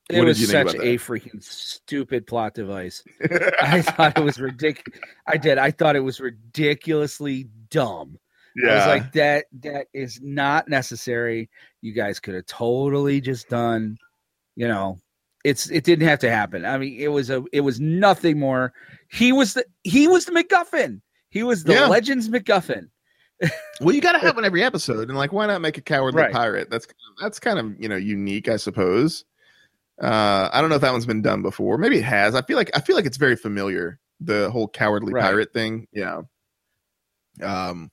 It 0.10 0.20
What 0.20 0.28
was 0.28 0.50
such 0.50 0.76
a 0.76 0.98
freaking 1.00 1.44
stupid 1.44 2.28
plot 2.28 2.54
device. 2.54 3.04
I 3.62 3.82
thought 3.82 4.18
it 4.18 4.24
was 4.24 4.39
ridiculous. 4.39 5.00
I 5.26 5.38
did. 5.38 5.58
I 5.58 5.72
thought 5.72 5.96
it 5.96 6.02
was 6.02 6.20
ridiculously 6.20 7.48
dumb. 7.72 8.20
I 8.58 8.74
was 8.74 8.74
yeah, 8.74 8.88
like, 8.88 9.12
that 9.13 9.46
that 9.62 9.88
is 9.94 10.22
not 10.22 10.70
necessary. 10.70 11.50
You 11.82 11.94
guys 11.94 12.20
could 12.20 12.36
have 12.36 12.46
totally 12.46 13.20
just 13.20 13.50
done, 13.50 13.98
you 14.56 14.68
know, 14.68 15.00
it's 15.44 15.70
it 15.72 15.84
didn't 15.84 16.08
have 16.08 16.20
to 16.20 16.30
happen. 16.30 16.65
I 16.65 16.78
mean, 16.78 16.98
it 17.00 17.10
was 17.10 17.30
a 17.30 17.44
it 17.52 17.62
was 17.62 17.80
nothing 17.82 18.39
more. 18.39 18.74
He 19.10 19.32
was 19.34 19.56
the 19.56 19.65
he 19.84 20.08
was 20.08 20.26
the 20.26 20.32
MacGuffin. 20.32 21.02
He 21.32 21.44
was 21.44 21.63
the 21.65 21.74
Yeah. 21.74 21.88
Legends 21.88 22.30
MacGuffin. 22.30 22.88
well, 23.82 23.94
you 23.94 24.00
got 24.02 24.13
to 24.13 24.20
have 24.26 24.36
one 24.36 24.46
every 24.46 24.63
episode, 24.63 25.10
and 25.10 25.18
like, 25.18 25.34
why 25.34 25.48
not 25.48 25.60
make 25.62 25.78
a 25.78 25.82
cowardly 25.82 26.22
Right. 26.22 26.32
pirate? 26.32 26.70
That's 26.70 26.88
that's 27.20 27.39
kind 27.39 27.60
of 27.60 27.76
you 27.82 27.89
know 27.89 27.98
unique, 27.98 28.48
I 28.48 28.56
suppose. 28.58 29.26
Uh, 30.01 30.49
I 30.51 30.60
don't 30.62 30.69
know 30.69 30.75
if 30.75 30.81
that 30.81 30.91
one's 30.91 31.05
been 31.05 31.21
done 31.21 31.41
before. 31.41 31.77
Maybe 31.77 31.97
it 31.99 32.03
has. 32.03 32.36
I 32.36 32.41
feel 32.41 32.58
like 32.58 32.69
I 32.75 32.81
feel 32.81 32.95
like 32.95 33.05
it's 33.05 33.17
very 33.17 33.36
familiar. 33.36 33.99
The 34.19 34.49
whole 34.51 34.67
cowardly 34.67 35.13
Right. 35.13 35.21
pirate 35.23 35.53
thing. 35.53 35.88
Yeah. 35.93 36.21
Um. 37.41 37.91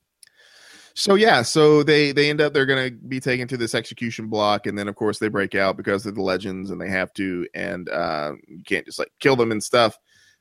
So 0.94 1.14
yeah, 1.14 1.40
so 1.42 1.82
they 1.82 2.12
they 2.12 2.28
end 2.28 2.40
up 2.40 2.52
they're 2.52 2.66
gonna 2.66 2.90
be 2.90 3.18
taken 3.18 3.48
to 3.48 3.56
this 3.56 3.74
execution 3.74 4.28
block, 4.28 4.66
and 4.66 4.78
then 4.78 4.88
of 4.88 4.94
course 4.94 5.18
they 5.18 5.28
break 5.28 5.54
out 5.54 5.76
because 5.76 6.04
they're 6.04 6.12
the 6.12 6.20
legends 6.22 6.70
and 6.70 6.80
they 6.80 6.88
have 6.90 7.12
to, 7.14 7.46
and 7.54 7.88
uh, 7.88 8.32
you 8.46 8.62
can't 8.66 8.84
just 8.84 8.98
like 8.98 9.10
kill 9.18 9.34
them 9.36 9.52
and 9.52 9.62
stuff. 9.62 9.96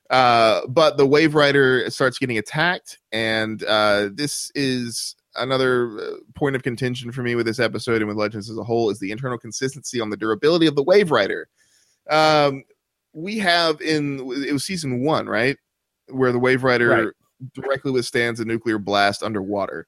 Uh, 0.09 0.61
but 0.67 0.97
the 0.97 1.07
Waverider 1.07 1.89
starts 1.91 2.17
getting 2.19 2.37
attacked, 2.37 2.99
and 3.13 3.63
uh, 3.63 4.09
this 4.13 4.51
is 4.53 5.15
another 5.35 5.99
uh, 5.99 6.15
point 6.35 6.55
of 6.55 6.63
contention 6.63 7.11
for 7.11 7.23
me 7.23 7.35
with 7.35 7.45
this 7.45 7.59
episode 7.59 8.01
and 8.01 8.07
with 8.07 8.17
Legends 8.17 8.49
as 8.49 8.57
a 8.57 8.63
whole 8.63 8.89
is 8.89 8.99
the 8.99 9.11
internal 9.11 9.37
consistency 9.37 10.01
on 10.01 10.09
the 10.09 10.17
durability 10.17 10.67
of 10.67 10.75
the 10.75 10.83
Waverider. 10.83 11.45
Um, 12.09 12.63
we 13.13 13.37
have 13.39 13.79
in 13.81 14.19
it 14.45 14.53
was 14.53 14.63
season 14.65 15.03
one, 15.03 15.27
right, 15.27 15.57
where 16.07 16.31
the 16.31 16.39
Waverider 16.39 17.05
Right. 17.05 17.13
directly 17.53 17.91
withstands 17.91 18.39
a 18.39 18.45
nuclear 18.45 18.77
blast 18.77 19.23
underwater, 19.23 19.87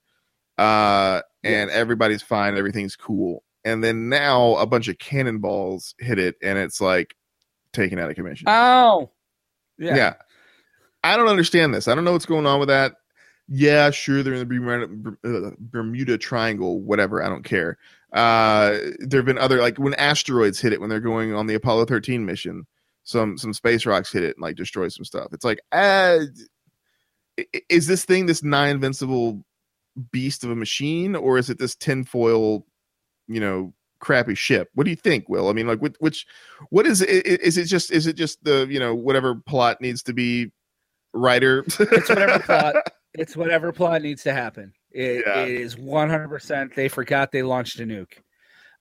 uh, 0.57 1.21
and 1.43 1.69
everybody's 1.71 2.21
fine, 2.21 2.57
everything's 2.57 2.95
cool. 2.95 3.43
And 3.65 3.83
then 3.83 4.09
now 4.09 4.55
a 4.55 4.65
bunch 4.65 4.87
of 4.89 4.97
cannonballs 4.99 5.95
hit 5.99 6.19
it, 6.19 6.35
and 6.41 6.57
it's 6.57 6.81
like 6.81 7.15
taken 7.71 7.97
out 7.99 8.09
of 8.09 8.15
commission. 8.15 8.45
Oh, 8.49 9.11
yeah. 9.77 9.95
Yeah. 9.95 10.13
I 11.03 11.17
don't 11.17 11.27
understand 11.27 11.73
this. 11.73 11.87
I 11.87 11.95
don't 11.95 12.03
know 12.05 12.11
what's 12.13 12.25
going 12.25 12.45
on 12.45 12.59
with 12.59 12.69
that. 12.69 12.93
Yeah, 13.47 13.91
sure, 13.91 14.23
they're 14.23 14.33
in 14.33 14.47
the 14.47 15.55
Bermuda, 15.59 16.13
uh, 16.13 16.17
Triangle, 16.17 16.79
whatever. 16.81 17.21
I 17.21 17.29
don't 17.29 17.43
care. 17.43 17.77
Uh, 18.13 18.77
there 18.99 19.19
have 19.19 19.25
been 19.25 19.37
other 19.37 19.59
like 19.59 19.77
when 19.77 19.95
asteroids 19.95 20.59
hit 20.61 20.71
it 20.71 20.79
when 20.79 20.89
they're 20.89 20.99
going 20.99 21.33
on 21.33 21.47
the 21.47 21.55
Apollo 21.55 21.85
13 21.85 22.25
mission. 22.25 22.65
Some 23.03 23.37
some 23.37 23.53
space 23.53 23.85
rocks 23.85 24.13
hit 24.13 24.23
it 24.23 24.37
and 24.37 24.43
like 24.43 24.55
destroy 24.55 24.87
some 24.87 25.03
stuff. 25.03 25.33
It's 25.33 25.43
like, 25.43 25.59
uh, 25.73 26.19
is 27.69 27.87
this 27.87 28.05
thing 28.05 28.27
this 28.27 28.43
nigh 28.43 28.69
invincible 28.69 29.43
beast 30.11 30.43
of 30.43 30.51
a 30.51 30.55
machine, 30.55 31.15
or 31.15 31.37
is 31.37 31.49
it 31.49 31.59
this 31.59 31.75
tinfoil, 31.75 32.65
you 33.27 33.41
know, 33.41 33.73
crappy 33.99 34.35
ship? 34.35 34.69
What 34.73 34.85
do 34.85 34.89
you 34.89 34.95
think, 34.95 35.27
Will? 35.27 35.49
I 35.49 35.53
mean, 35.53 35.67
like, 35.67 35.79
which, 35.79 35.95
which 35.99 36.25
what 36.69 36.85
is 36.85 37.01
it? 37.01 37.25
Is 37.25 37.57
it 37.57 37.65
just 37.65 37.91
is 37.91 38.07
it 38.07 38.13
just 38.13 38.41
the 38.43 38.67
you 38.69 38.79
know 38.79 38.95
whatever 38.95 39.35
plot 39.35 39.81
needs 39.81 40.03
to 40.03 40.13
be 40.13 40.51
writer? 41.13 41.65
It's 41.67 42.09
whatever 42.09 42.39
plot. 42.39 42.75
It's 43.13 43.35
whatever 43.35 43.71
plot 43.71 44.01
needs 44.01 44.23
to 44.23 44.33
happen. 44.33 44.73
It, 44.91 45.23
Yeah. 45.25 45.43
it 45.43 45.51
is 45.51 45.75
100%. 45.75 46.73
They 46.75 46.87
forgot 46.87 47.31
they 47.31 47.43
launched 47.43 47.79
a 47.79 47.83
nuke. 47.83 48.13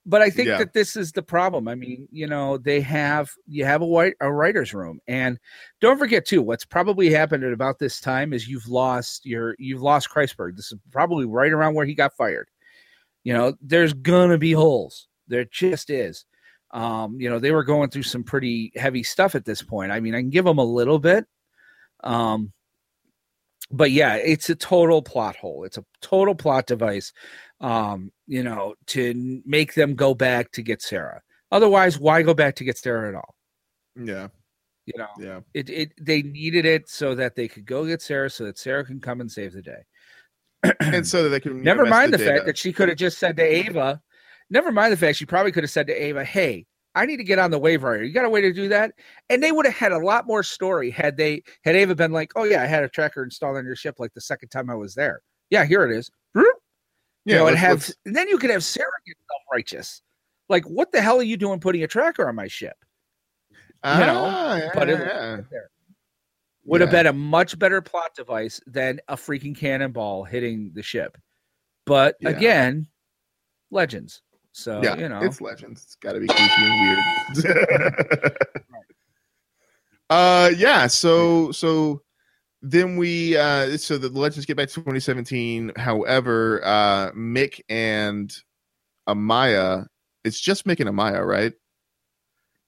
But 0.05 0.21
I 0.21 0.31
think 0.31 0.49
Yeah. 0.49 0.59
that 0.59 0.73
this 0.73 0.97
is 0.97 1.13
the 1.13 1.23
problem. 1.23 1.69
I 1.69 1.77
mean, 1.77 2.09
you 2.11 2.27
know, 2.27 2.59
they 2.59 2.81
have 2.81 3.31
you 3.47 3.65
have 3.65 3.83
a 3.83 3.87
white 3.87 4.15
a 4.21 4.33
writer's 4.33 4.75
room, 4.75 4.99
and 5.07 5.39
don't 5.81 5.97
forget 5.99 6.27
too. 6.27 6.43
What's 6.43 6.65
probably 6.65 7.09
happened 7.11 7.45
at 7.45 7.53
about 7.53 7.79
this 7.79 8.01
time 8.01 8.33
is 8.33 8.49
you've 8.49 8.67
lost 8.67 9.25
your 9.25 9.55
you've 9.61 9.81
lost 9.83 10.11
Kreisberg. 10.11 10.57
This 10.57 10.73
is 10.73 10.79
probably 10.91 11.25
right 11.25 11.53
around 11.53 11.75
where 11.75 11.87
he 11.87 11.95
got 11.95 12.17
fired. 12.17 12.49
You 13.23 13.33
know, 13.33 13.55
there's 13.61 13.93
gonna 13.93 14.39
be 14.39 14.51
holes. 14.51 15.07
There 15.29 15.45
just 15.45 15.89
is. 15.89 16.25
Um, 16.73 17.21
you 17.21 17.31
know, 17.31 17.39
they 17.39 17.53
were 17.53 17.63
going 17.63 17.91
through 17.91 18.03
some 18.03 18.25
pretty 18.25 18.73
heavy 18.75 19.05
stuff 19.05 19.37
at 19.37 19.45
this 19.45 19.63
point. 19.63 19.93
I 19.93 20.01
mean, 20.01 20.17
I 20.17 20.21
can 20.21 20.31
give 20.31 20.45
them 20.45 20.59
a 20.59 20.65
little 20.65 20.99
bit. 20.99 21.27
Um, 22.03 22.53
but 23.71 23.91
yeah, 23.91 24.17
it's 24.17 24.51
a 24.51 24.55
total 24.55 25.03
plot 25.03 25.37
hole. 25.37 25.65
It's 25.65 25.79
a 25.79 25.85
total 26.01 26.35
plot 26.35 26.67
device. 26.67 27.13
Um, 27.61 28.11
you 28.27 28.43
know, 28.43 28.75
to 28.89 29.43
make 29.47 29.75
them 29.75 29.95
go 29.95 30.15
back 30.15 30.51
to 30.53 30.63
get 30.63 30.83
Sarah. 30.83 31.23
Otherwise, 31.53 31.99
why 31.99 32.23
go 32.23 32.35
back 32.35 32.57
to 32.57 32.65
get 32.65 32.79
Sarah 32.79 33.09
at 33.09 33.15
all? 33.15 33.35
yeah, 33.97 34.29
You 34.87 34.95
know, 34.99 35.09
yeah, 35.19 35.41
it, 35.55 35.71
it 35.71 35.93
they 36.01 36.23
needed 36.23 36.65
it 36.65 36.89
so 36.89 37.15
that 37.15 37.37
they 37.37 37.47
could 37.47 37.65
go 37.67 37.87
get 37.87 38.03
Sarah, 38.03 38.31
so 38.31 38.45
that 38.45 38.59
Sarah 38.59 38.85
can 38.85 39.01
come 39.01 39.21
and 39.21 39.31
save 39.31 39.53
the 39.53 39.63
day. 39.63 39.83
and 40.81 41.07
so 41.07 41.25
that 41.25 41.29
they 41.29 41.41
can 41.41 41.63
Never 41.63 41.85
mind 41.85 42.13
the, 42.13 42.19
day 42.19 42.27
fact 42.27 42.47
that 42.47 42.59
she 42.59 42.73
could 42.73 42.89
have 42.89 42.99
just 42.99 43.19
said 43.19 43.37
to 43.37 43.43
Ava, 43.43 44.01
never 44.51 44.73
mind 44.73 44.93
the 44.93 44.97
fact 44.97 45.19
she 45.19 45.27
probably 45.27 45.53
could 45.53 45.65
have 45.65 45.71
said 45.71 45.87
to 45.89 45.93
Ava, 45.93 46.25
Hey, 46.25 46.67
I 46.95 47.07
need 47.07 47.17
to 47.19 47.25
get 47.25 47.39
on 47.39 47.51
the 47.51 47.59
Waverider. 47.61 48.07
You 48.07 48.13
got 48.13 48.25
a 48.25 48.31
way 48.31 48.41
to 48.43 48.53
do 48.53 48.69
that? 48.69 48.93
And 49.31 49.43
they 49.43 49.51
would 49.53 49.65
have 49.65 49.75
had 49.77 49.93
a 49.93 49.99
lot 49.99 50.27
more 50.27 50.43
story 50.43 50.91
had 50.91 51.17
they 51.17 51.43
had 51.65 51.75
Ava 51.75 51.95
been 51.95 52.13
like, 52.13 52.33
Oh 52.37 52.45
yeah, 52.45 52.63
I 52.63 52.67
had 52.67 52.83
a 52.85 52.89
tracker 52.89 53.25
installed 53.25 53.57
on 53.57 53.65
your 53.65 53.77
ship 53.77 53.97
like 53.99 54.13
the 54.15 54.21
second 54.21 54.51
time 54.51 54.69
I 54.69 54.75
was 54.75 54.95
there. 54.95 55.23
Yeah, 55.51 55.65
here 55.65 55.85
it 55.85 55.97
is. 55.97 56.11
You 56.35 56.45
yeah, 57.25 57.37
know, 57.39 57.47
and 57.47 57.57
have 57.57 57.89
and 58.05 58.17
then 58.17 58.29
you 58.29 58.37
could 58.37 58.51
have 58.51 58.65
Sarah 58.65 58.91
get 59.07 59.17
self-righteous. 59.31 60.03
Like, 60.49 60.65
what 60.65 60.91
the 60.93 61.01
hell 61.01 61.19
are 61.19 61.23
you 61.23 61.37
doing 61.37 61.61
putting 61.61 61.83
a 61.85 61.87
tracker 61.87 62.29
on 62.29 62.35
my 62.35 62.49
ship? 62.49 62.77
you 63.85 64.01
know, 64.01 64.25
Ah, 64.27 64.57
yeah, 64.57 64.71
but 64.75 64.89
it- 64.91 64.99
yeah. 64.99 65.37
Would 66.65 66.81
have 66.81 66.91
been 66.93 67.07
a 67.07 67.13
much 67.13 67.59
better 67.59 67.81
plot 67.83 68.15
device 68.15 68.61
than 68.67 69.01
a 69.09 69.17
freaking 69.17 69.57
cannonball 69.57 70.23
hitting 70.25 70.71
the 70.75 70.83
ship. 70.83 71.19
But 71.87 72.17
Yeah. 72.21 72.29
again, 72.31 72.87
legends. 73.73 74.23
So 74.53 74.81
yeah, 74.83 74.97
you 74.97 75.09
know, 75.09 75.21
it's 75.23 75.41
legends. 75.41 75.83
It's 75.83 75.95
got 75.97 76.13
to 76.13 76.21
be 76.21 76.27
creepy 76.27 76.45
and 76.59 77.45
weird. 77.45 78.37
uh, 80.11 80.51
yeah. 80.57 80.87
So 80.87 81.53
so 81.53 82.03
then 82.61 82.97
we 82.97 83.37
uh 83.37 83.77
so 83.79 83.99
the 83.99 84.09
legends 84.09 84.47
get 84.47 84.57
back 84.57 84.69
to 84.69 84.75
2017. 84.75 85.73
However, 85.77 86.61
uh 86.65 87.13
Mick 87.13 87.61
and 87.69 88.33
Amaya, 89.09 89.87
it's 90.25 90.41
just 90.41 90.67
Mick 90.67 90.81
and 90.81 90.89
Amaya, 90.91 91.27
right? 91.27 91.55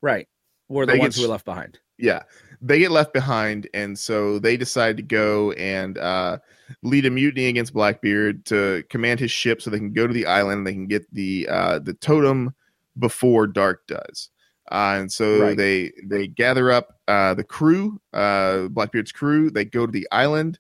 right. 0.03 0.27
We're 0.68 0.87
the 0.87 0.92
They 0.92 0.99
ones 0.99 1.16
get 1.16 1.20
who 1.23 1.29
were 1.29 1.33
left 1.33 1.44
behind. 1.44 1.79
yeah 1.99 2.23
they 2.66 2.79
get 2.79 2.90
left 2.90 3.12
behind 3.12 3.68
and 3.74 3.98
so 3.98 4.38
they 4.38 4.57
decide 4.57 4.96
to 4.96 5.03
go 5.03 5.53
and 5.53 5.98
uh, 5.98 6.38
lead 6.83 7.05
a 7.05 7.11
mutiny 7.11 7.44
against 7.46 7.74
blackbeard 7.74 8.44
to 8.46 8.83
command 8.88 9.20
his 9.20 9.31
ship 9.31 9.61
so 9.61 9.68
they 9.68 9.77
can 9.79 9.92
go 9.92 10.07
to 10.07 10.14
the 10.14 10.24
island 10.24 10.59
and 10.59 10.66
they 10.66 10.72
can 10.72 10.87
get 10.87 11.05
the 11.12 11.46
uh, 11.50 11.79
the 11.79 11.92
totem 11.92 12.55
before 12.98 13.46
Darhk 13.46 13.77
does 13.87 14.31
uh, 14.72 14.96
and 14.98 15.12
so 15.12 15.40
Right. 15.42 15.57
they 15.57 15.92
they 16.05 16.27
gather 16.27 16.70
up 16.72 16.98
uh, 17.07 17.35
the 17.35 17.44
crew 17.44 18.00
uh, 18.14 18.68
blackbeard's 18.68 19.12
crew 19.12 19.50
they 19.50 19.66
go 19.66 19.85
to 19.85 19.92
the 19.92 20.09
island 20.11 20.59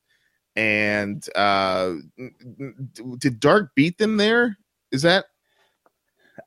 and 0.56 1.26
uh, 1.34 1.94
did 3.18 3.40
Darhk 3.40 3.70
beat 3.74 3.96
them 3.98 4.18
there 4.18 4.58
is 4.92 5.02
that 5.02 5.24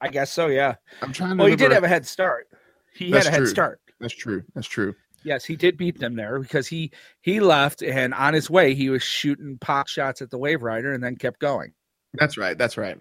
I 0.01 0.09
guess 0.09 0.31
so. 0.31 0.47
Yeah. 0.47 0.75
i'm 1.01 1.11
trying 1.13 1.31
to 1.31 1.35
Well, 1.37 1.47
he 1.47 1.55
did 1.55 1.71
have 1.71 1.83
a 1.83 1.87
head 1.87 2.05
start. 2.05 2.47
He 2.93 3.09
That's 3.09 3.25
had 3.25 3.31
a 3.33 3.37
head 3.37 3.39
true. 3.39 3.47
start. 3.47 3.81
that's 3.99 4.13
true 4.13 4.43
that's 4.53 4.67
true 4.67 4.93
Yes, 5.27 5.43
he 5.43 5.57
did 5.57 5.75
beat 5.77 5.99
them 5.99 6.15
there 6.15 6.39
because 6.39 6.67
he 6.67 6.91
he 7.21 7.41
left 7.41 7.83
and 7.83 8.13
on 8.13 8.33
his 8.33 8.49
way 8.49 8.73
he 8.73 8.89
was 8.89 9.03
shooting 9.03 9.57
pot 9.59 9.89
shots 9.89 10.21
at 10.21 10.29
the 10.29 10.39
Waverider 10.39 10.95
and 10.95 11.03
then 11.03 11.17
kept 11.17 11.41
going. 11.41 11.73
That's 12.13 12.37
right. 12.37 12.57
That's 12.57 12.77
right. 12.77 12.97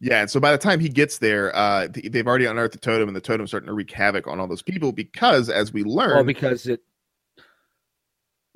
Yeah. 0.00 0.22
And 0.22 0.30
so 0.30 0.40
by 0.40 0.50
the 0.50 0.58
time 0.58 0.80
he 0.80 0.88
gets 0.88 1.18
there, 1.18 1.54
uh, 1.54 1.86
they've 1.92 2.26
already 2.26 2.46
unearthed 2.46 2.72
the 2.72 2.80
totem, 2.80 3.08
and 3.08 3.14
the 3.14 3.20
totem's 3.20 3.50
starting 3.50 3.68
to 3.68 3.72
wreak 3.72 3.92
havoc 3.92 4.26
on 4.26 4.40
all 4.40 4.48
those 4.48 4.62
people 4.62 4.90
because, 4.90 5.48
as 5.48 5.72
we 5.72 5.84
learn, 5.84 6.16
Well, 6.16 6.24
because 6.24 6.66
it, 6.66 6.80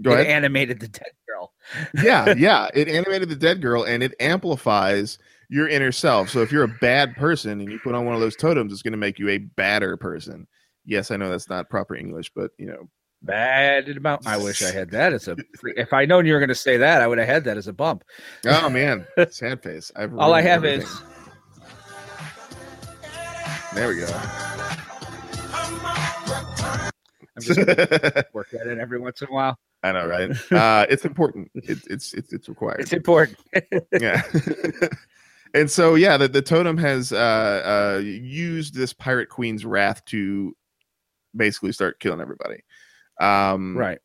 it 0.05 0.27
animated 0.27 0.81
the 0.81 0.89
dead 0.89 1.13
girl. 1.29 1.53
yeah, 2.03 2.35
yeah. 2.37 2.69
It 2.75 2.89
animated 2.89 3.29
the 3.29 3.37
dead 3.37 3.63
girl, 3.63 3.85
and 3.85 4.03
it 4.03 4.15
amplifies 4.19 5.19
your 5.49 5.69
inner 5.69 5.93
self. 5.93 6.31
So 6.31 6.41
if 6.41 6.51
you're 6.51 6.65
a 6.65 6.79
bad 6.81 7.15
person 7.15 7.61
and 7.61 7.71
you 7.71 7.79
put 7.79 7.95
on 7.95 8.07
one 8.07 8.17
of 8.17 8.21
those 8.21 8.35
totems, 8.35 8.73
it's 8.73 8.83
going 8.83 8.93
to 8.93 8.99
make 8.99 9.21
you 9.21 9.29
a 9.29 9.39
badder 9.39 9.97
person. 9.97 10.49
Yes, 10.85 11.11
I 11.11 11.17
know 11.17 11.31
that's 11.31 11.49
not 11.49 11.71
proper 11.71 11.95
English, 11.95 12.31
but 12.35 12.51
you 12.59 12.67
know, 12.67 12.89
Bad 13.25 13.89
about. 13.89 14.27
I 14.27 14.37
wish 14.37 14.63
I 14.63 14.71
had 14.71 14.91
that 14.91 15.13
as 15.13 15.29
a. 15.29 15.37
If 15.77 15.93
I 15.93 16.05
known 16.05 16.27
you 16.27 16.35
were 16.35 16.41
going 16.41 16.49
to 16.49 16.55
say 16.55 16.77
that, 16.77 17.01
I 17.01 17.07
would 17.07 17.19
have 17.19 17.27
had 17.27 17.45
that 17.45 17.57
as 17.57 17.69
a 17.69 17.73
bump. 17.73 18.05
oh 18.47 18.69
man, 18.69 19.07
sad 19.31 19.63
face. 19.63 19.91
I've 19.97 20.17
All 20.19 20.35
I 20.35 20.43
have 20.43 20.65
everything. 20.65 20.87
is 20.87 21.03
there 23.75 23.89
we 23.89 23.97
go. 23.97 24.07
I'm 27.37 27.43
just 27.43 27.59
work 28.35 28.55
at 28.55 28.67
it 28.67 28.79
every 28.79 29.01
once 29.01 29.21
in 29.23 29.29
a 29.29 29.33
while. 29.33 29.59
I 29.83 29.93
know, 29.93 30.07
right? 30.07 30.31
Uh, 30.53 30.87
it's 30.89 31.05
important. 31.05 31.51
It, 31.55 31.79
it's 31.89 32.15
it's 32.15 32.33
it's 32.33 32.49
required. 32.49 32.81
It's 32.81 32.93
important. 32.93 33.39
yeah 34.01 34.23
and 35.55 35.71
so 35.71 35.95
yeah 35.95 36.17
the, 36.17 36.29
the 36.29 36.43
totem 36.43 36.77
has 36.77 37.13
uh 37.13 37.97
uh 37.97 38.01
used 38.03 38.75
this 38.75 38.93
pirate 38.93 39.29
queen's 39.29 39.65
wrath 39.65 40.05
to 40.07 40.55
basically 41.35 41.73
start 41.73 42.01
killing 42.01 42.21
everybody. 42.21 42.63
Um, 43.21 43.77
Right. 43.77 43.99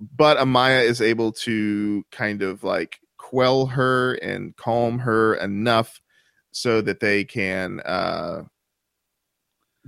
but 0.00 0.38
Amaya 0.38 0.84
is 0.84 1.00
able 1.00 1.32
to 1.32 2.04
kind 2.10 2.42
of 2.42 2.62
like 2.64 2.98
quell 3.18 3.66
her 3.66 4.14
and 4.14 4.54
calm 4.56 4.98
her 5.00 5.34
enough 5.34 6.00
so 6.50 6.80
that 6.82 7.00
they 7.00 7.24
can 7.24 7.80
uh 7.80 8.42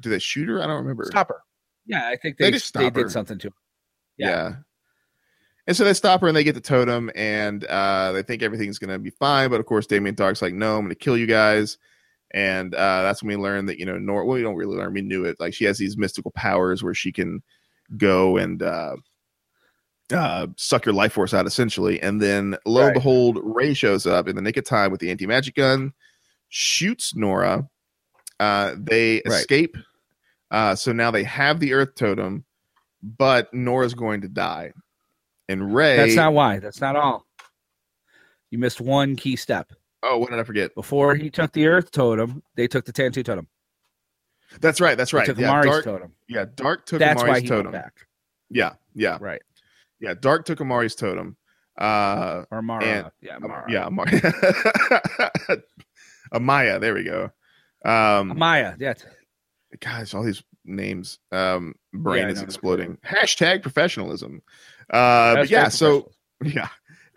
do 0.00 0.08
they 0.10 0.18
shoot 0.18 0.48
her? 0.48 0.62
I 0.62 0.66
don't 0.66 0.78
remember. 0.78 1.04
Stop 1.04 1.28
her. 1.28 1.40
Yeah, 1.86 2.08
I 2.08 2.16
think 2.16 2.38
They 2.38 2.50
they 2.50 2.58
they, 2.74 2.90
did 2.90 3.10
something 3.10 3.38
to 3.38 3.48
her. 3.48 3.54
Yeah. 4.16 4.28
Yeah. 4.28 4.54
And 5.66 5.76
so 5.76 5.84
they 5.84 5.94
stop 5.94 6.20
her 6.20 6.28
and 6.28 6.36
they 6.36 6.44
get 6.44 6.54
the 6.54 6.60
totem 6.60 7.10
and 7.14 7.64
uh 7.64 8.12
they 8.12 8.22
think 8.22 8.42
everything's 8.42 8.78
gonna 8.78 8.98
be 8.98 9.10
fine, 9.10 9.50
but 9.50 9.60
of 9.60 9.66
course 9.66 9.86
Damien 9.86 10.14
Darhk's 10.14 10.42
like, 10.42 10.54
no, 10.54 10.76
I'm 10.76 10.84
gonna 10.84 10.94
kill 10.94 11.16
you 11.18 11.26
guys. 11.26 11.78
And 12.32 12.74
uh 12.74 13.02
that's 13.02 13.22
when 13.22 13.36
we 13.36 13.42
learn 13.42 13.66
that, 13.66 13.78
you 13.78 13.84
know, 13.86 13.98
Nor 13.98 14.24
well, 14.24 14.36
we 14.36 14.42
don't 14.42 14.56
really 14.56 14.76
learn, 14.76 14.94
we 14.94 15.02
knew 15.02 15.24
it. 15.24 15.38
Like 15.38 15.54
she 15.54 15.64
has 15.66 15.76
these 15.78 15.96
mystical 15.98 16.30
powers 16.30 16.82
where 16.82 16.94
she 16.94 17.12
can 17.12 17.42
go 17.97 18.37
and 18.37 18.62
uh 18.62 18.97
uh 20.12 20.47
suck 20.57 20.85
your 20.85 20.95
life 20.95 21.12
force 21.12 21.32
out 21.35 21.47
essentially. 21.47 22.01
And 22.01 22.20
then 22.20 22.57
lo 22.66 22.87
and 22.87 22.95
behold, 22.95 23.39
Ray 23.43 23.74
shows 23.74 24.07
up 24.07 24.28
in 24.28 24.37
the 24.37 24.43
nick 24.43 24.57
of 24.57 24.64
time 24.64 24.91
with 24.91 25.01
the 25.01 25.11
anti-magic 25.11 25.55
gun, 25.55 25.93
shoots 26.49 27.14
Nora. 27.14 27.68
Uh 28.41 28.74
they 28.76 29.22
Right. 29.26 29.41
escape. 29.41 29.76
Uh 30.51 30.74
so 30.74 30.93
now 30.93 31.11
they 31.11 31.24
have 31.24 31.61
the 31.61 31.72
earth 31.72 31.95
totem, 31.95 32.45
but 33.03 33.53
Nora's 33.55 33.95
going 33.95 34.20
to 34.22 34.28
die. 34.28 34.72
And 35.49 35.74
Ray 35.74 35.97
That's 35.97 36.16
not 36.16 36.32
why. 36.32 36.59
That's 36.59 36.80
not 36.80 36.97
all. 36.97 37.26
You 38.51 38.59
missed 38.59 38.80
one 38.80 39.16
key 39.16 39.37
step. 39.37 39.72
Oh, 40.03 40.18
what 40.18 40.30
did 40.30 40.39
I 40.39 40.45
forget? 40.45 40.74
Before 40.74 41.14
he 41.14 41.30
took 41.30 41.51
the 41.53 41.66
Earth 41.66 41.91
totem, 41.91 42.43
they 42.57 42.68
took 42.68 42.85
the 42.85 42.93
Tantu 42.93 43.22
totem. 43.22 43.49
That's 44.61 44.80
right. 44.80 44.96
That's 44.96 45.12
right. 45.12 45.26
took 45.26 45.38
Yeah, 45.38 45.50
Amari's 45.50 45.70
Darhk. 45.76 45.84
totem. 45.84 46.12
Yeah, 46.28 46.44
Darhk 46.46 46.84
took 46.86 46.98
That's 46.98 47.20
Amari's 47.22 47.36
why 47.36 47.40
he 47.42 47.48
totem. 47.48 47.72
back. 47.72 48.07
Yeah, 48.50 48.74
yeah, 48.94 49.18
Right. 49.20 49.42
yeah. 50.00 50.14
Darhk 50.14 50.44
took 50.44 50.61
Amari's 50.61 50.94
totem. 50.94 51.36
Uh, 51.78 52.44
Or 52.50 52.62
Mara. 52.62 52.84
And- 52.84 53.11
yeah, 53.20 53.34
Am- 53.36 53.42
Mara. 53.42 53.64
yeah, 53.70 53.86
Amari. 53.86 54.20
Amaya. 56.32 56.80
There 56.80 56.94
we 56.94 57.05
go. 57.05 57.30
Um, 57.84 58.36
Maya. 58.38 58.74
Yeah. 58.78 58.94
gosh, 59.80 60.14
all 60.14 60.22
these 60.22 60.42
names. 60.64 61.18
Um, 61.32 61.74
brain 61.92 62.24
Yeah, 62.24 62.30
is 62.30 62.38
know. 62.38 62.44
exploding. 62.44 62.98
Hashtag 63.05 63.62
professionalism. 63.62 64.42
Uh, 64.90 65.34
but 65.36 65.50
yeah. 65.50 65.68
So. 65.68 66.11
Yeah. 66.44 66.68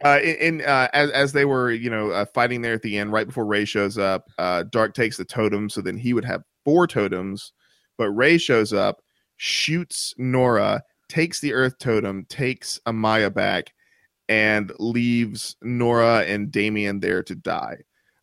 Uh, 0.05 0.19
in, 0.23 0.35
in 0.35 0.61
uh, 0.61 0.87
as 0.93 1.09
as 1.09 1.33
they 1.33 1.43
were, 1.43 1.71
you 1.71 1.89
know, 1.89 2.11
uh, 2.11 2.23
fighting 2.33 2.61
there 2.61 2.73
at 2.73 2.83
the 2.83 2.97
end, 2.99 3.11
right 3.11 3.25
before 3.25 3.45
Ray 3.45 3.65
shows 3.65 3.97
up, 3.97 4.29
uh, 4.37 4.63
Darhk 4.71 4.93
takes 4.93 5.17
the 5.17 5.25
totem, 5.25 5.69
so 5.69 5.81
then 5.81 5.97
he 5.97 6.13
would 6.13 6.23
have 6.23 6.43
four 6.67 6.85
totems. 6.85 7.53
But 7.97 8.11
Ray 8.11 8.37
shows 8.37 8.73
up, 8.73 9.01
shoots 9.37 10.13
Nora, 10.17 10.83
takes 11.07 11.39
the 11.39 11.53
Earth 11.53 11.79
totem, 11.79 12.25
takes 12.25 12.77
Amaya 12.85 13.33
back, 13.33 13.73
and 14.27 14.73
leaves 14.77 15.55
Nora 15.61 16.25
and 16.25 16.51
Damien 16.51 16.99
there 16.99 17.23
to 17.23 17.35
die. 17.35 17.77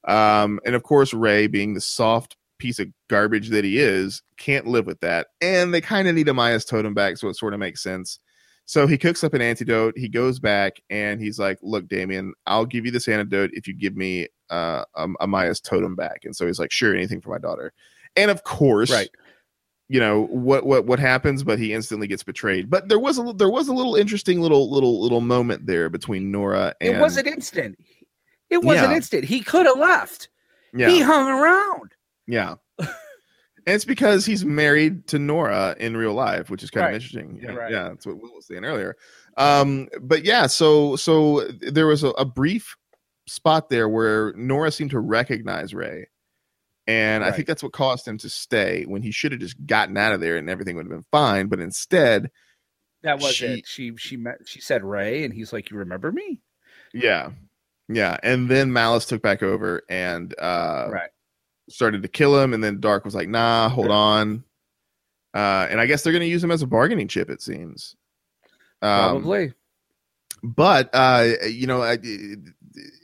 Um, 0.07 0.61
and 0.67 0.75
of 0.75 0.83
course, 0.83 1.15
Ray, 1.15 1.47
being 1.47 1.73
the 1.73 1.81
soft 1.81 2.37
piece 2.59 2.79
of 2.79 2.89
garbage 3.09 3.49
that 3.49 3.65
he 3.65 3.79
is, 3.79 4.23
can't 4.37 4.67
live 4.67 4.85
with 4.85 5.01
that. 5.01 5.29
And 5.41 5.73
they 5.73 5.81
kind 5.81 6.07
of 6.07 6.15
need 6.15 6.27
Amaya's 6.27 6.67
totem 6.67 6.93
back, 6.93 7.17
so 7.17 7.29
it 7.29 7.37
sort 7.37 7.55
of 7.55 7.61
makes 7.61 7.83
sense. 7.83 8.19
So 8.67 8.87
he 8.87 8.99
cooks 8.99 9.25
up 9.25 9.33
an 9.33 9.41
antidote. 9.41 9.97
He 9.97 10.09
goes 10.09 10.39
back 10.39 10.81
and 10.91 11.19
he's 11.19 11.39
like, 11.39 11.59
"Look, 11.63 11.89
Damien, 11.89 12.35
I'll 12.47 12.67
give 12.67 12.85
you 12.85 12.93
this 12.93 13.09
antidote 13.09 13.51
if 13.55 13.67
you 13.67 13.75
give 13.75 13.97
me 13.97 14.29
uh, 14.51 14.85
um, 14.95 15.17
Amaya's 15.21 15.61
totem 15.61 15.95
back." 15.95 16.25
And 16.25 16.37
so 16.37 16.47
he's 16.47 16.59
like, 16.59 16.73
"Sure, 16.73 16.95
anything 16.95 17.21
for 17.23 17.31
my 17.31 17.39
daughter." 17.39 17.73
And 18.17 18.31
of 18.31 18.45
course, 18.45 18.91
Right. 18.91 19.11
You 19.89 20.01
know 20.01 20.23
what 20.29 20.65
what 20.65 20.87
what 20.87 20.99
happens, 20.99 21.43
but 21.45 21.59
he 21.59 21.75
instantly 21.75 22.07
gets 22.07 22.23
betrayed. 22.23 22.71
But 22.71 22.89
there 22.89 22.99
was 22.99 23.19
a 23.19 23.33
there 23.35 23.51
was 23.51 23.69
a 23.69 23.75
little 23.75 23.95
interesting 23.97 24.41
little 24.41 24.71
little 24.73 25.03
little 25.03 25.21
moment 25.21 25.67
there 25.67 25.91
between 25.91 26.31
Nora 26.33 26.75
and 26.81 26.97
It 26.97 27.01
was 27.01 27.19
an 27.19 27.27
instant. 27.27 27.79
It 28.49 28.63
wasn't 28.65 28.91
Yeah. 28.91 28.97
instant. 28.97 29.25
He 29.25 29.41
could 29.41 29.67
have 29.67 29.79
left. 29.79 30.29
yeah 30.73 30.89
He 30.89 31.01
hung 31.03 31.29
around. 31.29 31.93
yeah. 32.27 32.55
And 33.67 33.75
it's 33.75 33.87
because 33.87 34.27
he's 34.27 34.45
married 34.45 35.07
to 35.07 35.19
Nora 35.19 35.75
in 35.81 35.97
real 35.97 36.13
life, 36.13 36.51
which 36.51 36.63
is 36.63 36.71
kind 36.71 36.85
Right. 36.85 36.91
of 36.91 36.95
interesting. 36.97 37.41
Yeah, 37.43 37.53
Right. 37.55 37.71
yeah, 37.73 37.89
that's 37.89 38.05
what 38.07 38.21
Will 38.21 38.35
was 38.35 38.47
saying 38.47 38.63
earlier. 38.63 38.95
Um, 39.39 39.89
but 40.03 40.23
yeah, 40.25 40.47
so 40.49 40.97
so 40.97 41.47
there 41.61 41.87
was 41.87 42.05
a, 42.05 42.09
a 42.11 42.27
brief 42.27 42.77
spot 43.27 43.71
there 43.71 43.89
where 43.89 44.35
Nora 44.35 44.71
seemed 44.71 44.91
to 44.91 44.99
recognize 45.01 45.73
Ray, 45.73 46.09
and 46.87 47.25
I 47.25 47.31
think 47.33 47.47
that's 47.49 47.63
what 47.63 47.73
caused 47.73 48.07
him 48.07 48.19
to 48.19 48.29
stay 48.29 48.85
when 48.85 49.03
he 49.03 49.11
should 49.11 49.33
have 49.33 49.41
just 49.41 49.57
gotten 49.67 49.97
out 49.97 50.13
of 50.13 50.21
there 50.21 50.37
and 50.37 50.51
everything 50.51 50.77
would 50.77 50.85
have 50.87 50.91
been 50.93 51.07
fine. 51.11 51.47
But 51.49 51.61
instead, 51.61 52.31
That 53.03 53.21
was 53.21 53.35
She- 53.35 53.47
it. 53.47 53.67
She 53.67 53.97
she 53.97 54.17
met 54.17 54.39
she 54.47 54.61
said 54.61 54.83
Ray 54.85 55.25
and 55.25 55.33
he's 55.35 55.53
like, 55.53 55.71
You 55.71 55.79
remember 55.79 56.11
me? 56.13 56.41
yeah, 56.93 57.31
yeah, 57.89 58.17
and 58.23 58.49
then 58.49 58.73
Malice 58.73 59.05
took 59.07 59.21
back 59.23 59.43
over 59.43 59.83
and 59.89 60.35
uh, 60.39 60.89
right. 60.91 61.11
started 61.69 62.03
to 62.03 62.09
kill 62.09 62.39
him, 62.41 62.55
and 62.55 62.63
then 62.65 62.79
Darhk 62.81 63.05
was 63.05 63.15
like, 63.15 63.29
"Nah, 63.29 63.69
hold 63.69 63.91
on." 63.91 64.45
Uh, 65.35 65.67
and 65.69 65.81
I 65.81 65.87
guess 65.87 66.03
they're 66.03 66.13
going 66.13 66.21
to 66.23 66.29
use 66.29 66.43
him 66.45 66.51
as 66.53 66.63
a 66.63 66.67
bargaining 66.67 67.09
chip. 67.09 67.29
It 67.29 67.43
seems. 67.43 67.97
Um, 68.81 69.11
Probably. 69.23 69.53
but 70.43 70.89
uh, 70.95 71.33
you 71.49 71.67
know, 71.67 71.83
I, 71.83 71.99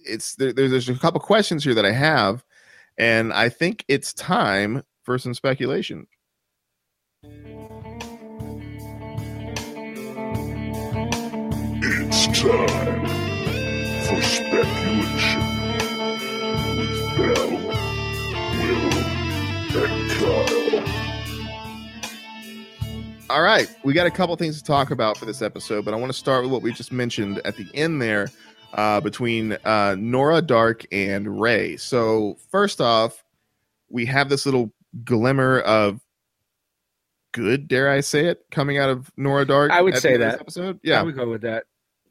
it's 0.06 0.36
there, 0.36 0.52
there's 0.52 0.70
there's 0.70 0.88
a 0.88 0.94
couple 0.98 1.20
questions 1.20 1.64
here 1.64 1.74
that 1.74 1.84
I 1.84 1.92
have, 1.92 2.44
and 3.00 3.32
I 3.32 3.48
think 3.48 3.84
it's 3.88 4.12
time 4.12 4.82
for 5.04 5.18
some 5.18 5.32
speculation. 5.32 6.06
It's 11.82 12.26
time 12.38 13.06
for 14.04 14.20
speculation 14.20 15.40
with 16.76 17.16
Bell, 17.16 17.50
Will, 18.60 18.92
and 19.82 20.10
Kyle. 20.10 20.84
All 23.30 23.40
right, 23.40 23.74
we 23.82 23.94
got 23.94 24.06
a 24.06 24.10
couple 24.10 24.36
things 24.36 24.58
to 24.58 24.64
talk 24.64 24.90
about 24.90 25.16
for 25.16 25.24
this 25.24 25.40
episode, 25.40 25.86
but 25.86 25.94
I 25.94 25.96
want 25.96 26.12
to 26.12 26.18
start 26.18 26.42
with 26.42 26.52
what 26.52 26.60
we 26.60 26.70
just 26.70 26.92
mentioned 26.92 27.40
at 27.46 27.56
the 27.56 27.66
end 27.72 28.02
there 28.02 28.28
uh, 28.74 29.00
between 29.00 29.52
uh, 29.64 29.96
Nora 29.98 30.42
Darhk 30.42 30.86
and 30.92 31.40
Ray. 31.40 31.76
So 31.76 32.36
first 32.50 32.80
off, 32.80 33.24
we 33.88 34.06
have 34.06 34.28
this 34.28 34.46
little 34.46 34.72
glimmer 35.04 35.60
of 35.60 36.00
good, 37.32 37.68
dare 37.68 37.90
I 37.90 38.00
say 38.00 38.26
it, 38.26 38.44
coming 38.50 38.78
out 38.78 38.90
of 38.90 39.10
Nora 39.16 39.46
Darhk. 39.46 39.70
I 39.70 39.82
would 39.82 39.96
say 39.96 40.16
the 40.16 40.22
end 40.22 40.22
of 40.22 40.28
this 40.28 40.34
that. 40.34 40.40
episode. 40.40 40.80
Yeah. 40.82 41.00
I 41.00 41.02
would 41.02 41.16
go 41.16 41.28
with 41.28 41.42
that. 41.42 41.64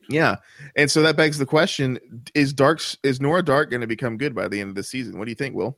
yeah, 0.10 0.38
and 0.76 0.90
so 0.90 1.02
that 1.04 1.16
begs 1.16 1.38
the 1.38 1.46
question: 1.46 2.00
Is 2.34 2.54
Darhk's 2.54 2.98
is 3.04 3.22
Nora 3.22 3.44
Darhk 3.44 3.70
going 3.70 3.82
to 3.82 3.88
become 3.88 4.18
good 4.18 4.34
by 4.34 4.48
the 4.48 4.60
end 4.60 4.70
of 4.70 4.76
the 4.76 4.84
season? 4.84 5.18
What 5.18 5.26
do 5.26 5.32
you 5.32 5.36
think, 5.36 5.56
Will? 5.56 5.78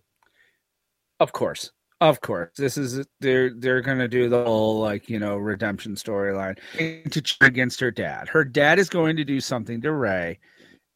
Of 1.19 1.33
course. 1.33 1.71
Of 1.99 2.19
course. 2.21 2.49
This 2.57 2.77
is 2.77 3.05
they're 3.19 3.53
they're 3.53 3.81
gonna 3.81 4.07
do 4.07 4.27
the 4.27 4.43
whole 4.43 4.79
like, 4.79 5.07
you 5.07 5.19
know, 5.19 5.37
redemption 5.37 5.93
storyline 5.93 6.57
to 7.11 7.21
cheer 7.21 7.47
against 7.47 7.79
her 7.79 7.91
dad. 7.91 8.27
Her 8.27 8.43
dad 8.43 8.79
is 8.79 8.89
going 8.89 9.17
to 9.17 9.23
do 9.23 9.39
something 9.39 9.81
to 9.81 9.91
Ray, 9.91 10.39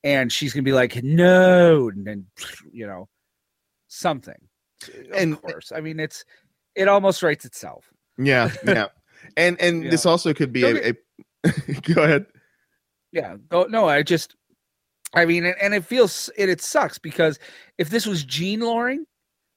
and 0.06 0.32
she's 0.32 0.53
gonna 0.53 0.64
be 0.64 0.72
like, 0.72 1.03
no, 1.03 1.89
and 1.89 2.06
then 2.08 2.28
you 2.72 2.88
know, 2.88 3.10
something. 3.88 4.38
Of 4.88 5.12
And- 5.14 5.41
course. 5.41 5.72
I 5.76 5.82
mean 5.82 5.99
it's 5.99 6.24
it 6.76 6.88
almost 6.88 7.22
writes 7.24 7.43
itself. 7.45 7.89
Yeah, 8.18 8.51
yeah, 8.66 8.88
and 9.36 9.60
and 9.60 9.84
Yeah. 9.84 9.89
this 9.91 10.06
also 10.06 10.34
could 10.34 10.53
be 10.53 10.62
Don't 10.62 10.78
a, 10.78 10.95
a 11.45 11.82
go 11.93 12.03
ahead. 12.03 12.26
Yeah. 13.12 13.36
Go 13.49 13.64
no, 13.64 13.88
I 13.89 14.03
just 14.03 14.36
I 15.14 15.26
mean 15.26 15.45
and, 15.45 15.56
and 15.62 15.74
it 15.74 15.86
feels 15.86 16.30
it, 16.38 16.49
it 16.49 16.62
sucks 16.62 16.97
because 16.97 17.39
if 17.78 17.89
this 17.89 18.06
was 18.06 18.24
Jean 18.24 18.60
Loring, 18.62 19.06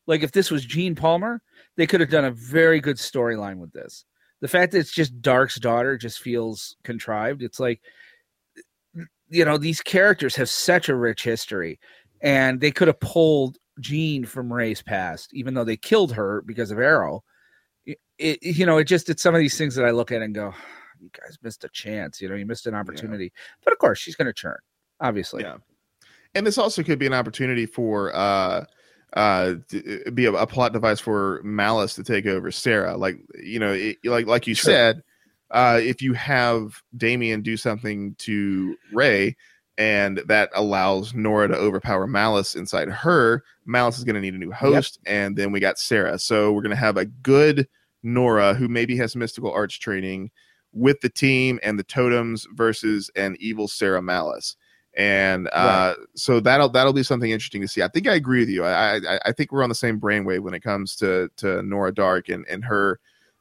like 0.07 0.23
if 0.23 0.33
this 0.33 0.51
was 0.51 0.65
Jean 0.65 0.95
Palmer, 0.95 1.43
they 1.77 1.87
could 1.87 2.01
have 2.01 2.11
done 2.11 2.25
a 2.25 2.31
very 2.31 2.81
good 2.81 2.97
storyline 2.97 3.59
with 3.59 3.73
this. 3.73 4.05
The 4.41 4.49
fact 4.49 4.71
that 4.73 4.79
it's 4.79 4.93
just 4.95 5.21
Darhk's 5.21 5.59
daughter 5.59 5.99
just 5.99 6.21
feels 6.21 6.77
contrived. 6.85 7.43
It's 7.43 7.59
like 7.59 7.81
you 9.31 9.45
know, 9.45 9.59
these 9.59 9.81
characters 9.81 10.35
have 10.37 10.49
such 10.49 10.89
a 10.89 10.95
rich 10.97 11.23
history 11.25 11.79
and 12.21 12.61
they 12.61 12.71
could 12.71 12.89
have 12.89 13.01
pulled 13.01 13.59
Jean 13.81 14.25
from 14.25 14.53
Ray's 14.53 14.83
past, 14.83 15.31
even 15.35 15.55
though 15.55 15.65
they 15.65 15.77
killed 15.77 16.13
her 16.13 16.43
because 16.43 16.71
of 16.71 16.79
Arrow. 16.79 17.23
It, 17.87 17.99
it- 18.19 18.43
you 18.57 18.67
know, 18.67 18.79
it 18.79 18.85
just 18.85 19.09
it's 19.09 19.23
some 19.23 19.35
of 19.35 19.39
these 19.41 19.57
things 19.59 19.75
that 19.77 19.85
I 19.85 19.91
look 19.91 20.11
at 20.13 20.23
and 20.23 20.35
go, 20.35 20.53
you 21.01 21.11
guys 21.19 21.39
missed 21.43 21.63
a 21.65 21.69
chance. 21.69 22.21
You 22.21 22.29
know, 22.29 22.35
you 22.35 22.45
missed 22.47 22.67
an 22.67 22.75
opportunity. 22.75 23.33
But 23.65 23.73
of 23.73 23.79
course, 23.79 23.99
she's 23.99 24.17
going 24.17 24.27
to 24.27 24.33
churn, 24.33 24.59
obviously. 25.01 25.43
Yeah. 25.45 25.59
and 26.35 26.47
this 26.47 26.59
also 26.59 26.83
could 26.83 26.99
be 26.99 27.07
an 27.07 27.15
opportunity 27.15 27.67
for 27.67 28.15
uh 28.15 28.65
uh 29.15 29.55
be 30.13 30.27
a, 30.27 30.33
a 30.33 30.47
plot 30.47 30.73
device 30.75 31.01
for 31.01 31.41
malice 31.43 31.95
to 31.95 32.05
take 32.05 32.27
over 32.27 32.51
sarah 32.51 32.95
like 32.95 33.19
you 33.43 33.59
know 33.59 33.73
it, 33.73 33.97
like 34.05 34.27
like 34.27 34.47
you 34.47 34.55
said 34.55 35.03
uh 35.51 35.79
if 35.83 36.03
you 36.03 36.13
have 36.13 36.83
damien 36.97 37.43
do 37.43 37.57
something 37.57 38.15
to 38.19 38.77
ray 38.93 39.37
and 39.77 40.19
that 40.27 40.51
allows 40.55 41.15
nora 41.15 41.49
to 41.49 41.55
overpower 41.55 42.07
malice 42.07 42.55
inside 42.55 42.89
her 42.89 43.43
malice 43.65 43.99
is 43.99 44.05
going 44.05 44.15
to 44.15 44.21
need 44.21 44.35
a 44.35 44.39
new 44.39 44.53
host 44.53 44.99
and 45.07 45.37
then 45.37 45.53
we 45.53 45.61
got 45.61 45.79
sarah 45.79 46.19
so 46.19 46.53
we're 46.53 46.63
going 46.63 46.71
to 46.71 46.77
have 46.77 46.97
a 46.97 47.07
good 47.07 47.69
Nora, 48.03 48.55
who 48.55 48.69
maybe 48.69 48.97
has 48.97 49.17
mystical 49.17 49.53
arts 49.53 49.77
training, 49.77 50.31
with 50.73 51.01
the 51.01 51.09
team 51.09 51.59
and 51.63 51.79
the 51.79 51.85
totems 51.85 52.47
versus 52.53 53.11
an 53.17 53.37
evil 53.41 53.69
Sarah 53.69 54.03
Malice. 54.03 54.57
And 54.97 55.49
uh, 55.53 55.95
right. 55.97 56.07
so 56.15 56.41
that'll 56.41 56.69
that'll 56.71 56.93
be 56.93 57.03
something 57.03 57.31
interesting 57.31 57.61
to 57.63 57.69
see. 57.69 57.83
I 57.83 57.89
think 57.89 58.09
I 58.09 58.15
agree 58.15 58.41
with 58.41 58.49
you. 58.49 58.65
I, 58.65 58.97
I, 58.97 59.21
I 59.27 59.33
think 59.33 59.53
we're 59.53 59.63
on 59.63 59.69
the 59.69 59.75
same 59.75 60.01
brainwave 60.01 60.41
when 60.41 60.55
it 60.55 60.63
comes 60.63 60.97
to 60.97 61.31
to 61.37 61.63
Nora 61.63 61.93
Darhk 61.93 62.33
and 62.33 62.45
and 62.49 62.65
her 62.65 62.99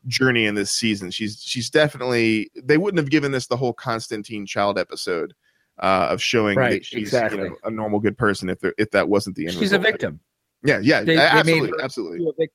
journey 0.07 0.45
in 0.45 0.55
this 0.55 0.71
season. 0.71 1.11
She's 1.11 1.41
she's 1.43 1.69
definitely 1.69 2.49
they 2.55 2.77
wouldn't 2.77 2.99
have 2.99 3.09
given 3.09 3.31
this 3.31 3.47
the 3.47 3.57
whole 3.57 3.73
Constantine 3.73 4.45
child 4.45 4.77
episode 4.77 5.33
uh, 5.79 6.07
of 6.09 6.21
showing 6.21 6.57
right, 6.57 6.71
that 6.71 6.85
she's 6.85 6.99
exactly. 6.99 7.39
you 7.39 7.49
know, 7.49 7.55
a 7.63 7.71
normal 7.71 7.99
good 7.99 8.17
person 8.17 8.49
if 8.49 8.59
if 8.77 8.91
that 8.91 9.09
wasn't 9.09 9.35
the 9.35 9.47
end. 9.47 9.55
She's 9.55 9.73
a 9.73 9.79
victim. 9.79 10.19
Yeah, 10.63 10.79
yeah, 10.81 11.01
they, 11.03 11.17
absolutely, 11.17 11.71
they 11.77 11.83
absolutely. 11.83 12.49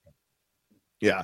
Yeah, 1.01 1.23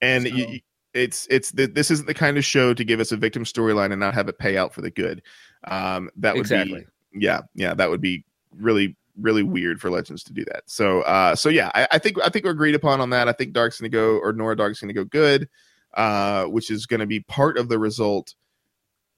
and 0.00 0.26
so. 0.26 0.34
you, 0.34 0.60
it's 0.94 1.26
it's 1.30 1.50
the, 1.52 1.66
this 1.66 1.90
isn't 1.90 2.06
the 2.06 2.14
kind 2.14 2.36
of 2.36 2.44
show 2.44 2.74
to 2.74 2.84
give 2.84 3.00
us 3.00 3.12
a 3.12 3.16
victim 3.16 3.44
storyline 3.44 3.92
and 3.92 4.00
not 4.00 4.14
have 4.14 4.28
it 4.28 4.38
pay 4.38 4.56
out 4.56 4.72
for 4.72 4.80
the 4.80 4.90
good. 4.90 5.22
Um, 5.64 6.10
that 6.16 6.34
would 6.34 6.40
exactly. 6.40 6.86
be 7.12 7.24
yeah, 7.24 7.40
yeah, 7.54 7.74
that 7.74 7.90
would 7.90 8.00
be 8.00 8.24
really 8.56 8.96
really 9.20 9.42
weird 9.42 9.80
for 9.80 9.90
Legends 9.90 10.22
to 10.24 10.32
do 10.32 10.44
that. 10.46 10.62
So 10.66 11.02
uh, 11.02 11.34
so 11.34 11.48
yeah, 11.48 11.70
I, 11.74 11.88
I 11.92 11.98
think 11.98 12.18
I 12.24 12.28
think 12.28 12.44
we're 12.44 12.52
agreed 12.52 12.74
upon 12.74 13.00
on 13.00 13.10
that. 13.10 13.28
I 13.28 13.32
think 13.32 13.52
Darhk's 13.52 13.80
going 13.80 13.90
to 13.90 13.96
go 13.96 14.18
or 14.18 14.32
Nora 14.32 14.56
Darhk's 14.56 14.80
going 14.80 14.88
to 14.88 14.94
go 14.94 15.04
good, 15.04 15.48
uh, 15.94 16.44
which 16.44 16.70
is 16.70 16.86
going 16.86 17.00
to 17.00 17.06
be 17.06 17.20
part 17.20 17.58
of 17.58 17.68
the 17.68 17.78
result. 17.78 18.34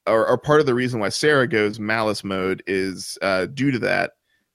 Or, 0.07 0.27
or, 0.27 0.37
part 0.37 0.59
of 0.59 0.67
the 0.67 0.75
reason 0.75 0.99
why 0.99 1.11
Sarah 1.11 1.47
goes 1.47 1.79
malice 1.79 2.25
mode 2.25 2.61
is 2.67 3.19
uh, 3.23 3.47
due 3.47 3.71
to 3.71 3.79
that 3.81 4.13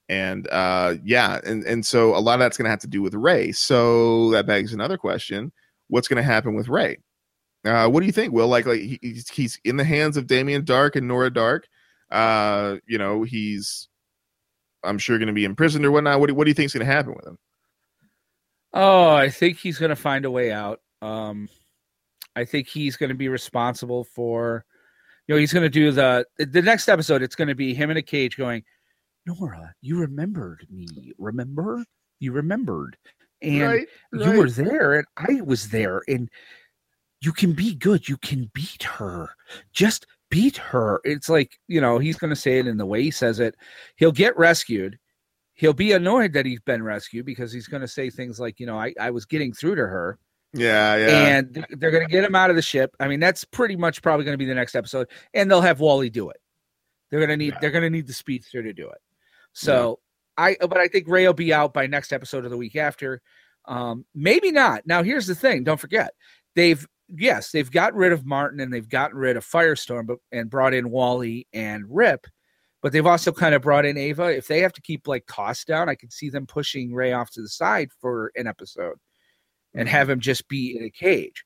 and 0.10 0.48
uh 0.52 0.96
yeah 1.04 1.42
and 1.46 1.66
and 1.66 1.86
so 1.86 2.16
a 2.16 2.20
lot 2.20 2.36
of 2.36 2.40
that's 2.40 2.56
going 2.56 2.64
to 2.64 2.70
have 2.70 2.80
to 2.80 2.88
do 2.88 3.02
with 3.02 3.14
ray 3.14 3.52
so 3.52 4.32
that 4.32 4.48
begs 4.48 4.72
another 4.72 4.98
question 4.98 5.52
what's 5.90 6.08
going 6.08 6.16
to 6.16 6.24
happen 6.24 6.54
with 6.56 6.70
ray 6.70 6.98
uh, 7.68 7.90
what 7.90 8.00
do 8.00 8.06
you 8.06 8.12
think, 8.12 8.34
Will? 8.34 8.48
Like, 8.48 8.66
like 8.66 8.80
he, 8.80 9.00
he's, 9.02 9.30
he's 9.30 9.60
in 9.64 9.78
the 9.78 9.84
hands 9.84 10.18
of 10.18 10.28
Damien 10.28 10.64
Darhk 10.64 10.96
and 10.96 11.08
Nora 11.08 11.30
Darhk. 11.30 11.64
Uh, 12.10 12.78
you 12.88 12.98
know, 12.98 13.24
he's, 13.24 13.90
I'm 14.84 14.98
sure, 14.98 15.18
going 15.18 15.28
to 15.28 15.34
be 15.34 15.46
imprisoned 15.46 15.86
or 15.86 15.92
whatnot. 15.92 16.20
What 16.20 16.28
do, 16.28 16.36
what 16.36 16.46
do 16.46 16.50
you 16.50 16.56
think 16.56 16.68
is 16.68 16.74
going 16.74 16.86
to 16.86 16.92
happen 16.92 17.14
with 17.16 17.26
him? 17.26 17.38
Oh, 18.74 19.10
I 19.10 19.30
think 19.30 19.58
he's 19.58 19.80
going 19.80 19.90
to 19.90 19.96
find 19.96 20.24
a 20.26 20.32
way 20.32 20.52
out. 20.52 20.82
Um, 21.02 21.50
I 22.38 22.46
think 22.46 22.68
he's 22.68 22.96
going 22.96 23.10
to 23.10 23.16
be 23.16 23.30
responsible 23.30 24.04
for, 24.04 24.64
you 25.28 25.34
know, 25.34 25.40
he's 25.40 25.52
going 25.52 25.64
to 25.64 25.70
do 25.70 25.92
the 25.92 26.26
the 26.38 26.62
next 26.62 26.88
episode. 26.88 27.24
It's 27.24 27.36
going 27.36 27.48
to 27.48 27.56
be 27.56 27.74
him 27.74 27.90
in 27.90 27.98
a 27.98 28.02
cage 28.02 28.38
going, 28.38 28.64
Nora, 29.26 29.74
you 29.82 30.00
remembered 30.00 30.68
me. 30.70 31.14
Remember? 31.18 31.84
You 32.20 32.32
remembered, 32.32 32.98
and 33.42 33.62
right, 33.62 33.88
right. 34.14 34.34
you 34.34 34.40
were 34.40 34.50
there, 34.50 34.94
and 34.94 35.08
I 35.18 35.42
was 35.42 35.70
there, 35.70 36.02
and 36.08 36.30
you 37.22 37.32
can 37.32 37.54
be 37.54 37.74
good. 37.76 38.08
You 38.08 38.18
can 38.18 38.52
beat 38.54 38.84
her. 38.84 39.30
Just 39.74 40.06
beat 40.30 40.58
her. 40.58 41.02
It's 41.04 41.30
like, 41.30 41.60
you 41.68 41.82
know, 41.82 41.98
he's 41.98 42.18
going 42.18 42.30
to 42.30 42.36
say 42.36 42.60
it 42.60 42.68
in 42.68 42.78
the 42.78 42.86
way 42.86 43.02
he 43.02 43.12
says 43.12 43.40
it. 43.40 43.56
He'll 43.96 44.12
get 44.12 44.38
rescued. 44.38 45.00
He'll 45.54 45.74
be 45.74 45.92
annoyed 45.92 46.34
that 46.34 46.46
he's 46.46 46.60
been 46.62 46.84
rescued 46.84 47.26
because 47.26 47.52
he's 47.52 47.68
going 47.68 47.82
to 47.82 47.88
say 47.88 48.10
things 48.10 48.40
like, 48.40 48.60
you 48.60 48.68
know, 48.68 48.80
I, 48.80 48.94
I 49.00 49.10
was 49.10 49.26
getting 49.26 49.54
through 49.54 49.76
to 49.76 49.88
her. 49.88 50.20
Yeah, 50.54 50.96
yeah. 50.96 51.28
And 51.28 51.66
they're 51.72 51.92
going 51.92 52.08
to 52.08 52.12
get 52.12 52.24
him 52.24 52.36
out 52.36 52.50
of 52.50 52.56
the 52.56 52.62
ship. 52.62 52.96
I 53.00 53.08
mean, 53.08 53.20
that's 53.20 53.44
pretty 53.44 53.76
much 53.76 54.02
probably 54.02 54.26
going 54.26 54.34
to 54.34 54.38
be 54.38 54.46
the 54.46 54.56
next 54.56 54.76
episode. 54.76 55.08
And 55.34 55.50
they'll 55.52 55.62
have 55.62 55.80
Wally 55.80 56.10
do 56.10 56.30
it. 56.30 56.38
They're 57.10 57.20
going 57.20 57.30
to 57.30 57.38
need, 57.38 57.54
yeah. 57.54 57.60
they're 57.62 57.72
going 57.72 57.84
to 57.84 57.90
need 57.90 58.08
the 58.08 58.14
speedster 58.14 58.64
to 58.64 58.74
do 58.74 58.90
it. 58.90 59.00
So 59.54 60.00
yeah. 60.38 60.46
I, 60.62 60.68
but 60.68 60.78
I 60.78 60.88
think 60.88 61.08
Ray 61.08 61.26
will 61.26 61.34
be 61.34 61.54
out 61.54 61.74
by 61.74 61.88
next 61.88 62.14
episode 62.14 62.46
of 62.46 62.52
the 62.52 62.58
week 62.58 62.76
after. 62.76 63.22
Um, 63.66 64.06
maybe 64.16 64.52
not. 64.52 64.84
Now, 64.86 65.04
here's 65.04 65.28
the 65.28 65.36
thing. 65.36 65.64
Don't 65.64 65.80
forget, 65.80 66.12
they've 66.56 66.86
yes, 67.10 67.52
they've 67.52 67.70
got 67.70 67.94
rid 67.94 68.12
of 68.12 68.26
Martin 68.26 68.60
and 68.60 68.74
they've 68.74 68.88
gotten 68.88 69.18
rid 69.18 69.38
of 69.38 69.46
Firestorm, 69.46 70.08
but 70.08 70.18
and 70.32 70.50
brought 70.50 70.74
in 70.74 70.90
Wally 70.90 71.48
and 71.54 71.86
Rip, 71.90 72.28
but 72.82 72.92
they've 72.94 73.06
also 73.06 73.32
kind 73.32 73.56
of 73.56 73.62
brought 73.62 73.86
in 73.86 73.98
Ava. 73.98 74.36
If 74.36 74.48
they 74.48 74.62
have 74.62 74.74
to 74.74 74.82
keep 74.82 75.08
like 75.08 75.26
costs 75.26 75.66
down, 75.66 75.90
I 75.90 75.96
could 75.96 76.14
see 76.14 76.30
them 76.30 76.48
pushing 76.48 76.94
Ray 76.94 77.12
off 77.14 77.32
to 77.32 77.42
the 77.42 77.50
side 77.50 77.90
for 78.00 78.32
an 78.36 78.48
episode 78.48 78.98
and 79.78 79.88
mm-hmm. 79.88 79.96
have 79.96 80.10
him 80.10 80.20
just 80.20 80.48
be 80.50 80.76
in 80.78 80.84
a 80.84 80.90
cage. 80.90 81.46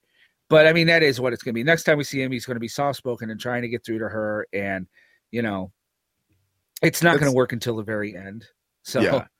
But 0.49 0.67
I 0.67 0.73
mean, 0.73 0.87
that 0.87 1.03
is 1.03 1.21
what 1.21 1.33
it's 1.33 1.43
going 1.43 1.53
to 1.53 1.59
be. 1.59 1.63
Next 1.63 1.83
time 1.83 1.97
we 1.97 2.03
see 2.03 2.21
him, 2.21 2.31
he's 2.31 2.45
going 2.45 2.55
to 2.55 2.61
be 2.61 2.67
soft 2.67 2.97
spoken 2.97 3.29
and 3.29 3.39
trying 3.39 3.61
to 3.61 3.69
get 3.69 3.85
through 3.85 3.99
to 3.99 4.09
her, 4.09 4.47
and 4.51 4.87
you 5.29 5.41
know, 5.41 5.71
it's 6.81 7.03
not 7.03 7.19
going 7.19 7.31
to 7.31 7.35
work 7.35 7.53
until 7.53 7.75
the 7.75 7.83
very 7.83 8.15
end. 8.15 8.45
So. 8.83 9.01
Yeah 9.01 9.25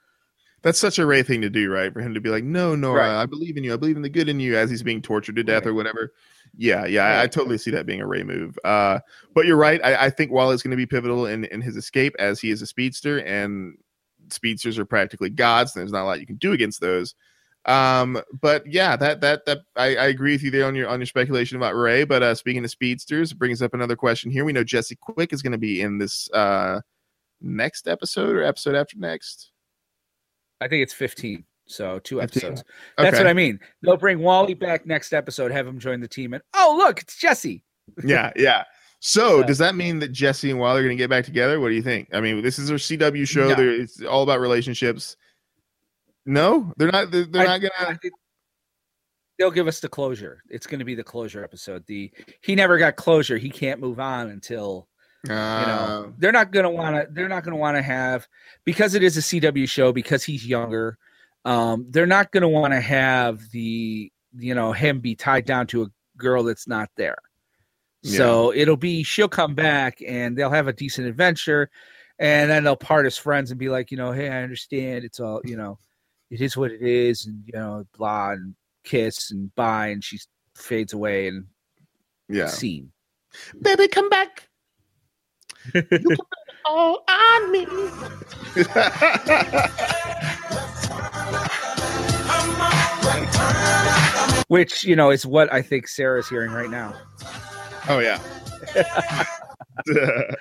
that's 0.62 0.80
such 0.80 1.00
a 1.00 1.06
Ray 1.06 1.24
thing 1.24 1.42
to 1.42 1.50
do, 1.50 1.72
right? 1.72 1.92
For 1.92 2.02
him 2.02 2.14
to 2.14 2.22
be 2.22 2.30
like, 2.30 2.44
"No, 2.44 2.76
Nora, 2.76 3.02
right. 3.02 3.22
I 3.22 3.26
believe 3.26 3.58
in 3.58 3.64
you. 3.64 3.74
I 3.74 3.78
believe 3.78 3.96
in 3.96 4.02
the 4.04 4.10
good 4.10 4.30
in 4.30 4.40
you," 4.40 4.56
as 4.56 4.70
he's 4.70 4.84
being 4.84 5.02
tortured 5.02 5.36
to 5.38 5.44
death 5.44 5.66
right. 5.66 5.72
or 5.72 5.74
whatever. 5.74 6.14
Yeah, 6.56 6.86
yeah, 6.86 7.04
right. 7.04 7.20
I, 7.20 7.24
I, 7.24 7.28
totally 7.28 7.58
see 7.58 7.72
that 7.72 7.86
being 7.86 8.02
a 8.02 8.08
Ray 8.08 8.24
move. 8.24 8.60
Uh, 8.64 9.00
but 9.34 9.46
you're 9.46 9.58
right. 9.58 9.84
I, 9.84 10.06
I 10.06 10.10
think 10.10 10.32
Wally's 10.32 10.62
going 10.62 10.72
to 10.72 10.78
be 10.78 10.86
pivotal 10.86 11.26
in 11.26 11.46
in 11.46 11.62
his 11.62 11.76
escape 11.76 12.16
as 12.20 12.40
he 12.40 12.52
is 12.52 12.62
a 12.62 12.68
speedster, 12.68 13.20
and 13.22 13.78
speedsters 14.30 14.78
are 14.78 14.86
practically 14.86 15.30
gods. 15.30 15.76
And 15.76 15.82
there's 15.82 15.92
not 15.92 16.04
a 16.04 16.06
lot 16.06 16.20
you 16.20 16.28
can 16.28 16.38
do 16.38 16.54
against 16.54 16.80
those. 16.80 17.16
Um, 17.66 18.22
but 18.42 18.66
yeah, 18.66 18.96
that 18.96 19.22
that 19.22 19.46
that 19.46 19.60
I, 19.76 19.96
I 19.96 20.06
agree 20.08 20.34
with 20.34 20.44
you 20.44 20.52
there 20.52 20.66
on 20.66 20.76
your 20.76 20.88
on 20.88 21.00
your 21.00 21.06
speculation 21.06 21.58
about 21.58 21.76
Ray. 21.76 22.04
But 22.04 22.24
uh, 22.24 22.36
speaking 22.36 22.64
of 22.64 22.72
speedsters, 22.72 23.34
brings 23.34 23.62
up 23.62 23.74
another 23.74 23.96
question 23.96 24.32
here. 24.32 24.46
We 24.46 24.54
know 24.54 24.64
Jesse 24.64 24.98
Quick 25.00 25.32
is 25.32 25.42
going 25.42 25.52
to 25.52 25.58
be 25.58 25.82
in 25.82 25.98
this 25.98 26.30
uh 26.32 26.82
next 27.40 27.88
episode 27.88 28.36
or 28.36 28.44
episode 28.44 28.76
after 28.76 28.98
next. 28.98 29.52
I 30.60 30.68
think 30.68 30.84
it's 30.84 30.94
15. 30.94 31.44
So 31.68 32.00
two 32.00 32.22
episodes. 32.22 32.62
Okay. 32.62 33.10
That's 33.10 33.18
what 33.18 33.28
I 33.28 33.34
mean. 33.34 33.60
They'll 33.82 33.98
bring 33.98 34.20
Wally 34.20 34.54
back 34.54 34.86
next 34.86 35.14
episode, 35.14 35.52
have 35.52 35.66
him 35.66 35.80
join 35.80 36.02
the 36.02 36.08
team, 36.08 36.34
and 36.34 36.44
oh 36.54 36.76
look, 36.78 37.02
it's 37.02 37.18
Jesse. 37.18 37.64
yeah, 38.04 38.32
yeah. 38.36 38.64
So 39.00 39.42
does 39.42 39.58
that 39.58 39.76
mean 39.76 40.00
that 40.00 40.12
Jesse 40.12 40.52
and 40.52 40.60
Wally 40.60 40.82
are 40.82 40.84
going 40.84 40.96
to 40.96 41.02
get 41.02 41.10
back 41.10 41.26
together? 41.26 41.60
What 41.60 41.70
do 41.70 41.76
you 41.76 41.82
think? 41.82 42.10
I 42.14 42.22
mean, 42.22 42.44
this 42.44 42.60
is 42.60 42.70
a 42.70 42.74
CW 42.74 43.28
show. 43.28 43.50
No. 43.50 43.56
It's 43.58 44.02
all 44.04 44.22
about 44.22 44.40
relationships. 44.40 45.18
No, 46.26 46.74
they're 46.78 46.92
not. 46.92 47.12
They're, 47.12 47.26
they're 47.26 47.48
I, 47.48 47.58
not 47.58 48.02
to. 48.02 48.12
They'll 49.40 49.52
give 49.52 49.68
us 49.68 49.80
the 49.80 49.90
closure. 49.90 50.44
It's 50.50 50.68
going 50.68 50.80
to 50.80 50.86
be 50.86 50.96
the 50.96 51.04
closure 51.04 51.44
episode. 51.44 51.86
The 51.88 52.12
he 52.42 52.56
never 52.56 52.78
got 52.78 52.96
closure. 52.96 53.38
He 53.38 53.50
can't 53.50 53.80
move 53.80 54.00
on 54.00 54.30
until 54.30 54.88
uh, 55.30 55.34
you 55.34 55.36
know, 55.36 56.06
ah. 56.08 56.12
they're 56.18 56.32
not 56.32 56.52
going 56.52 56.64
to 56.64 56.70
want 56.70 56.96
to. 56.96 57.08
They're 57.12 57.30
not 57.30 57.44
going 57.44 57.54
to 57.54 57.60
want 57.60 57.78
to 57.78 57.82
have 57.82 58.28
because 58.66 58.96
it 58.96 59.04
is 59.04 59.18
a 59.18 59.22
CW 59.22 59.70
show 59.70 59.94
because 59.94 60.24
he's 60.24 60.46
younger. 60.46 60.98
Um, 61.46 61.86
they're 61.90 62.08
not 62.08 62.32
going 62.32 62.42
to 62.42 62.48
want 62.48 62.74
to 62.74 62.82
have 62.82 63.42
the 63.52 64.12
you 64.34 64.56
know 64.56 64.72
him 64.72 65.00
be 65.00 65.16
tied 65.16 65.46
down 65.46 65.68
to 65.68 65.84
a 65.84 65.88
girl 66.18 66.44
that's 66.44 66.68
not 66.68 66.90
there. 66.98 67.18
Yeah. 68.02 68.18
So 68.18 68.54
it'll 68.54 68.78
be 68.78 69.04
she'll 69.04 69.30
come 69.30 69.54
back 69.54 70.02
and 70.06 70.36
they'll 70.36 70.50
have 70.50 70.68
a 70.68 70.74
decent 70.74 71.08
adventure, 71.08 71.70
and 72.18 72.50
then 72.50 72.64
they'll 72.64 72.76
part 72.76 73.06
as 73.06 73.18
friends 73.18 73.52
and 73.52 73.60
be 73.60 73.70
like, 73.70 73.92
you 73.92 73.98
know, 73.98 74.12
hey, 74.12 74.28
I 74.30 74.42
understand. 74.42 75.04
It's 75.04 75.20
all 75.20 75.42
you 75.46 75.56
know, 75.56 75.78
it 76.32 76.42
is 76.42 76.58
what 76.58 76.72
it 76.72 76.82
is, 76.82 77.28
and 77.28 77.44
you 77.46 77.54
know, 77.54 77.86
blah 77.96 78.32
and 78.32 78.56
kiss 78.84 79.30
and 79.30 79.54
bye, 79.54 79.90
and 79.90 80.04
she 80.04 80.20
fades 80.56 80.94
away 80.94 81.28
and 81.28 81.46
yeah, 82.28 82.48
scene. 82.48 82.92
Baby, 83.62 83.88
come 83.88 84.10
back 84.10 84.50
you 85.74 85.84
can 85.84 86.18
all 86.66 87.04
on 87.08 87.52
me. 87.52 87.66
Which, 94.48 94.84
you 94.84 94.96
know, 94.96 95.12
is 95.12 95.26
what 95.26 95.52
I 95.52 95.62
think 95.62 95.88
Sarah's 95.88 96.28
hearing 96.28 96.52
right 96.52 96.70
now. 96.70 96.94
Oh, 97.88 98.00
yeah. 98.00 98.20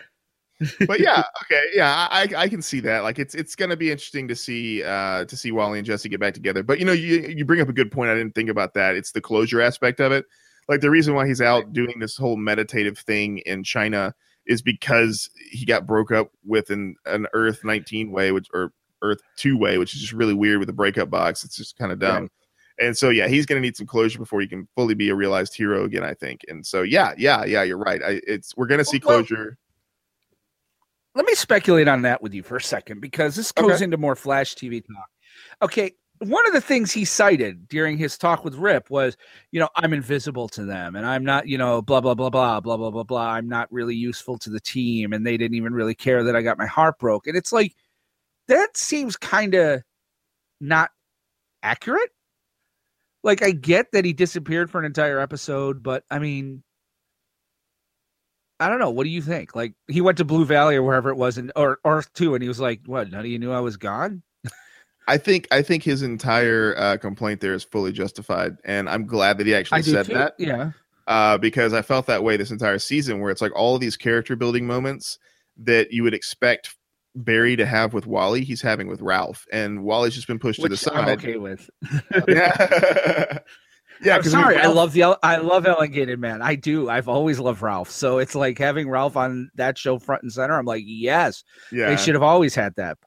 but 0.87 1.01
yeah, 1.01 1.23
okay, 1.45 1.63
yeah, 1.75 2.09
I 2.11 2.29
I 2.37 2.49
can 2.49 2.63
see 2.63 2.81
that. 2.81 3.03
Like 3.03 3.19
it's 3.19 3.35
it's 3.35 3.55
gonna 3.55 3.77
be 3.77 3.91
interesting 3.91 4.29
to 4.29 4.37
see 4.37 4.83
uh 4.83 5.25
to 5.25 5.37
see 5.37 5.53
Wally 5.53 5.79
and 5.79 5.87
Jesse 5.87 6.09
get 6.09 6.21
back 6.21 6.35
together. 6.35 6.63
But 6.63 6.79
you 6.79 6.85
know, 6.85 6.93
you 6.93 7.23
you 7.23 7.45
bring 7.45 7.61
up 7.61 7.69
a 7.69 7.73
good 7.73 7.91
point. 7.91 8.11
I 8.11 8.15
didn't 8.15 8.35
think 8.35 8.51
about 8.51 8.75
that. 8.75 8.95
It's 8.97 9.13
the 9.13 9.21
closure 9.21 9.61
aspect 9.61 10.01
of 10.01 10.13
it. 10.13 10.27
Like 10.69 10.81
the 10.81 10.91
reason 10.91 11.15
why 11.15 11.27
he's 11.27 11.41
out 11.41 11.73
doing 11.73 11.99
this 11.99 12.17
whole 12.17 12.37
meditative 12.37 12.99
thing 12.99 13.39
in 13.39 13.65
China 13.65 14.15
is 14.47 14.63
because 14.63 15.31
he 15.51 15.65
got 15.65 15.87
broke 15.87 16.13
up 16.13 16.31
with 16.45 16.71
an, 16.71 16.97
an 17.07 17.27
Earth 17.33 17.65
19 17.65 18.13
way, 18.13 18.33
which 18.33 18.49
or 18.53 18.73
Earth 19.03 19.21
2 19.37 19.57
way, 19.57 19.79
which 19.79 19.95
is 19.95 20.01
just 20.01 20.13
really 20.13 20.35
weird 20.35 20.59
with 20.59 20.67
the 20.67 20.73
breakup 20.73 21.11
box. 21.11 21.45
It's 21.45 21.57
just 21.57 21.77
kind 21.77 21.91
of 21.91 21.99
dumb. 21.99 22.23
Right. 22.23 22.31
And 22.81 22.97
so 22.97 23.11
yeah, 23.11 23.29
he's 23.29 23.47
going 23.47 23.61
to 23.61 23.67
need 23.67 23.77
some 23.77 23.87
closure 23.87 24.19
before 24.19 24.41
he 24.41 24.47
can 24.47 24.67
fully 24.75 24.95
be 24.95 25.11
a 25.11 25.15
realized 25.15 25.55
hero 25.55 25.85
again, 25.85 26.03
I 26.03 26.15
think. 26.15 26.43
And 26.49 26.65
so 26.65 26.83
yeah, 26.83 27.15
yeah, 27.19 27.45
yeah, 27.45 27.63
you're 27.63 27.79
right. 27.79 28.03
I, 28.03 28.21
it's 28.27 28.57
we're 28.57 28.67
going 28.67 28.79
to 28.79 28.85
see 28.85 28.99
closure. 29.01 29.59
Let 31.15 31.27
me 31.27 31.35
speculate 31.35 31.89
on 31.89 32.03
that 32.03 32.23
with 32.23 32.35
you 32.35 32.43
for 32.43 32.57
a 32.57 32.63
second 32.63 33.01
because 33.01 33.35
this 33.35 33.53
goes 33.53 33.73
okay. 33.73 33.85
into 33.85 33.97
more 33.97 34.15
Flash 34.15 34.55
TV 34.55 34.83
talk. 34.87 35.09
Okay, 35.63 35.93
one 36.19 36.47
of 36.47 36.53
the 36.53 36.61
things 36.61 36.93
he 36.93 37.05
cited 37.05 37.67
during 37.67 37.97
his 37.97 38.19
talk 38.19 38.45
with 38.45 38.55
Rip 38.55 38.91
was, 38.91 39.17
you 39.53 39.59
know, 39.59 39.69
I'm 39.75 39.93
invisible 39.93 40.49
to 40.51 40.65
them 40.65 40.95
and 40.95 41.07
I'm 41.07 41.25
not, 41.25 41.49
you 41.49 41.59
know, 41.59 41.83
blah, 41.83 42.01
blah, 42.01 42.15
blah, 42.15 42.31
blah, 42.31 42.61
blah, 42.61 42.77
blah, 42.77 42.91
blah, 42.91 43.03
blah. 43.03 43.31
I'm 43.31 43.49
not 43.49 43.73
really 43.73 43.97
useful 43.97 44.39
to 44.39 44.51
the 44.51 44.61
team 44.61 45.13
and 45.13 45.27
they 45.27 45.37
didn't 45.37 45.57
even 45.57 45.73
really 45.73 45.95
care 45.95 46.23
that 46.25 46.37
I 46.37 46.43
got 46.43 46.59
my 46.59 46.67
heart 46.67 46.99
broke. 46.99 47.27
And 47.27 47.37
it's 47.37 47.53
like, 47.53 47.75
that 48.49 48.77
seems 48.77 49.17
kind 49.17 49.55
of 49.55 49.83
not 50.61 50.91
accurate. 51.63 52.11
like 53.23 53.43
I 53.43 53.51
get 53.51 53.93
that 53.93 54.05
he 54.05 54.13
disappeared 54.13 54.71
for 54.71 54.79
an 54.79 54.87
entire 54.87 55.21
episode, 55.21 55.83
but 55.83 56.05
I 56.11 56.19
mean, 56.19 56.63
I 58.61 58.69
don't 58.69 58.79
know. 58.79 58.91
What 58.91 59.05
do 59.05 59.11
you 59.11 59.23
think? 59.23 59.57
Like 59.57 59.73
he 59.89 60.03
went 60.03 60.19
to 60.19 60.25
Blue 60.25 60.45
Valley 60.45 60.77
or 60.77 60.83
wherever 60.83 61.09
it 61.09 61.17
was, 61.17 61.39
and 61.39 61.51
or 61.57 61.79
Earth 61.85 62.13
Two, 62.13 62.35
and 62.35 62.43
he 62.43 62.49
was 62.49 62.61
like, 62.61 62.83
"What? 62.85 63.11
None 63.11 63.21
of 63.21 63.27
you 63.27 63.39
knew 63.39 63.51
I 63.51 63.61
was 63.61 63.79
gone." 63.79 64.23
I 65.09 65.17
think 65.17 65.49
I 65.51 65.63
think 65.63 65.83
his 65.83 66.03
entire 66.03 66.77
uh, 66.77 66.97
complaint 66.99 67.41
there 67.41 67.55
is 67.55 67.65
fully 67.65 67.91
justified, 67.91 68.59
and 68.65 68.89
I'm 68.89 69.07
glad 69.07 69.39
that 69.39 69.47
he 69.47 69.55
actually 69.55 69.83
said 69.83 70.07
too. 70.07 70.15
that. 70.15 70.35
Yeah, 70.39 70.73
uh, 71.07 71.39
because 71.39 71.73
I 71.73 71.83
felt 71.83 72.07
that 72.07 72.23
way 72.23 72.37
this 72.37 72.51
entire 72.51 72.79
season, 72.79 73.21
where 73.21 73.31
it's 73.31 73.41
like 73.41 73.57
all 73.57 73.75
of 73.75 73.81
these 73.81 73.97
character 73.97 74.37
building 74.37 74.67
moments 74.67 75.19
that 75.57 75.91
you 75.91 76.03
would 76.03 76.15
expect 76.15 76.77
Barry 77.17 77.57
to 77.57 77.67
have 77.67 77.95
with 77.95 78.07
Wally, 78.07 78.45
he's 78.45 78.63
having 78.63 78.89
with 78.89 79.01
Ralph, 79.01 79.47
and 79.51 79.83
Wally's 79.83 80.15
just 80.15 80.29
been 80.29 80.39
pushed 80.39 80.61
Which 80.61 80.71
to 80.71 80.75
the 80.75 80.77
side. 80.77 80.97
I'm 80.97 81.09
okay 81.19 81.39
with. 81.39 81.69
yeah, 82.29 83.39
yeah. 84.03 84.17
I'm 84.17 84.23
sorry, 84.23 84.57
I 84.57 84.67
love 84.67 84.93
the 84.93 85.19
I 85.23 85.37
love 85.37 85.67
Elongated 85.67 86.19
Man. 86.19 86.43
I 86.43 86.55
do. 86.55 86.89
I've 86.89 87.09
always 87.09 87.39
loved 87.39 87.63
Ralph. 87.63 87.91
So 87.91 88.19
it's 88.19 88.35
like 88.35 88.59
having 88.59 88.89
Ralph 88.89 89.17
on 89.17 89.51
that 89.55 89.79
show 89.79 89.99
front 89.99 90.23
and 90.23 90.33
center. 90.33 90.59
I'm 90.59 90.65
like, 90.65 90.85
yes, 90.87 91.45
yeah. 91.73 91.89
they 91.89 91.97
should 91.97 92.15
have 92.15 92.23
always 92.23 92.55
had 92.55 92.75
that. 92.77 92.99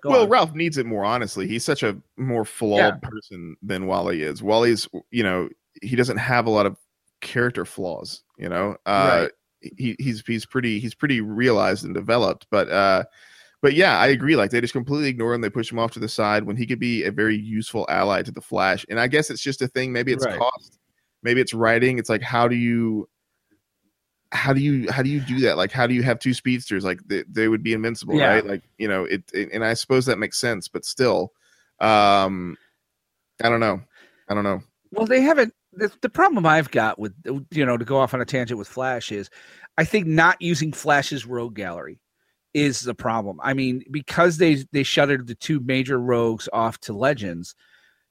Go 0.00 0.10
well, 0.10 0.22
on. 0.22 0.28
Ralph 0.28 0.54
needs 0.54 0.78
it 0.78 0.86
more 0.86 1.04
honestly. 1.04 1.46
He's 1.46 1.64
such 1.64 1.82
a 1.82 1.96
more 2.16 2.44
flawed 2.44 3.00
yeah. 3.02 3.08
person 3.08 3.56
than 3.62 3.86
Wally 3.86 4.22
is. 4.22 4.42
Wally's, 4.42 4.88
you 5.10 5.22
know, 5.22 5.48
he 5.82 5.96
doesn't 5.96 6.18
have 6.18 6.46
a 6.46 6.50
lot 6.50 6.66
of 6.66 6.76
character 7.20 7.64
flaws. 7.64 8.22
You 8.38 8.48
know, 8.48 8.76
uh, 8.86 9.22
right. 9.22 9.30
he 9.76 9.96
he's 9.98 10.22
he's 10.26 10.46
pretty 10.46 10.78
he's 10.78 10.94
pretty 10.94 11.20
realized 11.20 11.84
and 11.84 11.94
developed. 11.94 12.46
But 12.50 12.68
uh, 12.70 13.04
but 13.62 13.74
yeah, 13.74 13.98
I 13.98 14.08
agree. 14.08 14.36
Like 14.36 14.50
they 14.50 14.60
just 14.60 14.72
completely 14.72 15.08
ignore 15.08 15.34
him. 15.34 15.40
They 15.40 15.50
push 15.50 15.70
him 15.70 15.78
off 15.78 15.92
to 15.92 16.00
the 16.00 16.08
side 16.08 16.44
when 16.44 16.56
he 16.56 16.66
could 16.66 16.78
be 16.78 17.04
a 17.04 17.10
very 17.10 17.36
useful 17.36 17.86
ally 17.88 18.22
to 18.22 18.30
the 18.30 18.40
Flash. 18.40 18.84
And 18.88 19.00
I 19.00 19.06
guess 19.06 19.30
it's 19.30 19.42
just 19.42 19.62
a 19.62 19.68
thing. 19.68 19.92
Maybe 19.92 20.12
it's 20.12 20.24
right. 20.24 20.38
cost. 20.38 20.78
Maybe 21.22 21.40
it's 21.40 21.54
writing. 21.54 21.98
It's 21.98 22.10
like 22.10 22.22
how 22.22 22.46
do 22.48 22.54
you 22.54 23.08
how 24.32 24.52
do 24.52 24.60
you 24.60 24.90
how 24.90 25.02
do 25.02 25.08
you 25.08 25.20
do 25.20 25.40
that 25.40 25.56
like 25.56 25.72
how 25.72 25.86
do 25.86 25.94
you 25.94 26.02
have 26.02 26.18
two 26.18 26.34
speedsters 26.34 26.84
like 26.84 27.00
they, 27.06 27.24
they 27.28 27.48
would 27.48 27.62
be 27.62 27.72
invincible 27.72 28.16
yeah. 28.16 28.34
right 28.34 28.46
like 28.46 28.62
you 28.78 28.88
know 28.88 29.04
it, 29.04 29.22
it, 29.32 29.48
and 29.52 29.64
i 29.64 29.72
suppose 29.72 30.04
that 30.06 30.18
makes 30.18 30.38
sense 30.38 30.68
but 30.68 30.84
still 30.84 31.32
um 31.80 32.56
i 33.42 33.48
don't 33.48 33.60
know 33.60 33.80
i 34.28 34.34
don't 34.34 34.44
know 34.44 34.60
well 34.90 35.06
they 35.06 35.20
haven't 35.20 35.54
the, 35.72 35.92
the 36.02 36.08
problem 36.08 36.44
i've 36.44 36.70
got 36.70 36.98
with 36.98 37.14
you 37.50 37.64
know 37.64 37.76
to 37.76 37.84
go 37.84 37.98
off 37.98 38.14
on 38.14 38.20
a 38.20 38.24
tangent 38.24 38.58
with 38.58 38.68
flash 38.68 39.12
is 39.12 39.30
i 39.78 39.84
think 39.84 40.06
not 40.06 40.40
using 40.40 40.72
flash's 40.72 41.24
rogue 41.24 41.54
gallery 41.54 42.00
is 42.56 42.80
the 42.80 42.94
problem 42.94 43.38
i 43.42 43.52
mean 43.52 43.84
because 43.90 44.38
they 44.38 44.56
they 44.72 44.82
shuttered 44.82 45.26
the 45.26 45.34
two 45.34 45.60
major 45.60 45.98
rogues 45.98 46.48
off 46.52 46.78
to 46.78 46.92
legends 46.92 47.54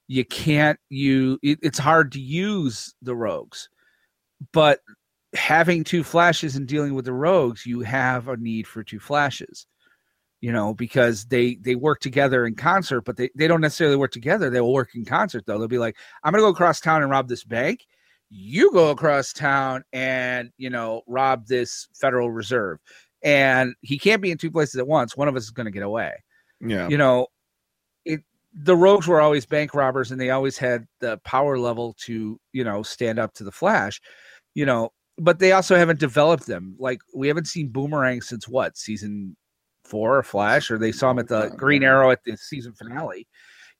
you 0.08 0.24
can't 0.24 0.80
you 0.90 1.40
it, 1.42 1.58
it's 1.64 1.80
hard 1.80 2.12
to 2.12 2.20
use 2.20 2.94
the 3.02 3.16
rogues 3.16 3.70
but 4.52 4.80
having 5.34 5.84
two 5.84 6.04
flashes 6.04 6.56
and 6.56 6.68
dealing 6.68 6.94
with 6.94 7.06
the 7.06 7.14
rogues, 7.14 7.66
you 7.66 7.82
have 7.82 8.28
a 8.28 8.38
need 8.38 8.68
for 8.68 8.84
two 8.84 9.00
flashes. 9.00 9.68
You 10.42 10.52
know, 10.52 10.76
because 10.76 11.26
they 11.26 11.56
they 11.56 11.74
work 11.74 12.02
together 12.02 12.46
in 12.46 12.56
concert, 12.56 13.02
but 13.02 13.18
they, 13.18 13.32
they 13.36 13.48
don't 13.48 13.62
necessarily 13.62 13.96
work 13.96 14.12
together. 14.12 14.50
They 14.50 14.62
will 14.62 14.74
work 14.74 14.94
in 14.94 15.04
concert 15.04 15.46
though. 15.46 15.58
They'll 15.58 15.68
be 15.68 15.80
like, 15.80 15.98
I'm 16.24 16.34
gonna 16.34 16.44
go 16.44 16.50
across 16.50 16.80
town 16.80 17.02
and 17.02 17.10
rob 17.10 17.28
this 17.28 17.44
bank. 17.44 17.88
You 18.30 18.72
go 18.72 18.92
across 18.92 19.34
town 19.34 19.84
and 19.92 20.52
you 20.58 20.70
know 20.70 21.02
rob 21.08 21.48
this 21.48 21.88
Federal 22.00 22.30
Reserve. 22.30 22.80
And 23.26 23.76
he 23.82 24.00
can't 24.00 24.22
be 24.22 24.32
in 24.32 24.38
two 24.38 24.52
places 24.52 24.80
at 24.80 24.88
once. 24.88 25.18
One 25.18 25.28
of 25.28 25.36
us 25.36 25.44
is 25.44 25.52
gonna 25.52 25.72
get 25.72 25.84
away. 25.84 26.14
Yeah. 26.62 26.88
You 26.88 26.98
know, 26.98 27.28
it 28.06 28.22
the 28.54 28.78
rogues 28.78 29.08
were 29.08 29.20
always 29.20 29.46
bank 29.46 29.74
robbers 29.74 30.12
and 30.12 30.22
they 30.22 30.30
always 30.30 30.58
had 30.58 30.86
the 31.02 31.18
power 31.26 31.58
level 31.60 31.94
to, 32.06 32.40
you 32.54 32.64
know, 32.64 32.84
stand 32.84 33.20
up 33.20 33.34
to 33.34 33.44
the 33.44 33.52
flash. 33.52 34.00
You 34.54 34.66
know, 34.66 34.94
but 35.18 35.40
they 35.40 35.52
also 35.52 35.76
haven't 35.76 36.00
developed 36.00 36.46
them. 36.46 36.76
Like 36.80 37.02
we 37.14 37.28
haven't 37.28 37.48
seen 37.48 37.70
Boomerang 37.70 38.22
since 38.22 38.48
what 38.48 38.78
season 38.78 39.36
four 39.86 40.18
or 40.18 40.24
Flash, 40.24 40.70
or 40.70 40.78
they 40.78 40.92
saw 40.92 41.12
him 41.12 41.20
at 41.20 41.28
the 41.28 41.50
Green 41.56 41.84
Arrow 41.84 42.12
at 42.12 42.24
the 42.24 42.36
season 42.38 42.74
finale. 42.74 43.28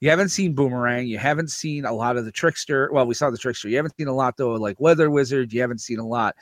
You 0.00 0.10
haven't 0.10 0.28
seen 0.28 0.54
Boomerang. 0.54 1.06
You 1.06 1.18
haven't 1.18 1.50
seen 1.50 1.84
a 1.84 1.92
lot 1.92 2.16
of 2.16 2.24
the 2.24 2.32
Trickster. 2.32 2.90
Well, 2.92 3.06
we 3.06 3.14
saw 3.14 3.30
the 3.30 3.38
Trickster. 3.38 3.68
You 3.68 3.76
haven't 3.76 3.96
seen 3.96 4.08
a 4.08 4.14
lot 4.14 4.36
though, 4.36 4.52
like 4.52 4.78
Weather 4.78 5.10
Wizard. 5.10 5.52
You 5.52 5.60
haven't 5.60 5.80
seen 5.80 5.98
a 5.98 6.06
lot. 6.06 6.36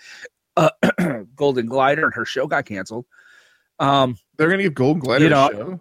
Uh, 0.57 0.71
Golden 1.37 1.67
Glider 1.67 2.05
and 2.05 2.15
her 2.15 2.25
show 2.25 2.47
got 2.47 2.67
canceled. 2.67 3.07
Um, 3.79 4.17
They're 4.37 4.49
gonna 4.49 4.63
give 4.63 4.75
Golden 4.75 5.01
Glider 5.01 5.25
you 5.25 5.31
know, 5.31 5.49
a 5.49 5.53
show. 5.53 5.81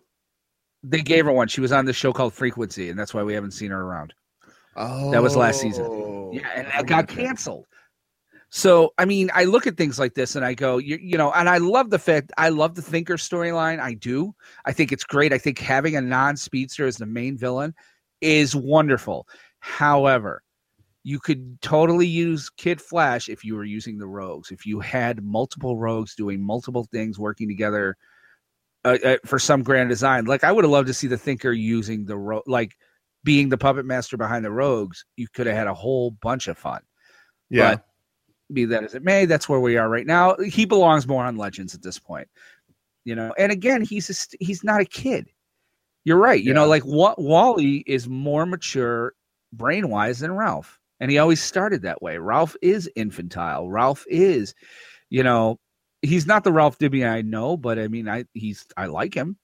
They 0.84 1.01
gave 1.01 1.26
her 1.26 1.32
one. 1.32 1.47
She 1.47 1.61
was 1.61 1.71
on 1.71 1.86
the 1.86 1.93
show 1.93 2.11
called 2.11 2.34
Frequency, 2.34 2.89
and 2.89 2.99
that's 2.99 3.13
why 3.13 3.24
we 3.24 3.34
haven't 3.34 3.51
seen 3.51 3.71
her 3.71 3.82
around. 3.82 4.13
Oh, 4.76 5.11
that 5.11 5.21
was 5.21 5.36
last 5.36 5.61
season. 5.61 6.34
Yeah, 6.34 6.49
and 6.55 6.67
that 6.67 6.88
got 6.88 7.07
canceled. 7.07 7.65
So, 8.55 8.93
I 8.99 9.05
mean, 9.05 9.32
I 9.34 9.45
look 9.45 9.65
at 9.65 9.78
things 9.78 9.97
like 9.97 10.13
this 10.13 10.36
and 10.36 10.45
I 10.45 10.53
go, 10.53 10.78
you, 10.78 10.99
you 11.01 11.17
know, 11.17 11.32
and 11.32 11.49
I 11.49 11.57
love 11.57 11.89
the 11.89 11.97
fact 11.97 12.32
I 12.38 12.49
love 12.49 12.76
the 12.76 12.84
Thinker 12.84 13.15
storyline. 13.15 13.80
I 13.80 13.95
do. 13.95 14.36
I 14.65 14.74
think 14.74 14.91
it's 14.91 15.03
great. 15.03 15.34
I 15.34 15.39
think 15.39 15.57
having 15.57 15.95
a 15.95 16.01
non 16.01 16.38
speedster 16.38 16.86
as 16.86 16.97
the 16.97 17.07
main 17.07 17.36
villain 17.36 17.74
is 18.21 18.55
wonderful. 18.55 19.28
However, 19.57 20.43
you 21.04 21.20
could 21.20 21.62
totally 21.62 22.08
use 22.08 22.49
Kid 22.49 22.82
Flash 22.82 23.30
if 23.30 23.43
you 23.43 23.56
were 23.56 23.66
using 23.66 23.97
the 23.97 24.08
rogues. 24.08 24.51
If 24.51 24.66
you 24.66 24.80
had 24.80 25.24
multiple 25.24 25.78
rogues 25.78 26.16
doing 26.16 26.41
multiple 26.41 26.88
things, 26.91 27.20
working 27.20 27.47
together 27.47 27.97
uh, 28.86 28.97
uh, 29.04 29.18
for 29.26 29.39
some 29.39 29.64
grand 29.64 29.89
design. 29.89 30.26
Like 30.26 30.43
I 30.43 30.51
would 30.51 30.66
have 30.66 30.72
loved 30.72 30.88
to 30.88 30.93
see 30.93 31.08
the 31.08 31.18
Thinker 31.18 31.51
using 31.51 32.06
the 32.06 32.18
ro- 32.18 32.43
like 32.47 32.78
being 33.24 33.49
the 33.49 33.58
puppet 33.58 33.86
master 33.86 34.18
behind 34.18 34.43
the 34.43 34.51
rogues. 34.51 35.06
You 35.16 35.28
could 35.34 35.47
have 35.47 35.56
had 35.56 35.68
a 35.68 35.74
whole 35.74 36.12
bunch 36.12 36.47
of 36.47 36.58
fun. 36.58 36.82
Yeah. 37.49 37.76
But 37.76 37.86
be 38.51 38.66
that 38.66 38.84
as 38.84 38.93
it 38.93 39.04
may, 39.04 39.26
that's 39.26 39.47
where 39.47 39.62
we 39.62 39.78
are 39.78 39.89
right 39.89 40.06
now. 40.06 40.36
He 40.36 40.66
belongs 40.66 41.08
more 41.08 41.24
on 41.24 41.38
Legends 41.38 41.74
at 41.74 41.82
this 41.82 41.97
point, 41.97 42.28
you 43.06 43.16
know. 43.16 43.34
And 43.38 43.51
again, 43.51 43.82
he's 43.82 44.10
a, 44.10 44.43
he's 44.43 44.64
not 44.64 44.82
a 44.82 44.86
kid. 44.86 45.30
You're 46.04 46.18
right. 46.18 46.41
You 46.41 46.49
yeah. 46.49 46.56
know, 46.56 46.68
like 46.68 46.84
what 46.84 47.22
Wally 47.22 47.86
is 47.88 48.10
more 48.10 48.45
mature 48.45 49.14
brain 49.54 49.89
wise 49.89 50.20
than 50.20 50.34
Ralph, 50.34 50.78
and 51.00 51.12
he 51.12 51.18
always 51.18 51.41
started 51.41 51.82
that 51.84 52.02
way. 52.02 52.18
Ralph 52.18 52.56
is 52.62 52.89
infantile. 52.96 53.70
Ralph 53.70 54.06
is, 54.08 54.54
you 55.10 55.24
know, 55.24 55.60
he's 56.02 56.26
not 56.26 56.44
the 56.44 56.54
Ralph 56.54 56.78
Dibny 56.78 57.08
I 57.08 57.22
know, 57.22 57.58
but 57.58 57.80
I 57.80 57.88
mean, 57.88 58.08
I 58.08 58.26
he's 58.34 58.66
I 58.78 58.88
like 58.88 59.14
him. 59.14 59.38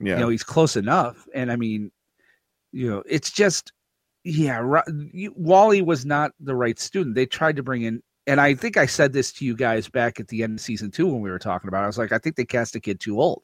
Yeah, 0.00 0.14
you 0.14 0.20
know, 0.20 0.28
he's 0.28 0.44
close 0.44 0.76
enough, 0.76 1.26
and 1.34 1.52
I 1.52 1.56
mean, 1.56 1.90
you 2.72 2.90
know, 2.90 3.02
it's 3.06 3.30
just 3.30 3.72
yeah, 4.24 4.82
Wally 5.34 5.82
was 5.82 6.04
not 6.04 6.32
the 6.40 6.54
right 6.54 6.78
student. 6.78 7.14
They 7.14 7.26
tried 7.26 7.56
to 7.56 7.62
bring 7.62 7.82
in 7.82 8.02
and 8.26 8.40
I 8.40 8.54
think 8.54 8.76
I 8.76 8.86
said 8.86 9.12
this 9.12 9.32
to 9.34 9.44
you 9.44 9.56
guys 9.56 9.88
back 9.88 10.20
at 10.20 10.28
the 10.28 10.42
end 10.42 10.58
of 10.58 10.60
season 10.60 10.90
two 10.90 11.06
when 11.06 11.20
we 11.20 11.30
were 11.30 11.38
talking 11.38 11.68
about. 11.68 11.80
It. 11.80 11.84
I 11.84 11.86
was 11.86 11.98
like, 11.98 12.12
I 12.12 12.18
think 12.18 12.36
they 12.36 12.44
cast 12.44 12.76
a 12.76 12.80
kid 12.80 13.00
too 13.00 13.20
old. 13.20 13.42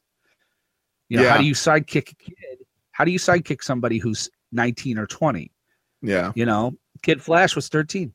You 1.09 1.17
know, 1.17 1.25
yeah. 1.25 1.31
how 1.31 1.39
do 1.39 1.45
you 1.45 1.55
sidekick 1.55 2.13
a 2.13 2.15
kid? 2.15 2.59
How 2.93 3.05
do 3.05 3.11
you 3.11 3.19
sidekick 3.19 3.63
somebody 3.65 3.99
who's 3.99 4.31
19 4.53 4.99
or 4.99 5.07
20? 5.07 5.51
Yeah. 6.03 6.33
You 6.35 6.47
know, 6.47 6.75
Kid 7.07 7.23
Flash 7.23 7.55
was 7.55 7.69
13. 7.69 8.13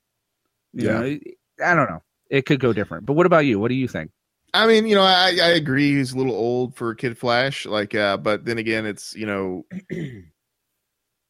You 0.73 0.85
yeah. 0.85 0.99
Know, 0.99 1.19
I 1.65 1.75
don't 1.75 1.89
know. 1.89 2.03
It 2.29 2.45
could 2.45 2.59
go 2.59 2.73
different. 2.73 3.05
But 3.05 3.13
what 3.13 3.25
about 3.25 3.45
you? 3.45 3.57
What 3.57 3.69
do 3.69 3.75
you 3.75 3.87
think? 3.87 4.11
I 4.53 4.67
mean, 4.67 4.85
you 4.85 4.95
know, 4.95 5.03
I, 5.03 5.37
I 5.41 5.51
agree 5.51 5.95
he's 5.95 6.11
a 6.11 6.17
little 6.17 6.35
old 6.35 6.75
for 6.75 6.93
Kid 6.93 7.17
Flash. 7.17 7.65
Like, 7.65 7.95
uh, 7.95 8.17
but 8.17 8.43
then 8.43 8.57
again, 8.57 8.85
it's 8.85 9.15
you 9.15 9.25
know, 9.25 9.65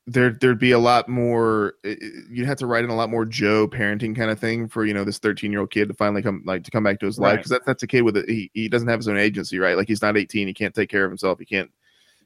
there 0.07 0.31
there'd 0.31 0.57
be 0.57 0.71
a 0.71 0.79
lot 0.79 1.07
more 1.07 1.75
you'd 1.83 2.47
have 2.47 2.57
to 2.57 2.65
write 2.65 2.83
in 2.83 2.89
a 2.89 2.95
lot 2.95 3.11
more 3.11 3.23
joe 3.23 3.67
parenting 3.67 4.15
kind 4.15 4.31
of 4.31 4.39
thing 4.39 4.67
for 4.67 4.83
you 4.83 4.95
know 4.95 5.03
this 5.03 5.19
13 5.19 5.51
year 5.51 5.61
old 5.61 5.69
kid 5.69 5.87
to 5.87 5.93
finally 5.93 6.23
come 6.23 6.41
like 6.43 6.63
to 6.63 6.71
come 6.71 6.83
back 6.83 6.99
to 6.99 7.05
his 7.05 7.19
life 7.19 7.37
because 7.37 7.51
that, 7.51 7.61
that's 7.67 7.83
a 7.83 7.87
kid 7.87 8.01
with 8.01 8.17
a 8.17 8.23
he, 8.27 8.49
he 8.55 8.67
doesn't 8.67 8.87
have 8.87 8.97
his 8.97 9.07
own 9.07 9.17
agency 9.17 9.59
right 9.59 9.77
like 9.77 9.87
he's 9.87 10.01
not 10.01 10.17
18 10.17 10.47
he 10.47 10.53
can't 10.55 10.73
take 10.73 10.89
care 10.89 11.05
of 11.05 11.11
himself 11.11 11.37
he 11.37 11.45
can't 11.45 11.69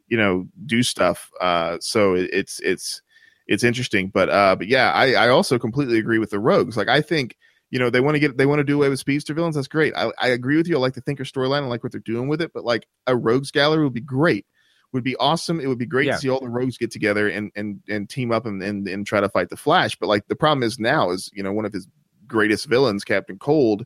you 0.07 0.17
know 0.17 0.47
do 0.65 0.81
stuff 0.81 1.29
uh 1.41 1.77
so 1.81 2.13
it, 2.13 2.29
it's 2.31 2.61
it's 2.61 3.01
it's 3.47 3.63
interesting 3.63 4.09
but 4.09 4.29
uh 4.29 4.55
but 4.55 4.67
yeah 4.67 4.91
i 4.91 5.13
i 5.13 5.29
also 5.29 5.57
completely 5.59 5.97
agree 5.99 6.19
with 6.19 6.29
the 6.29 6.39
rogues 6.39 6.77
like 6.77 6.87
i 6.87 7.01
think 7.01 7.35
you 7.69 7.79
know 7.79 7.89
they 7.89 8.01
want 8.01 8.15
to 8.15 8.19
get 8.19 8.37
they 8.37 8.45
want 8.45 8.59
to 8.59 8.63
do 8.63 8.77
away 8.77 8.89
with 8.89 8.99
speedster 8.99 9.33
villains 9.33 9.55
that's 9.55 9.67
great 9.67 9.93
I, 9.95 10.11
I 10.19 10.29
agree 10.29 10.57
with 10.57 10.67
you 10.67 10.75
i 10.75 10.79
like 10.79 10.93
the 10.93 11.01
thinker 11.01 11.23
storyline 11.23 11.63
i 11.63 11.67
like 11.67 11.83
what 11.83 11.91
they're 11.91 12.01
doing 12.01 12.27
with 12.27 12.41
it 12.41 12.51
but 12.53 12.63
like 12.63 12.87
a 13.07 13.15
rogues 13.15 13.51
gallery 13.51 13.83
would 13.83 13.93
be 13.93 14.01
great 14.01 14.45
would 14.95 15.03
be 15.03 15.15
awesome. 15.17 15.59
It 15.59 15.67
would 15.67 15.77
be 15.77 15.85
great 15.85 16.07
yeah. 16.07 16.13
to 16.13 16.19
see 16.19 16.29
all 16.29 16.39
the 16.39 16.49
rogues 16.49 16.77
get 16.77 16.89
together 16.89 17.27
and 17.27 17.51
and 17.55 17.81
and 17.87 18.09
team 18.09 18.31
up 18.31 18.47
and, 18.47 18.63
and 18.63 18.87
and 18.87 19.05
try 19.05 19.19
to 19.19 19.29
fight 19.29 19.49
the 19.49 19.57
Flash. 19.57 19.95
But 19.95 20.07
like 20.07 20.27
the 20.27 20.35
problem 20.35 20.63
is 20.63 20.79
now 20.79 21.11
is 21.11 21.29
you 21.33 21.43
know 21.43 21.51
one 21.53 21.65
of 21.65 21.73
his 21.73 21.87
greatest 22.25 22.65
villains, 22.65 23.03
Captain 23.03 23.37
Cold. 23.37 23.85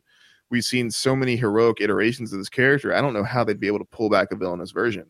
We've 0.50 0.64
seen 0.64 0.90
so 0.90 1.14
many 1.14 1.36
heroic 1.36 1.80
iterations 1.80 2.32
of 2.32 2.38
this 2.38 2.48
character. 2.48 2.94
I 2.94 3.00
don't 3.00 3.12
know 3.12 3.22
how 3.22 3.44
they'd 3.44 3.60
be 3.60 3.66
able 3.66 3.78
to 3.80 3.84
pull 3.84 4.08
back 4.08 4.32
a 4.32 4.36
villainous 4.36 4.70
version. 4.70 5.06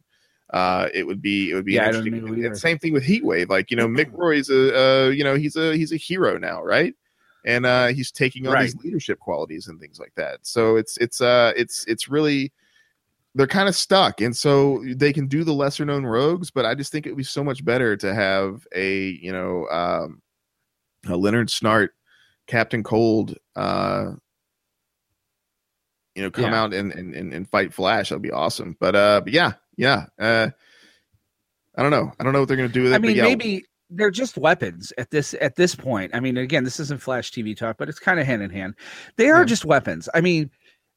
Uh, 0.53 0.89
it 0.93 1.07
would 1.07 1.23
be 1.23 1.51
it 1.51 1.55
would 1.55 1.65
be 1.65 1.75
yeah, 1.75 1.87
interesting. 1.87 2.45
And 2.45 2.59
same 2.59 2.79
thing 2.79 2.93
with 2.93 3.05
Heatwave. 3.05 3.49
Like 3.49 3.71
you 3.71 3.77
know, 3.77 3.87
Mick 3.89 4.11
Rory's 4.17 4.51
a 4.51 5.07
uh, 5.07 5.09
you 5.11 5.25
know 5.25 5.37
he's 5.37 5.57
a 5.57 5.77
he's 5.77 5.93
a 5.93 5.97
hero 5.97 6.39
now, 6.39 6.63
right? 6.63 6.95
And 7.45 7.65
uh, 7.65 7.89
he's 7.89 8.11
taking 8.11 8.47
on 8.47 8.53
right. 8.53 8.65
these 8.65 8.77
leadership 8.77 9.19
qualities 9.19 9.69
and 9.69 9.81
things 9.81 9.99
like 9.99 10.13
that. 10.17 10.41
So 10.43 10.77
it's 10.77 10.97
it's 10.99 11.21
uh 11.21 11.53
it's 11.57 11.85
it's 11.87 12.09
really 12.09 12.53
they're 13.37 13.47
kind 13.47 13.69
of 13.69 13.77
stuck 13.77 14.21
and 14.21 14.37
so 14.37 14.83
they 14.97 15.13
can 15.13 15.29
do 15.29 15.45
the 15.45 15.53
lesser 15.53 15.85
known 15.85 16.05
rogues 16.05 16.51
but 16.51 16.67
i 16.67 16.75
just 16.75 16.91
think 16.91 17.07
it 17.07 17.11
would 17.11 17.17
be 17.17 17.23
so 17.23 17.45
much 17.45 17.65
better 17.65 17.97
to 17.97 18.13
have 18.13 18.67
a 18.75 19.11
you 19.23 19.31
know 19.31 19.69
um 19.69 20.21
uh, 21.09 21.17
Leonard 21.17 21.49
Snart, 21.49 21.91
Captain 22.47 22.83
Cold, 22.83 23.37
uh, 23.57 24.13
you 26.15 26.23
know, 26.23 26.31
come 26.31 26.53
Yeah. 26.53 26.63
out 26.63 26.75
and, 26.75 26.93
and 26.93 27.15
and 27.15 27.33
and 27.33 27.49
fight 27.49 27.73
Flash. 27.73 28.09
That'd 28.09 28.23
be 28.23 28.31
awesome. 28.31 28.77
But 28.81 28.97
uh, 28.97 29.21
but 29.23 29.33
yeah, 29.33 29.53
yeah. 29.77 30.07
Uh, 30.19 30.51
I 31.77 31.83
don't 31.83 31.91
know. 31.91 32.13
I 32.19 32.25
don't 32.25 32.33
know 32.33 32.41
what 32.41 32.49
they're 32.49 32.57
gonna 32.57 32.69
do 32.69 32.83
with 32.85 32.93
it. 32.93 32.97
I 32.97 32.99
mean, 32.99 33.17
yeah, 33.17 33.23
maybe 33.23 33.65
they're 33.91 34.11
just 34.11 34.37
weapons 34.37 34.93
at 34.99 35.11
this 35.11 35.35
at 35.41 35.57
this 35.57 35.75
point. 35.75 36.15
I 36.15 36.21
mean, 36.21 36.37
again, 36.37 36.65
this 36.65 36.81
isn't 36.81 37.01
Flash 37.01 37.31
TV 37.31 37.57
talk, 37.57 37.77
but 37.79 37.89
it's 37.89 37.99
kind 37.99 38.21
of 38.21 38.27
hand 38.27 38.43
in 38.43 38.51
hand. 38.51 38.75
They 39.17 39.31
are 39.31 39.41
Yeah. 39.41 39.47
just 39.47 39.65
weapons. 39.65 40.09
I 40.15 40.21
mean, 40.21 40.51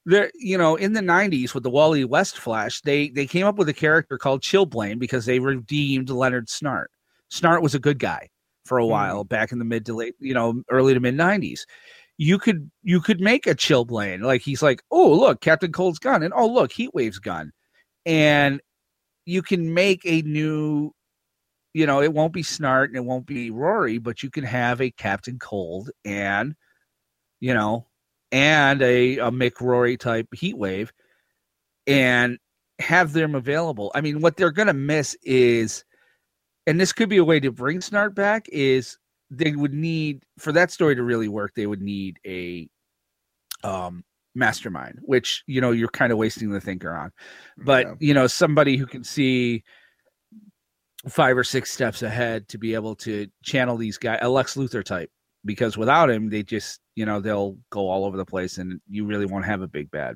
they're 0.06 0.32
you 0.36 0.58
know 0.58 0.76
in 0.76 0.94
the 0.94 1.02
'90s 1.02 1.54
with 1.54 1.64
the 1.64 1.70
Wally 1.70 2.04
West 2.06 2.38
Flash, 2.38 2.82
they 2.82 3.10
they 3.10 3.26
came 3.28 3.46
up 3.46 3.56
with 3.58 3.70
a 3.70 3.74
character 3.74 4.18
called 4.18 4.42
Chillblaine 4.42 5.00
because 5.00 5.26
they 5.26 5.40
redeemed 5.40 6.10
Leonard 6.10 6.48
Snart. 6.48 6.88
Snart 7.32 7.62
was 7.62 7.76
a 7.76 7.80
good 7.80 8.00
guy 8.00 8.30
for 8.66 8.80
a 8.80 8.84
Mhm. 8.84 8.90
while 8.90 9.24
back 9.24 9.52
in 9.52 9.60
the 9.60 9.66
mid 9.66 9.86
to 9.86 9.94
late, 9.94 10.16
you 10.20 10.34
know, 10.34 10.62
early 10.70 10.94
to 10.94 11.00
mid 11.00 11.16
'90s. 11.16 11.66
You 12.18 12.38
could 12.38 12.70
you 12.84 13.00
could 13.00 13.22
make 13.22 13.48
a 13.48 13.56
Chillblaine 13.56 14.22
like 14.22 14.42
he's 14.42 14.62
like, 14.62 14.82
oh 14.92 15.14
look, 15.14 15.40
Captain 15.42 15.72
Cold's 15.72 16.00
gun, 16.00 16.22
and 16.24 16.34
oh 16.36 16.48
look, 16.48 16.72
Heatwave's 16.74 17.20
gun, 17.20 17.52
and 18.06 18.62
you 19.26 19.42
can 19.42 19.74
make 19.74 20.02
a 20.06 20.22
new 20.24 20.94
you 21.74 21.88
know, 21.88 22.02
it 22.02 22.14
won't 22.14 22.34
be 22.34 22.44
Snart 22.44 22.86
and 22.86 22.96
it 22.96 23.04
won't 23.04 23.26
be 23.26 23.50
Rory, 23.50 23.98
but 23.98 24.22
you 24.22 24.30
can 24.30 24.44
have 24.44 24.80
a 24.80 24.92
Captain 24.92 25.40
Cold 25.40 25.90
and, 26.06 26.56
you 27.40 27.54
know, 27.54 27.88
and 28.32 28.82
a, 28.82 29.18
a 29.18 29.32
Mick 29.32 29.60
Rory 29.60 29.98
type 29.98 30.28
heat 30.34 30.58
wave 30.58 30.94
and 31.88 32.38
have 32.80 33.14
them 33.14 33.36
available. 33.36 33.92
I 33.96 34.02
mean, 34.02 34.22
what 34.22 34.38
they're 34.38 34.52
going 34.52 34.68
to 34.68 34.74
miss 34.74 35.18
is, 35.24 35.84
and 36.68 36.80
this 36.80 36.94
could 36.94 37.10
be 37.10 37.18
a 37.18 37.26
way 37.26 37.40
to 37.40 37.52
bring 37.52 37.80
Snart 37.80 38.14
back, 38.14 38.48
is 38.50 38.98
they 39.32 39.54
would 39.54 39.74
need, 39.74 40.24
for 40.38 40.52
that 40.52 40.72
story 40.72 40.96
to 40.96 41.04
really 41.04 41.28
work, 41.28 41.54
they 41.56 41.68
would 41.68 41.82
need 41.82 42.20
a 42.26 42.70
um 43.64 44.04
mastermind, 44.36 45.00
which, 45.02 45.44
you 45.48 45.62
know, 45.62 45.72
you're 45.72 45.88
kind 45.90 46.12
of 46.12 46.18
wasting 46.18 46.50
the 46.50 46.62
thinker 46.62 46.94
on. 46.94 47.12
But, 47.58 47.86
yeah. 47.88 47.94
you 48.00 48.14
know, 48.14 48.28
somebody 48.28 48.78
who 48.78 48.86
can 48.86 49.04
see 49.04 49.64
five 51.08 51.38
or 51.38 51.44
six 51.44 51.72
steps 51.72 52.02
ahead 52.02 52.48
to 52.50 52.58
be 52.58 52.74
able 52.74 52.96
to 52.96 53.28
channel 53.44 53.78
these 53.78 53.98
guys, 53.98 54.20
a 54.22 54.30
Lex 54.30 54.56
Luthor 54.56 54.84
type, 54.84 55.12
because 55.46 55.78
without 55.78 56.10
him, 56.10 56.30
they 56.30 56.44
just, 56.44 56.80
you 56.96 57.06
know, 57.06 57.20
they'll 57.20 57.58
go 57.70 57.90
all 57.90 58.06
over 58.06 58.18
the 58.18 58.26
place 58.26 58.58
and 58.58 58.80
you 58.90 59.06
really 59.06 59.26
won't 59.26 59.46
have 59.46 59.62
a 59.62 59.68
big 59.68 59.92
bad. 59.92 60.16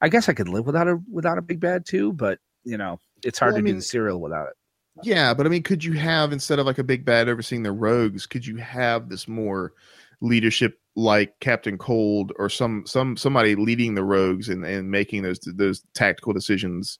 I 0.00 0.08
guess 0.08 0.28
I 0.28 0.32
could 0.32 0.48
live 0.48 0.64
without 0.66 0.88
a 0.88 0.98
without 1.10 1.36
a 1.36 1.42
big 1.42 1.60
bad 1.60 1.84
too, 1.84 2.12
but 2.12 2.38
you 2.64 2.78
know, 2.78 2.98
it's 3.22 3.38
hard 3.38 3.52
Well, 3.52 3.58
I 3.58 3.60
to 3.60 3.62
do 3.62 3.72
mean- 3.72 3.76
the 3.76 3.82
serial 3.82 4.20
without 4.20 4.48
it. 4.48 4.54
Yeah, 5.02 5.34
but 5.34 5.46
I 5.46 5.48
mean, 5.50 5.62
could 5.62 5.84
you 5.84 5.92
have 5.94 6.32
instead 6.32 6.58
of 6.58 6.66
like 6.66 6.78
a 6.78 6.84
big 6.84 7.04
bad 7.04 7.28
overseeing 7.28 7.62
the 7.62 7.72
rogues, 7.72 8.26
could 8.26 8.44
you 8.44 8.56
have 8.56 9.08
this 9.08 9.28
more 9.28 9.72
leadership 10.20 10.78
like 10.96 11.38
Captain 11.40 11.78
Cold 11.78 12.32
or 12.36 12.48
some 12.48 12.84
some 12.86 13.16
somebody 13.16 13.54
leading 13.54 13.94
the 13.94 14.04
rogues 14.04 14.48
and, 14.48 14.64
and 14.64 14.90
making 14.90 15.22
those 15.22 15.38
those 15.40 15.82
tactical 15.94 16.32
decisions 16.32 16.98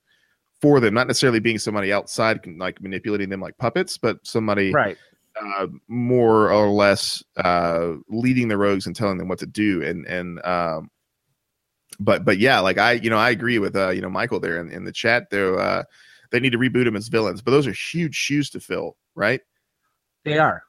for 0.61 0.81
them, 0.81 0.95
not 0.95 1.07
necessarily 1.07 1.41
being 1.41 1.59
somebody 1.59 1.93
outside 1.93 2.41
like 2.59 2.81
manipulating 2.83 3.31
them 3.31 3.41
like 3.41 3.57
puppets, 3.59 3.97
but 3.97 4.19
somebody 4.27 4.73
Right. 4.73 4.99
uh, 5.41 5.67
more 5.89 6.51
or 6.51 6.69
less 6.69 7.23
uh, 7.37 7.93
leading 8.09 8.49
the 8.49 8.59
rogues 8.59 8.87
and 8.87 8.95
telling 8.95 9.19
them 9.19 9.29
what 9.29 9.39
to 9.39 9.47
do. 9.47 9.83
And 9.83 10.07
and 10.07 10.45
um, 10.45 10.91
but 11.99 12.25
but 12.25 12.39
yeah, 12.39 12.61
like 12.61 12.79
I 12.79 12.93
you 12.93 13.11
know 13.11 13.19
I 13.19 13.31
agree 13.31 13.59
with 13.59 13.75
uh, 13.75 13.91
you 13.91 14.01
know 14.01 14.11
Michael 14.11 14.41
there 14.41 14.61
in, 14.61 14.71
in 14.71 14.85
the 14.85 14.93
chat 14.93 15.31
there. 15.31 15.59
Uh, 15.59 15.83
they 16.31 16.41
need 16.41 16.53
to 16.53 16.59
reboot 16.59 16.85
them 16.85 16.97
as 16.97 17.09
villains, 17.09 17.43
but 17.43 17.51
those 17.51 17.67
are 17.67 17.73
huge 17.73 18.15
shoes 18.15 18.51
to 18.51 18.61
fill, 18.61 18.97
right? 19.15 19.41
They 20.25 20.39
are. 20.39 20.63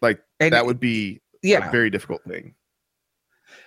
Like, 0.00 0.20
and 0.38 0.52
that 0.52 0.66
would 0.66 0.78
be 0.78 1.20
yeah, 1.44 1.68
a 1.68 1.70
very 1.70 1.90
difficult 1.90 2.22
thing. 2.24 2.54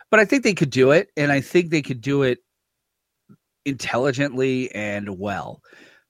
but 0.09 0.19
I 0.19 0.25
think 0.25 0.43
they 0.43 0.53
could 0.53 0.69
do 0.69 0.91
it, 0.91 1.09
and 1.15 1.31
I 1.31 1.41
think 1.41 1.69
they 1.69 1.81
could 1.81 2.01
do 2.01 2.23
it 2.23 2.39
intelligently 3.65 4.73
and 4.73 5.17
well. 5.17 5.61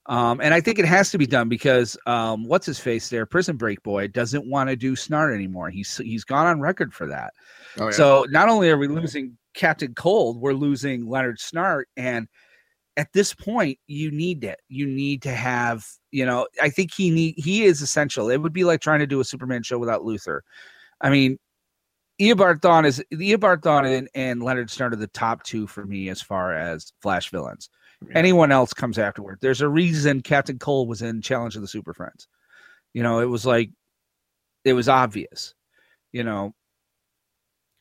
Um, 0.05 0.39
and 0.41 0.53
I 0.53 0.61
think 0.61 0.79
it 0.79 0.85
has 0.85 1.11
to 1.11 1.17
be 1.17 1.27
done 1.27 1.49
because 1.49 1.97
um, 2.05 2.47
what's 2.47 2.65
his 2.65 2.79
face 2.79 3.09
there, 3.09 3.25
Prison 3.25 3.57
Break 3.57 3.83
boy, 3.83 4.07
doesn't 4.07 4.49
want 4.49 4.69
to 4.69 4.77
do 4.77 4.95
Snart 4.95 5.35
anymore. 5.35 5.69
He's 5.69 5.97
he's 5.97 6.23
gone 6.23 6.47
on 6.47 6.61
record 6.61 6.93
for 6.93 7.07
that. 7.07 7.33
Oh, 7.77 7.85
yeah. 7.85 7.91
So 7.91 8.25
not 8.29 8.47
only 8.47 8.69
are 8.69 8.77
we 8.77 8.87
losing 8.87 9.37
Captain 9.53 9.93
Cold, 9.93 10.39
we're 10.39 10.53
losing 10.53 11.05
Leonard 11.07 11.39
Snart, 11.39 11.83
and 11.97 12.29
at 12.95 13.11
this 13.13 13.33
point, 13.33 13.77
you 13.87 14.09
need 14.09 14.43
it. 14.45 14.59
You 14.69 14.87
need 14.87 15.21
to 15.23 15.31
have, 15.31 15.85
you 16.11 16.25
know, 16.25 16.47
I 16.61 16.69
think 16.69 16.93
he 16.93 17.11
need 17.11 17.35
he 17.37 17.65
is 17.65 17.81
essential. 17.81 18.29
It 18.29 18.37
would 18.37 18.53
be 18.53 18.63
like 18.63 18.79
trying 18.79 18.99
to 18.99 19.07
do 19.07 19.19
a 19.19 19.25
Superman 19.25 19.61
show 19.61 19.77
without 19.77 20.03
Luthor. 20.03 20.39
I 21.01 21.09
mean, 21.09 21.37
Eobard 22.19 22.61
Thawne 22.61 22.85
is 22.85 23.03
Eobard 23.13 23.61
Thawne 23.61 23.97
and, 23.97 24.09
and 24.15 24.43
Leonard 24.43 24.69
Snart 24.69 24.93
are 24.93 24.97
the 24.97 25.07
top 25.07 25.43
two 25.43 25.67
for 25.67 25.85
me 25.85 26.09
as 26.09 26.21
far 26.21 26.53
as 26.53 26.91
Flash 27.01 27.29
villains. 27.29 27.69
Yeah. 28.05 28.17
Anyone 28.17 28.51
else 28.51 28.73
comes 28.73 28.97
afterward. 28.97 29.39
There's 29.41 29.61
a 29.61 29.69
reason 29.69 30.21
Captain 30.21 30.57
Cold 30.57 30.87
was 30.87 31.01
in 31.01 31.21
Challenge 31.21 31.55
of 31.55 31.61
the 31.61 31.67
Super 31.67 31.93
Friends. 31.93 32.27
You 32.93 33.03
know, 33.03 33.19
it 33.19 33.25
was 33.25 33.45
like 33.45 33.69
it 34.65 34.73
was 34.73 34.89
obvious. 34.89 35.53
You 36.11 36.23
know, 36.23 36.55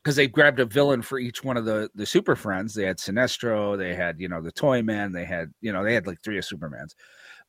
because 0.03 0.15
they 0.15 0.27
grabbed 0.27 0.59
a 0.59 0.65
villain 0.65 1.01
for 1.01 1.19
each 1.19 1.43
one 1.43 1.57
of 1.57 1.65
the 1.65 1.89
the 1.95 2.05
super 2.05 2.35
friends. 2.35 2.73
They 2.73 2.85
had 2.85 2.97
Sinestro, 2.97 3.77
they 3.77 3.95
had 3.95 4.19
you 4.19 4.29
know 4.29 4.41
the 4.41 4.51
Toy 4.51 4.81
Man, 4.83 5.11
they 5.11 5.25
had 5.25 5.51
you 5.61 5.73
know 5.73 5.83
they 5.83 5.93
had 5.93 6.07
like 6.07 6.21
three 6.21 6.37
of 6.37 6.45
Supermans, 6.45 6.93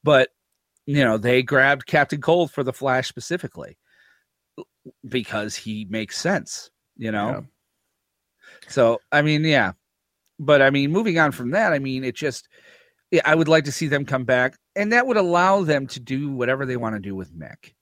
but 0.03 0.31
you 0.87 1.05
know 1.05 1.19
they 1.19 1.43
grabbed 1.43 1.87
Captain 1.87 2.21
Cold 2.21 2.51
for 2.51 2.65
the 2.65 2.73
Flash 2.73 3.09
specifically 3.09 3.79
because 5.07 5.55
he 5.55 5.87
makes 5.91 6.19
sense. 6.19 6.71
You 6.99 7.13
know, 7.13 7.29
Yeah. 7.31 7.41
so 8.69 9.01
I 9.13 9.23
mean, 9.23 9.45
yeah, 9.45 9.73
but 10.39 10.63
I 10.63 10.71
mean, 10.71 10.93
moving 10.93 11.19
on 11.19 11.33
from 11.33 11.51
that, 11.53 11.73
I 11.73 11.79
mean, 11.79 12.05
it 12.05 12.15
just 12.17 12.49
yeah, 13.11 13.23
I 13.25 13.35
would 13.35 13.49
like 13.49 13.65
to 13.65 13.73
see 13.73 13.89
them 13.89 14.05
come 14.05 14.25
back, 14.25 14.57
and 14.77 14.93
that 14.93 15.07
would 15.07 15.17
allow 15.17 15.63
them 15.63 15.87
to 15.89 16.01
do 16.01 16.31
whatever 16.31 16.67
they 16.67 16.77
want 16.77 16.97
to 16.97 17.01
do 17.01 17.15
with 17.17 17.33
Mick. 17.37 17.75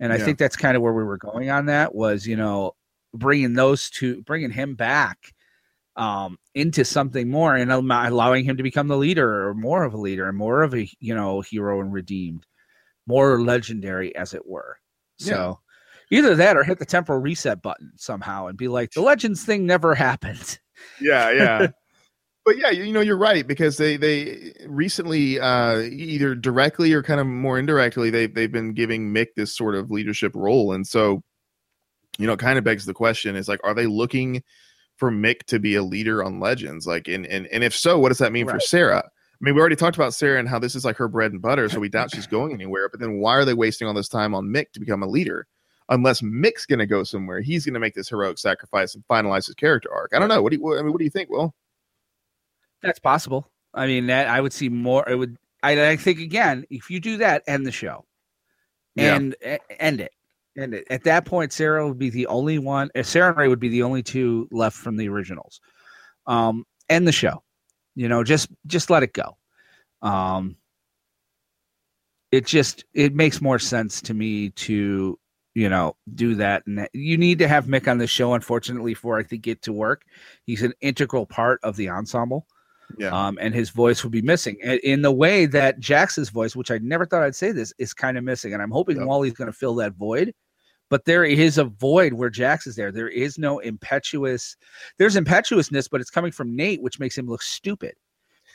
And 0.00 0.12
I 0.12 0.18
Yeah. 0.18 0.24
think 0.24 0.38
that's 0.38 0.56
kind 0.56 0.76
of 0.76 0.82
where 0.82 0.92
we 0.92 1.04
were 1.04 1.18
going 1.18 1.50
on 1.50 1.66
that 1.66 1.94
was, 1.94 2.26
you 2.26 2.36
know, 2.36 2.72
bringing 3.14 3.54
those 3.54 3.90
two, 3.90 4.22
bringing 4.22 4.50
him 4.50 4.74
back 4.74 5.32
um, 5.96 6.38
into 6.54 6.84
something 6.84 7.30
more 7.30 7.54
and 7.54 7.70
allowing 7.70 8.44
him 8.44 8.56
to 8.56 8.62
become 8.64 8.88
the 8.88 8.96
leader 8.96 9.48
or 9.48 9.54
more 9.54 9.84
of 9.84 9.94
a 9.94 9.98
leader 9.98 10.28
and 10.28 10.36
more 10.36 10.62
of 10.62 10.74
a, 10.74 10.88
you 10.98 11.14
know, 11.14 11.40
hero 11.40 11.80
and 11.80 11.92
redeemed, 11.92 12.46
more 13.06 13.40
legendary 13.40 14.14
as 14.16 14.34
it 14.34 14.46
were. 14.46 14.78
So 15.18 15.60
either 16.14 16.34
that 16.34 16.56
or 16.56 16.64
hit 16.64 16.78
the 16.78 16.86
temporal 16.86 17.20
reset 17.20 17.62
button 17.62 17.92
somehow 17.96 18.46
and 18.46 18.58
be 18.58 18.68
like, 18.68 18.92
the 18.92 19.02
legends 19.02 19.44
thing 19.44 19.66
never 19.66 19.94
happened. 19.94 20.58
yeah, 21.00 21.30
yeah. 21.30 21.66
but 22.44 22.58
yeah, 22.58 22.70
you, 22.70 22.84
you 22.84 22.92
know, 22.92 23.00
you're 23.00 23.16
right 23.16 23.46
because 23.46 23.76
they 23.76 23.96
they 23.96 24.52
recently 24.66 25.40
uh 25.40 25.78
either 25.80 26.34
directly 26.34 26.92
or 26.92 27.02
kind 27.02 27.20
of 27.20 27.26
more 27.26 27.58
indirectly 27.58 28.10
they 28.10 28.26
they've 28.26 28.52
been 28.52 28.74
giving 28.74 29.12
Mick 29.12 29.28
this 29.36 29.56
sort 29.56 29.74
of 29.74 29.90
leadership 29.90 30.32
role, 30.34 30.72
and 30.72 30.86
so 30.86 31.22
you 32.18 32.26
know, 32.26 32.34
it 32.34 32.38
kind 32.38 32.58
of 32.58 32.64
begs 32.64 32.86
the 32.86 32.94
question: 32.94 33.36
is 33.36 33.48
like, 33.48 33.60
are 33.64 33.74
they 33.74 33.86
looking 33.86 34.42
for 34.96 35.10
Mick 35.10 35.44
to 35.44 35.58
be 35.58 35.74
a 35.74 35.82
leader 35.82 36.22
on 36.22 36.40
Legends? 36.40 36.86
Like, 36.86 37.08
and 37.08 37.26
and 37.26 37.46
and 37.48 37.64
if 37.64 37.74
so, 37.74 37.98
what 37.98 38.10
does 38.10 38.18
that 38.18 38.32
mean 38.32 38.48
for 38.48 38.60
Sarah? 38.60 39.02
I 39.04 39.38
mean, 39.40 39.54
we 39.54 39.60
already 39.60 39.76
talked 39.76 39.96
about 39.96 40.14
Sarah 40.14 40.38
and 40.38 40.48
how 40.48 40.58
this 40.58 40.74
is 40.74 40.84
like 40.84 40.96
her 40.96 41.08
bread 41.08 41.32
and 41.32 41.42
butter, 41.42 41.68
so 41.68 41.80
we 41.80 41.88
doubt 41.90 42.12
she's 42.12 42.26
going 42.26 42.52
anywhere. 42.52 42.88
But 42.88 43.00
then 43.00 43.18
why 43.18 43.34
are 43.34 43.44
they 43.44 43.54
wasting 43.54 43.88
all 43.88 43.94
this 43.94 44.08
time 44.08 44.34
on 44.34 44.46
Mick 44.46 44.72
to 44.72 44.80
become 44.80 45.02
a 45.02 45.08
leader? 45.08 45.46
Unless 45.90 46.22
Mick's 46.22 46.64
going 46.64 46.78
to 46.78 46.86
go 46.86 47.04
somewhere, 47.04 47.40
he's 47.40 47.66
going 47.66 47.74
to 47.74 47.80
make 47.80 47.94
this 47.94 48.08
heroic 48.08 48.38
sacrifice 48.38 48.94
and 48.94 49.04
finalize 49.06 49.46
his 49.46 49.54
character 49.54 49.92
arc. 49.92 50.12
I 50.14 50.18
don't 50.18 50.28
know. 50.28 50.42
What 50.42 50.50
do 50.52 50.58
you? 50.58 50.78
I 50.78 50.82
mean, 50.82 50.92
what 50.92 50.98
do 50.98 51.04
you 51.04 51.10
think? 51.10 51.28
Will? 51.28 51.54
That's 52.82 52.98
possible. 52.98 53.50
I 53.74 53.86
mean, 53.86 54.06
that 54.06 54.28
I 54.28 54.40
would 54.40 54.52
see 54.52 54.68
more. 54.68 55.06
It 55.08 55.16
would. 55.16 55.36
I, 55.62 55.90
I 55.90 55.96
think 55.96 56.20
again, 56.20 56.64
if 56.70 56.90
you 56.90 57.00
do 57.00 57.16
that, 57.18 57.42
end 57.46 57.66
the 57.66 57.72
show, 57.72 58.04
Yeah. 58.94 59.14
and 59.16 59.34
e- 59.46 59.56
end 59.78 60.00
it. 60.00 60.12
And 60.56 60.82
at 60.88 61.04
that 61.04 61.24
point, 61.24 61.52
Sarah 61.52 61.86
would 61.88 61.98
be 61.98 62.10
the 62.10 62.26
only 62.28 62.58
one. 62.58 62.90
uh, 62.94 63.02
Sarah 63.02 63.28
and 63.30 63.36
Ray 63.36 63.48
would 63.48 63.58
be 63.60 63.68
the 63.68 63.82
only 63.82 64.02
two 64.02 64.48
left 64.52 64.76
from 64.76 64.96
the 64.96 65.08
originals. 65.08 65.60
Um, 66.26 66.64
end 66.88 67.08
the 67.08 67.12
show. 67.12 67.42
You 67.96 68.08
know, 68.08 68.22
just 68.24 68.48
just 68.66 68.88
let 68.90 69.02
it 69.02 69.12
go. 69.12 69.36
Um, 70.02 70.56
it 72.30 72.46
just 72.46 72.84
it 72.94 73.14
makes 73.14 73.40
more 73.40 73.58
sense 73.58 74.00
to 74.02 74.14
me 74.14 74.50
to 74.50 75.18
you 75.54 75.68
know 75.68 75.96
do 76.14 76.34
that, 76.36 76.66
and 76.66 76.88
you 76.92 77.16
need 77.16 77.38
to 77.38 77.48
have 77.48 77.66
Mick 77.66 77.88
on 77.90 77.98
the 77.98 78.06
show. 78.06 78.34
Unfortunately, 78.34 78.94
for 78.94 79.18
I 79.18 79.22
think 79.22 79.46
it 79.46 79.62
to 79.62 79.72
work, 79.72 80.02
he's 80.44 80.62
an 80.62 80.72
integral 80.80 81.26
part 81.26 81.60
of 81.62 81.76
the 81.76 81.88
ensemble 81.88 82.46
Yeah. 82.98 83.08
um, 83.08 83.38
and 83.40 83.54
his 83.54 83.70
voice 83.70 84.02
would 84.04 84.12
be 84.12 84.22
missing 84.22 84.56
in 84.62 85.02
the 85.02 85.12
way 85.12 85.46
that 85.46 85.80
Jax's 85.80 86.28
voice, 86.28 86.54
which 86.54 86.70
I 86.70 86.78
never 86.78 87.06
thought 87.06 87.22
I'd 87.22 87.34
say 87.36 87.50
this, 87.52 87.72
is 87.78 87.94
kind 87.94 88.18
of 88.18 88.24
missing. 88.24 88.52
And 88.52 88.62
I'm 88.62 88.70
hoping 88.70 88.96
Yep. 88.98 89.06
Wally's 89.06 89.32
going 89.32 89.46
to 89.50 89.56
fill 89.56 89.74
that 89.76 89.94
void. 89.94 90.34
But 90.90 91.06
there 91.06 91.24
is 91.24 91.56
a 91.56 91.64
void 91.64 92.12
where 92.12 92.28
Jax 92.28 92.66
is 92.66 92.76
there. 92.76 92.92
There 92.92 93.08
is 93.08 93.38
no 93.38 93.58
impetuous. 93.60 94.54
There's 94.98 95.16
impetuousness, 95.16 95.88
but 95.88 96.00
it's 96.02 96.10
coming 96.10 96.30
from 96.30 96.54
Nate, 96.54 96.82
which 96.82 97.00
makes 97.00 97.16
him 97.16 97.26
look 97.26 97.42
stupid. 97.42 97.94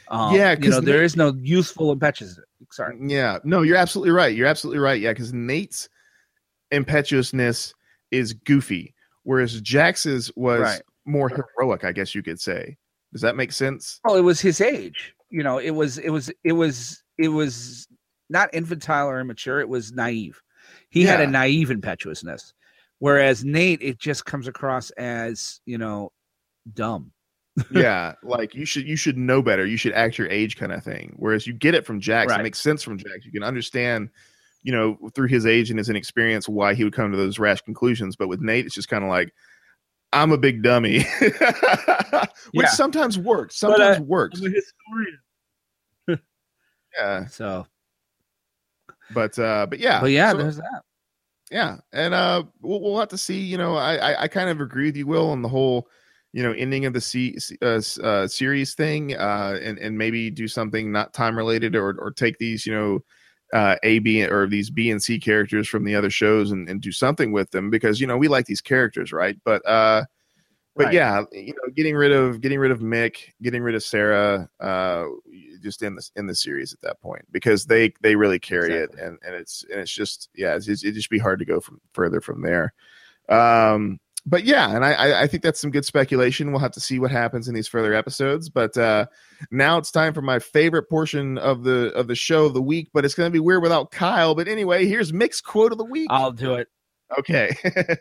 Um, 0.09 0.35
Yeah, 0.35 0.51
You 0.59 0.69
know 0.69 0.79
there 0.79 0.97
Nate- 0.97 1.05
is 1.05 1.15
no 1.15 1.33
youthful 1.41 1.91
impetuousness. 1.91 2.45
Sorry, 2.71 2.97
Yeah, 3.01 3.39
no, 3.43 3.63
you're 3.63 3.77
absolutely 3.77 4.11
right. 4.11 4.33
You're 4.35 4.47
absolutely 4.47 4.79
right. 4.79 5.01
Yeah, 5.01 5.11
because 5.11 5.33
Nate's 5.33 5.89
impetuousness 6.71 7.73
is 8.11 8.33
goofy, 8.33 8.93
whereas 9.23 9.61
Jax's 9.61 10.31
was 10.35 10.61
Right. 10.61 10.81
more 11.05 11.29
heroic, 11.29 11.83
I 11.83 11.91
guess 11.91 12.13
you 12.15 12.23
could 12.23 12.39
say. 12.39 12.77
Does 13.13 13.21
that 13.21 13.35
make 13.35 13.51
sense? 13.51 13.99
Well, 14.05 14.15
it 14.15 14.21
was 14.21 14.39
his 14.39 14.61
age. 14.61 15.13
You 15.29 15.43
know, 15.43 15.57
it 15.59 15.71
was 15.71 15.97
it 15.99 16.09
was 16.09 16.31
it 16.43 16.53
was 16.53 17.03
it 17.17 17.29
was 17.29 17.87
not 18.29 18.49
infantile 18.53 19.07
or 19.07 19.19
immature. 19.19 19.59
It 19.59 19.69
was 19.69 19.91
naive. 19.91 20.41
He 20.89 21.03
had 21.03 21.21
a 21.21 21.27
naive 21.27 21.69
impetuousness, 21.71 22.53
whereas 22.99 23.43
Nate, 23.45 23.81
it 23.81 23.99
just 23.99 24.25
comes 24.25 24.47
across 24.47 24.89
as 24.91 25.59
you 25.65 25.77
know, 25.77 26.11
dumb. 26.73 27.11
yeah, 27.71 28.13
like 28.23 28.55
you 28.55 28.65
should 28.65 28.87
you 28.87 28.95
should 28.95 29.17
know 29.17 29.41
better. 29.41 29.65
You 29.65 29.77
should 29.77 29.93
act 29.93 30.17
your 30.17 30.29
age 30.29 30.55
kind 30.57 30.71
of 30.71 30.83
thing. 30.83 31.13
Whereas 31.17 31.45
you 31.45 31.53
get 31.53 31.75
it 31.75 31.85
from 31.85 31.99
Jax, 31.99 32.29
Right. 32.31 32.39
it 32.39 32.43
makes 32.43 32.59
sense 32.59 32.81
from 32.83 32.97
Jax. 32.97 33.25
You 33.25 33.31
can 33.31 33.43
understand, 33.43 34.09
you 34.63 34.71
know, 34.71 34.97
through 35.15 35.27
his 35.27 35.45
age 35.45 35.69
and 35.69 35.77
his 35.77 35.89
inexperience 35.89 36.49
why 36.49 36.73
he 36.73 36.83
would 36.83 36.93
come 36.93 37.11
to 37.11 37.17
those 37.17 37.39
rash 37.39 37.61
conclusions. 37.61 38.15
But 38.15 38.27
with 38.27 38.41
Nate, 38.41 38.65
it's 38.65 38.75
just 38.75 38.89
kind 38.89 39.03
of 39.03 39.09
like 39.09 39.33
I'm 40.11 40.31
a 40.31 40.37
big 40.37 40.63
dummy, 40.63 41.05
which 41.21 42.65
Yeah. 42.65 42.65
sometimes 42.67 43.17
works. 43.17 43.59
But, 43.61 43.71
uh, 43.71 43.77
Sometimes 43.95 43.99
works. 44.07 44.39
historian. 44.39 45.19
Yeah, 46.97 47.25
So, 47.27 47.67
but 49.11 49.37
uh, 49.37 49.67
but 49.69 49.79
yeah, 49.79 50.01
but 50.01 50.11
yeah, 50.11 50.31
so- 50.31 50.37
there's 50.37 50.57
that. 50.57 50.81
yeah 51.51 51.77
and 51.93 52.13
uh 52.13 52.43
we'll, 52.61 52.81
we'll 52.81 52.99
have 52.99 53.09
to 53.09 53.17
see 53.17 53.39
you 53.39 53.57
know 53.57 53.75
I, 53.75 53.95
I 53.95 54.21
i 54.23 54.27
kind 54.27 54.49
of 54.49 54.61
agree 54.61 54.85
with 54.85 54.97
you 54.97 55.07
will 55.07 55.29
on 55.31 55.41
the 55.41 55.49
whole 55.49 55.87
you 56.31 56.43
know 56.43 56.51
ending 56.51 56.85
of 56.85 56.93
the 56.93 57.01
C, 57.01 57.35
uh, 57.63 57.81
uh 58.03 58.27
series 58.27 58.75
thing 58.75 59.15
uh 59.15 59.57
and 59.61 59.79
and 59.79 59.97
maybe 59.97 60.29
do 60.29 60.47
something 60.47 60.91
not 60.91 61.13
time 61.13 61.35
related 61.35 61.75
or 61.75 61.95
or 61.99 62.11
take 62.11 62.37
these 62.37 62.65
you 62.67 62.73
know 62.73 62.99
uh 63.53 63.75
a 63.83 63.99
b 63.99 64.23
or 64.25 64.47
these 64.47 64.69
b 64.69 64.91
and 64.91 65.01
c 65.01 65.19
characters 65.19 65.67
from 65.67 65.83
the 65.83 65.95
other 65.95 66.09
shows 66.09 66.51
and, 66.51 66.69
and 66.69 66.81
do 66.81 66.91
something 66.91 67.31
with 67.31 67.51
them 67.51 67.69
because 67.69 67.99
you 67.99 68.07
know 68.07 68.17
we 68.17 68.27
like 68.27 68.45
these 68.45 68.61
characters 68.61 69.11
right 69.11 69.37
but 69.43 69.65
uh 69.67 70.03
but 70.75 70.85
Right. 70.85 70.93
yeah 70.93 71.23
you 71.31 71.53
know 71.53 71.71
getting 71.75 71.95
rid 71.95 72.11
of 72.11 72.41
getting 72.41 72.59
rid 72.59 72.71
of 72.71 72.79
mick 72.79 73.33
getting 73.41 73.61
rid 73.63 73.75
of 73.75 73.83
sarah 73.83 74.47
uh 74.59 75.05
just 75.61 75.81
in 75.81 75.95
this 75.95 76.11
in 76.15 76.27
the 76.27 76.35
series 76.35 76.73
at 76.73 76.81
that 76.81 77.01
point 77.01 77.25
because 77.31 77.65
they 77.65 77.91
they 78.01 78.15
really 78.15 78.39
carry 78.39 78.73
Exactly. 78.75 79.01
it 79.01 79.05
and 79.05 79.17
and 79.25 79.35
it's 79.35 79.65
and 79.71 79.81
it's 79.81 79.91
just 79.91 80.29
yeah 80.35 80.55
it's, 80.55 80.67
it's, 80.67 80.83
it'd 80.83 80.95
just 80.95 81.09
be 81.09 81.19
hard 81.19 81.39
to 81.39 81.45
go 81.45 81.59
from 81.59 81.81
further 81.93 82.21
from 82.21 82.41
there 82.41 82.73
um 83.27 83.99
but 84.25 84.43
yeah 84.43 84.75
and 84.75 84.83
I, 84.83 84.93
I 84.93 85.21
i 85.21 85.27
think 85.27 85.43
that's 85.43 85.59
some 85.61 85.71
good 85.71 85.85
speculation 85.85 86.51
we'll 86.51 86.59
have 86.59 86.73
to 86.73 86.79
see 86.81 86.99
what 86.99 87.09
happens 87.11 87.47
in 87.47 87.55
these 87.55 87.67
further 87.67 87.93
episodes 87.93 88.49
but 88.49 88.77
uh 88.77 89.05
now 89.51 89.77
it's 89.77 89.91
time 89.91 90.13
for 90.13 90.21
my 90.21 90.39
favorite 90.39 90.89
portion 90.89 91.37
of 91.37 91.63
the 91.63 91.91
of 91.93 92.07
the 92.07 92.15
show 92.15 92.45
of 92.45 92.53
the 92.53 92.61
week 92.61 92.89
but 92.93 93.05
it's 93.05 93.15
going 93.15 93.27
to 93.29 93.33
be 93.33 93.39
weird 93.39 93.61
without 93.61 93.91
kyle 93.91 94.35
but 94.35 94.47
anyway 94.47 94.85
here's 94.85 95.13
mixed 95.13 95.43
quote 95.45 95.71
of 95.71 95.77
the 95.77 95.85
week 95.85 96.07
I'll 96.09 96.31
do 96.33 96.55
it. 96.55 96.67
okay 97.17 97.55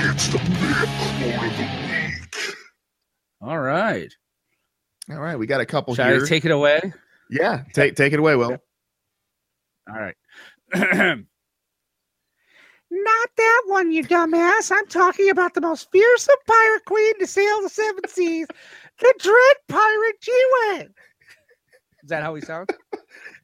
It's 0.00 0.28
the 0.28 0.38
Mick 0.38 1.20
Quote 1.20 1.50
of 1.50 1.56
the 1.56 1.62
Week. 1.62 2.54
All 3.40 3.58
right. 3.58 4.12
all 5.10 5.18
right 5.18 5.36
we 5.36 5.46
got 5.46 5.60
a 5.60 5.66
couple 5.66 5.94
Shall 5.94 6.08
here 6.08 6.24
I 6.24 6.28
take 6.28 6.44
it 6.44 6.50
away? 6.50 6.92
yeah 7.30 7.62
take 7.72 7.94
take 7.96 8.12
it 8.12 8.18
away 8.18 8.36
will 8.36 8.56
All 9.88 9.96
right. 9.96 10.14
Not 12.90 13.28
that 13.36 13.62
one, 13.66 13.92
you 13.92 14.02
dumbass. 14.02 14.72
I'm 14.74 14.86
talking 14.86 15.28
about 15.30 15.54
the 15.54 15.60
most 15.60 15.90
fearsome 15.92 16.34
pirate 16.46 16.84
queen 16.86 17.18
to 17.18 17.26
sail 17.26 17.62
the 17.62 17.68
seven 17.68 18.08
seas, 18.08 18.46
the 18.98 19.14
dread 19.18 19.56
pirate 19.68 20.16
Jiwe. 20.22 20.88
Is 22.02 22.08
that 22.08 22.22
how 22.22 22.34
he 22.34 22.40
sounds? 22.40 22.68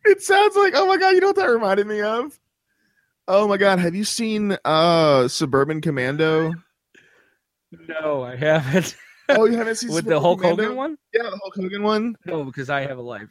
It 0.06 0.20
sounds 0.22 0.54
like 0.54 0.74
oh 0.76 0.86
my 0.86 0.98
god, 0.98 1.14
you 1.14 1.20
know 1.20 1.28
what 1.28 1.36
that 1.36 1.48
reminded 1.48 1.86
me 1.86 2.02
of? 2.02 2.38
Oh 3.26 3.48
my 3.48 3.56
god, 3.56 3.78
have 3.78 3.94
you 3.94 4.04
seen 4.04 4.56
uh 4.66 5.28
Suburban 5.28 5.80
Commando? 5.80 6.52
No, 7.88 8.22
I 8.22 8.36
haven't. 8.36 8.96
Oh, 9.30 9.46
you 9.46 9.56
haven't 9.56 9.76
seen 9.76 9.88
With 9.94 10.04
the 10.04 10.10
Suburban 10.10 10.22
Hulk 10.22 10.40
Commando? 10.40 10.62
Hogan 10.64 10.76
one? 10.76 10.98
Yeah, 11.14 11.22
the 11.22 11.38
Hulk 11.38 11.54
Hogan 11.56 11.82
one. 11.82 12.16
No, 12.26 12.44
because 12.44 12.68
I 12.68 12.82
have 12.82 12.98
a 12.98 13.02
life. 13.02 13.30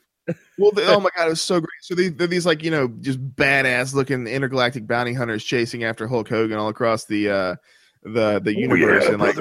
Well, 0.57 0.71
the, 0.71 0.85
oh 0.87 0.99
my 1.01 1.09
god, 1.15 1.27
it 1.27 1.31
was 1.31 1.41
so 1.41 1.59
great. 1.59 1.69
So 1.81 1.95
they, 1.95 2.09
they're 2.09 2.27
these 2.27 2.45
like 2.45 2.63
you 2.63 2.71
know 2.71 2.87
just 3.01 3.19
badass 3.35 3.93
looking 3.93 4.27
intergalactic 4.27 4.87
bounty 4.87 5.13
hunters 5.13 5.43
chasing 5.43 5.83
after 5.83 6.07
Hulk 6.07 6.29
Hogan 6.29 6.57
all 6.57 6.69
across 6.69 7.05
the 7.05 7.29
uh 7.29 7.55
the 8.03 8.39
the 8.43 8.57
universe 8.57 9.05
and 9.07 9.19
like 9.19 9.37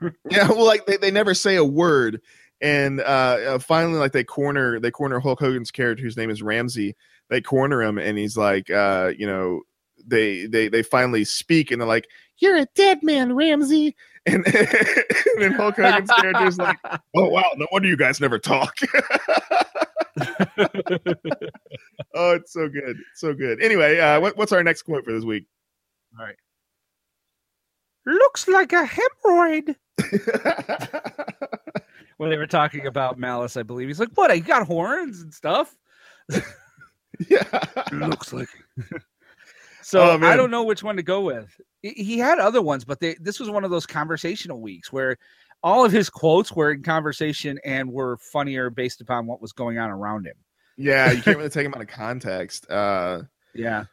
yeah, 0.30 0.48
well, 0.48 0.66
like 0.66 0.86
they, 0.86 0.96
they 0.96 1.10
never 1.10 1.34
say 1.34 1.56
a 1.56 1.64
word. 1.64 2.20
And 2.60 3.00
uh, 3.00 3.02
uh, 3.02 3.58
finally, 3.58 3.98
like 3.98 4.12
they 4.12 4.24
corner 4.24 4.78
they 4.78 4.90
corner 4.90 5.18
Hulk 5.18 5.40
Hogan's 5.40 5.70
character, 5.70 6.02
whose 6.02 6.16
name 6.16 6.30
is 6.30 6.42
Ramsey. 6.42 6.94
They 7.28 7.40
corner 7.40 7.82
him, 7.82 7.98
and 7.98 8.16
he's 8.16 8.36
like, 8.36 8.70
uh, 8.70 9.12
you 9.16 9.26
know, 9.26 9.62
they 10.06 10.46
they 10.46 10.68
they 10.68 10.82
finally 10.82 11.24
speak, 11.24 11.70
and 11.70 11.80
they're 11.80 11.88
like, 11.88 12.08
"You're 12.38 12.56
a 12.56 12.66
dead 12.76 13.00
man, 13.02 13.34
Ramsey." 13.34 13.96
And, 14.26 14.46
and 14.46 14.54
then 15.38 15.52
Hulk 15.52 15.74
Hogan's 15.76 16.08
character 16.08 16.46
is 16.46 16.56
like, 16.56 16.76
"Oh 17.16 17.28
wow, 17.28 17.50
no 17.56 17.66
wonder 17.72 17.88
you 17.88 17.96
guys 17.96 18.20
never 18.20 18.38
talk." 18.38 18.76
oh, 22.14 22.30
it's 22.30 22.52
so 22.52 22.68
good, 22.68 22.98
so 23.16 23.34
good. 23.34 23.60
Anyway, 23.60 23.98
uh, 23.98 24.20
what, 24.20 24.36
what's 24.36 24.52
our 24.52 24.62
next 24.62 24.82
quote 24.82 25.04
for 25.04 25.12
this 25.12 25.24
week? 25.24 25.46
All 26.16 26.24
right, 26.24 26.36
looks 28.06 28.46
like 28.46 28.72
a 28.72 28.86
hemorrhoid. 28.86 29.74
When 32.18 32.30
they 32.30 32.36
were 32.36 32.46
talking 32.46 32.86
about 32.86 33.18
Malice, 33.18 33.56
I 33.56 33.64
believe 33.64 33.88
he's 33.88 33.98
like, 33.98 34.12
"What? 34.14 34.30
I 34.30 34.38
got 34.38 34.68
horns 34.68 35.20
and 35.20 35.34
stuff." 35.34 35.74
yeah. 37.28 37.64
Looks 37.90 38.32
like. 38.32 38.48
So 39.82 40.00
Oh, 40.00 40.18
I 40.22 40.36
don't 40.36 40.50
know 40.50 40.62
which 40.64 40.82
one 40.82 40.96
to 40.96 41.02
go 41.02 41.20
with. 41.22 41.60
He- 41.82 42.18
had 42.18 42.38
other 42.38 42.62
ones, 42.62 42.84
but 42.84 43.00
they, 43.00 43.14
this 43.20 43.40
was 43.40 43.50
one 43.50 43.64
of 43.64 43.70
those 43.70 43.86
conversational 43.86 44.60
weeks 44.60 44.92
where 44.92 45.16
all 45.62 45.84
of 45.84 45.92
his 45.92 46.08
quotes 46.10 46.52
were 46.52 46.70
in 46.72 46.82
conversation 46.82 47.58
and 47.64 47.90
were 47.92 48.16
funnier 48.18 48.70
based 48.70 49.00
upon 49.00 49.26
what 49.26 49.40
was 49.42 49.52
going 49.52 49.78
on 49.78 49.90
around 49.90 50.26
him. 50.26 50.34
Yeah, 50.76 51.10
you 51.12 51.22
can't 51.22 51.36
really 51.36 51.50
take 51.50 51.66
him 51.66 51.74
out 51.76 51.80
of 51.82 51.88
context. 51.88 52.70
Uh, 52.70 53.22
Yeah. 53.54 53.84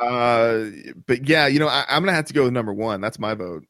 uh, 0.00 0.64
but 1.06 1.28
yeah, 1.28 1.46
you 1.46 1.58
know, 1.58 1.68
I, 1.68 1.84
I'm 1.88 2.02
gonna 2.02 2.14
have 2.16 2.24
to 2.26 2.32
go 2.34 2.44
with 2.44 2.52
number 2.52 2.72
one. 2.72 3.00
That's 3.00 3.18
my 3.18 3.34
vote. 3.34 3.64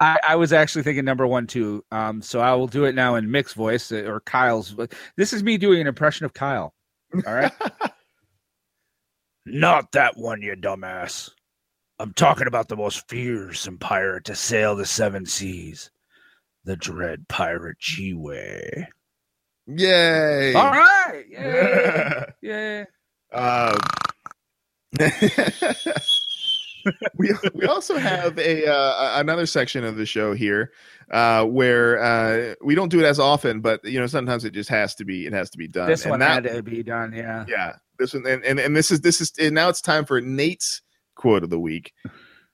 I, 0.00 0.18
I 0.28 0.36
was 0.36 0.52
actually 0.52 0.82
thinking 0.82 1.04
number 1.04 1.26
one 1.26 1.46
too. 1.46 1.84
Um, 1.90 2.20
so 2.22 2.40
I 2.40 2.52
will 2.54 2.66
do 2.66 2.84
it 2.84 2.94
now 2.94 3.14
in 3.14 3.30
mixed 3.30 3.54
voice 3.54 3.90
uh, 3.92 4.02
or 4.06 4.20
Kyle's. 4.20 4.74
This 5.16 5.32
is 5.32 5.42
me 5.42 5.56
doing 5.58 5.80
an 5.80 5.86
impression 5.86 6.26
of 6.26 6.34
Kyle. 6.34 6.74
All 7.26 7.34
right. 7.34 7.52
Not 9.46 9.92
that 9.92 10.16
one, 10.16 10.42
you 10.42 10.54
dumbass. 10.56 11.30
I'm 11.98 12.12
talking 12.12 12.46
about 12.46 12.68
the 12.68 12.76
most 12.76 13.08
fearsome 13.08 13.78
pirate 13.78 14.24
to 14.24 14.34
sail 14.34 14.76
the 14.76 14.84
seven 14.84 15.24
seas, 15.24 15.90
the 16.64 16.76
dread 16.76 17.26
pirate 17.28 17.78
Jiwe. 17.80 18.86
Yay! 19.68 20.52
All 20.54 20.70
right. 20.72 21.24
Yeah. 21.30 22.24
Yeah. 22.42 22.84
Um, 23.32 23.78
we 27.16 27.30
we 27.54 27.66
also 27.66 27.96
have 27.96 28.38
a 28.38 28.66
uh, 28.66 29.20
another 29.20 29.46
section 29.46 29.84
of 29.84 29.96
the 29.96 30.06
show 30.06 30.34
here 30.34 30.72
uh, 31.10 31.44
where 31.44 32.02
uh, 32.02 32.54
we 32.64 32.74
don't 32.74 32.88
do 32.90 33.00
it 33.00 33.04
as 33.04 33.18
often, 33.18 33.60
but 33.60 33.84
you 33.84 33.98
know 34.00 34.06
sometimes 34.06 34.44
it 34.44 34.52
just 34.52 34.68
has 34.70 34.94
to 34.96 35.04
be 35.04 35.26
it 35.26 35.32
has 35.32 35.50
to 35.50 35.58
be 35.58 35.66
done. 35.68 35.88
This 35.88 36.02
And 36.02 36.10
one 36.10 36.20
that- 36.20 36.44
had 36.44 36.54
to 36.54 36.62
be 36.62 36.82
done. 36.82 37.12
Yeah. 37.12 37.44
yeah, 37.48 37.76
this 37.98 38.14
one 38.14 38.26
and, 38.26 38.44
and 38.44 38.58
and 38.58 38.76
this 38.76 38.90
is 38.90 39.00
this 39.00 39.20
is 39.20 39.32
and 39.38 39.54
now 39.54 39.68
it's 39.68 39.80
time 39.80 40.04
for 40.04 40.20
Nate's 40.20 40.82
quote 41.16 41.42
of 41.42 41.50
the 41.50 41.58
week. 41.58 41.92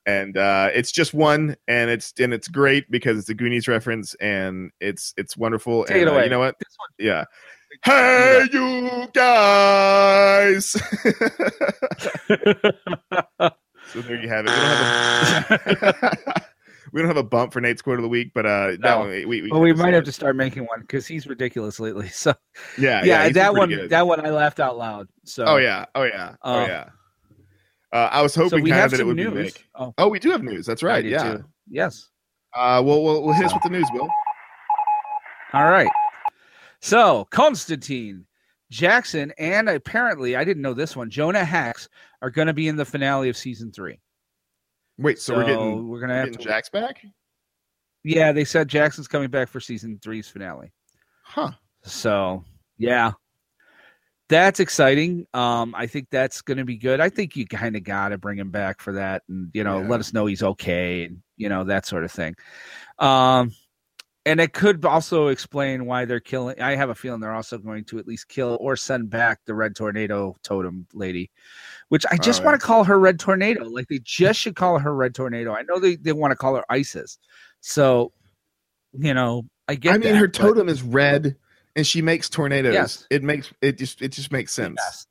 And 0.04 0.36
uh, 0.36 0.70
it's 0.74 0.90
just 0.90 1.14
one, 1.14 1.54
and 1.68 1.88
it's 1.88 2.12
and 2.18 2.34
it's 2.34 2.48
great 2.48 2.90
because 2.90 3.18
it's 3.18 3.28
a 3.28 3.34
Goonies 3.34 3.68
reference, 3.68 4.14
and 4.14 4.72
it's 4.80 5.14
it's 5.16 5.36
wonderful. 5.36 5.84
Take 5.84 5.98
and 5.98 6.02
it 6.02 6.08
uh, 6.08 6.12
away. 6.14 6.24
you 6.24 6.30
know 6.30 6.40
what? 6.40 6.56
Yeah. 6.98 7.24
Hey, 7.84 8.48
you 8.52 9.06
guys! 9.14 10.70
so 13.92 14.00
there 14.00 14.20
you 14.20 14.28
have 14.28 14.44
it. 14.48 16.42
We 16.92 17.00
don't 17.00 17.08
have 17.08 17.16
a, 17.16 17.20
we 17.22 17.24
don't 17.24 17.24
have 17.24 17.24
a 17.24 17.28
bump 17.28 17.52
for 17.52 17.60
Nate's 17.60 17.82
quote 17.82 17.98
of 17.98 18.02
the 18.02 18.08
week, 18.08 18.32
but 18.34 18.44
uh, 18.46 18.66
that 18.72 18.80
No. 18.80 18.98
one 19.00 19.08
we 19.10 19.24
we, 19.26 19.50
well, 19.50 19.60
we 19.60 19.72
might 19.72 19.94
have 19.94 20.04
to 20.04 20.12
start 20.12 20.36
making 20.36 20.64
one 20.66 20.80
because 20.80 21.06
he's 21.06 21.26
ridiculous 21.26 21.80
lately. 21.80 22.08
So 22.12 22.34
Yeah, 22.78 23.02
yeah, 23.04 23.24
he's 23.26 23.34
that 23.34 23.54
one, 23.54 23.68
good. 23.70 23.90
that 23.90 24.06
one, 24.06 24.24
I 24.24 24.30
laughed 24.30 24.60
out 24.60 24.76
loud. 24.76 25.08
So 25.24 25.44
Oh 25.46 25.56
yeah, 25.56 25.86
oh 25.94 26.04
yeah, 26.04 26.34
oh 26.42 26.54
Uh, 26.62 26.66
yeah. 26.66 26.84
Uh, 27.92 28.08
I 28.10 28.22
was 28.22 28.34
hoping 28.34 28.62
we 28.62 28.70
kind 28.70 28.84
of 28.84 28.90
that 28.92 29.00
it 29.00 29.04
would 29.04 29.16
news. 29.16 29.32
be 29.34 29.42
Nick. 29.42 29.66
Oh, 29.74 29.92
Oh, 29.98 30.08
we 30.08 30.18
do 30.18 30.30
have 30.30 30.42
news. 30.42 30.64
That's 30.64 30.82
right. 30.82 31.04
Yeah. 31.04 31.34
too. 31.36 31.44
Yes. 31.68 32.08
Uh, 32.54 32.82
well, 32.84 33.02
we'll 33.02 33.22
we'll 33.22 33.34
hit 33.34 33.44
us 33.46 33.52
with 33.52 33.62
the 33.62 33.68
news, 33.70 33.86
Will. 33.92 34.08
All 35.52 35.68
right. 35.70 35.90
So 36.80 37.26
Constantine, 37.30 38.24
Jackson, 38.70 39.32
and 39.38 39.68
apparently 39.68 40.36
I 40.36 40.44
didn't 40.44 40.62
know 40.62 40.74
this 40.74 40.96
one. 40.96 41.10
Jonah 41.10 41.44
Hex 41.44 41.88
are 42.22 42.30
going 42.30 42.46
to 42.46 42.54
be 42.54 42.68
in 42.68 42.76
the 42.76 42.84
finale 42.84 43.28
of 43.28 43.36
season 43.36 43.70
three. 43.72 44.00
Wait, 45.02 45.18
so, 45.18 45.34
we're 45.36 45.44
getting, 45.44 45.88
we're 45.88 46.00
gonna 46.00 46.12
we're 46.12 46.18
have 46.18 46.26
getting 46.28 46.38
to. 46.38 46.44
Jack's 46.44 46.68
back? 46.70 47.04
Yeah, 48.04 48.32
they 48.32 48.44
said 48.44 48.68
Jackson's 48.68 49.08
coming 49.08 49.30
back 49.30 49.48
for 49.48 49.60
season 49.60 49.98
three's 50.02 50.28
finale. 50.28 50.72
Huh. 51.24 51.52
So 51.84 52.44
yeah, 52.78 53.12
that's 54.28 54.60
exciting. 54.60 55.26
Um, 55.34 55.74
I 55.76 55.86
think 55.86 56.08
that's 56.10 56.42
going 56.42 56.58
to 56.58 56.64
be 56.64 56.76
good. 56.76 57.00
I 57.00 57.08
think 57.08 57.36
you 57.36 57.46
kind 57.46 57.76
of 57.76 57.84
got 57.84 58.08
to 58.10 58.18
bring 58.18 58.38
him 58.38 58.50
back 58.50 58.80
for 58.80 58.92
that, 58.94 59.22
and 59.28 59.50
you 59.52 59.62
know, 59.64 59.80
Yeah. 59.80 59.88
let 59.88 60.00
us 60.00 60.12
know 60.12 60.26
he's 60.26 60.42
okay, 60.42 61.04
and 61.04 61.22
you 61.36 61.48
know 61.48 61.64
that 61.64 61.86
sort 61.86 62.04
of 62.04 62.10
thing. 62.10 62.34
Um, 62.98 63.52
and 64.24 64.40
it 64.40 64.52
could 64.52 64.84
also 64.84 65.28
explain 65.28 65.86
why 65.86 66.04
they're 66.04 66.20
killing. 66.20 66.60
I 66.60 66.76
have 66.76 66.90
a 66.90 66.94
feeling 66.94 67.20
they're 67.20 67.34
also 67.34 67.58
going 67.58 67.84
to 67.86 67.98
at 67.98 68.06
least 68.06 68.28
kill 68.28 68.56
or 68.60 68.76
send 68.76 69.10
back 69.10 69.40
the 69.46 69.54
Red 69.54 69.74
Tornado 69.74 70.36
Totem 70.42 70.86
lady, 70.94 71.30
which 71.88 72.04
I 72.10 72.16
just 72.16 72.40
Oh, 72.40 72.44
want 72.44 72.54
yeah. 72.54 72.58
to 72.58 72.64
call 72.66 72.84
her 72.84 72.98
Red 73.00 73.18
Tornado. 73.18 73.64
Like 73.68 73.88
they 73.88 73.98
just 74.04 74.38
should 74.38 74.54
call 74.56 74.78
her 74.78 74.94
Red 74.94 75.14
Tornado. 75.14 75.52
I 75.54 75.62
know 75.62 75.78
they, 75.80 75.96
they 75.96 76.12
want 76.12 76.30
to 76.32 76.36
call 76.36 76.54
her 76.56 76.64
ISIS. 76.70 77.18
So, 77.60 78.12
you 78.92 79.12
know, 79.14 79.42
I 79.68 79.74
get 79.74 79.94
I 79.94 79.98
mean, 79.98 80.12
that, 80.12 80.18
her 80.18 80.28
but- 80.28 80.34
totem 80.34 80.68
is 80.68 80.82
red, 80.82 81.36
and 81.74 81.86
she 81.86 82.02
makes 82.02 82.28
tornadoes. 82.28 82.74
Yes. 82.74 83.06
It 83.10 83.22
makes 83.22 83.52
it 83.62 83.78
just 83.78 84.02
it 84.02 84.12
just 84.12 84.30
makes 84.30 84.52
sense. 84.52 84.76
Yes. 84.78 85.06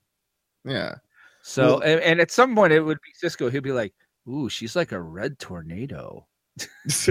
Yeah. 0.63 0.95
So, 1.41 1.65
Well- 1.65 1.79
and, 1.81 1.99
and 2.01 2.21
at 2.21 2.31
some 2.31 2.55
point 2.55 2.71
it 2.73 2.81
would 2.81 2.99
be 3.03 3.11
Cisco. 3.15 3.49
He'd 3.49 3.63
be 3.63 3.71
like, 3.71 3.93
"Ooh, 4.29 4.47
she's 4.47 4.75
like 4.75 4.91
a 4.91 5.01
red 5.01 5.39
tornado." 5.39 6.27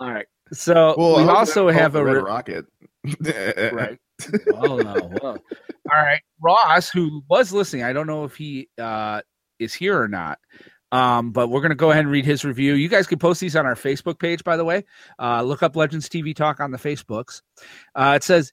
All 0.00 0.10
right. 0.12 0.26
So 0.52 0.94
well, 0.96 1.16
we 1.16 1.30
also 1.30 1.68
have 1.68 1.94
a 1.94 2.04
red 2.04 2.16
re- 2.16 2.22
rocket. 2.22 2.66
right. 3.72 3.98
well, 4.46 4.78
no, 4.78 5.12
well. 5.22 5.38
All 5.90 6.02
right, 6.02 6.20
Ross, 6.40 6.88
who 6.88 7.22
was 7.28 7.52
listening, 7.52 7.84
I 7.84 7.92
don't 7.92 8.06
know 8.06 8.24
if 8.24 8.36
he 8.36 8.68
uh, 8.78 9.22
is 9.58 9.74
here 9.74 10.00
or 10.00 10.08
not. 10.08 10.38
Um, 10.92 11.32
but 11.32 11.48
we're 11.48 11.60
gonna 11.60 11.74
go 11.74 11.90
ahead 11.90 12.04
and 12.04 12.10
read 12.10 12.24
his 12.24 12.44
review. 12.44 12.74
You 12.74 12.88
guys 12.88 13.06
can 13.06 13.18
post 13.18 13.40
these 13.40 13.56
on 13.56 13.66
our 13.66 13.74
Facebook 13.74 14.18
page, 14.20 14.44
by 14.44 14.56
the 14.56 14.64
way. 14.64 14.84
Uh, 15.18 15.42
look 15.42 15.62
up 15.62 15.74
Legends 15.74 16.08
TV 16.08 16.34
Talk 16.34 16.60
on 16.60 16.70
the 16.70 16.78
Facebooks. 16.78 17.42
Uh, 17.94 18.12
it 18.16 18.22
says, 18.22 18.52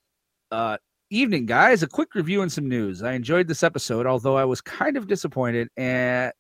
uh, 0.52 0.78
"Evening, 1.12 1.46
guys. 1.46 1.84
A 1.84 1.88
quick 1.88 2.16
review 2.16 2.42
and 2.42 2.52
some 2.52 2.68
news. 2.68 3.04
I 3.04 3.14
enjoyed 3.14 3.48
this 3.48 3.62
episode, 3.62 4.08
although 4.08 4.36
I 4.36 4.46
was 4.46 4.62
kind 4.62 4.98
of 4.98 5.08
disappointed 5.08 5.70
at 5.78 6.32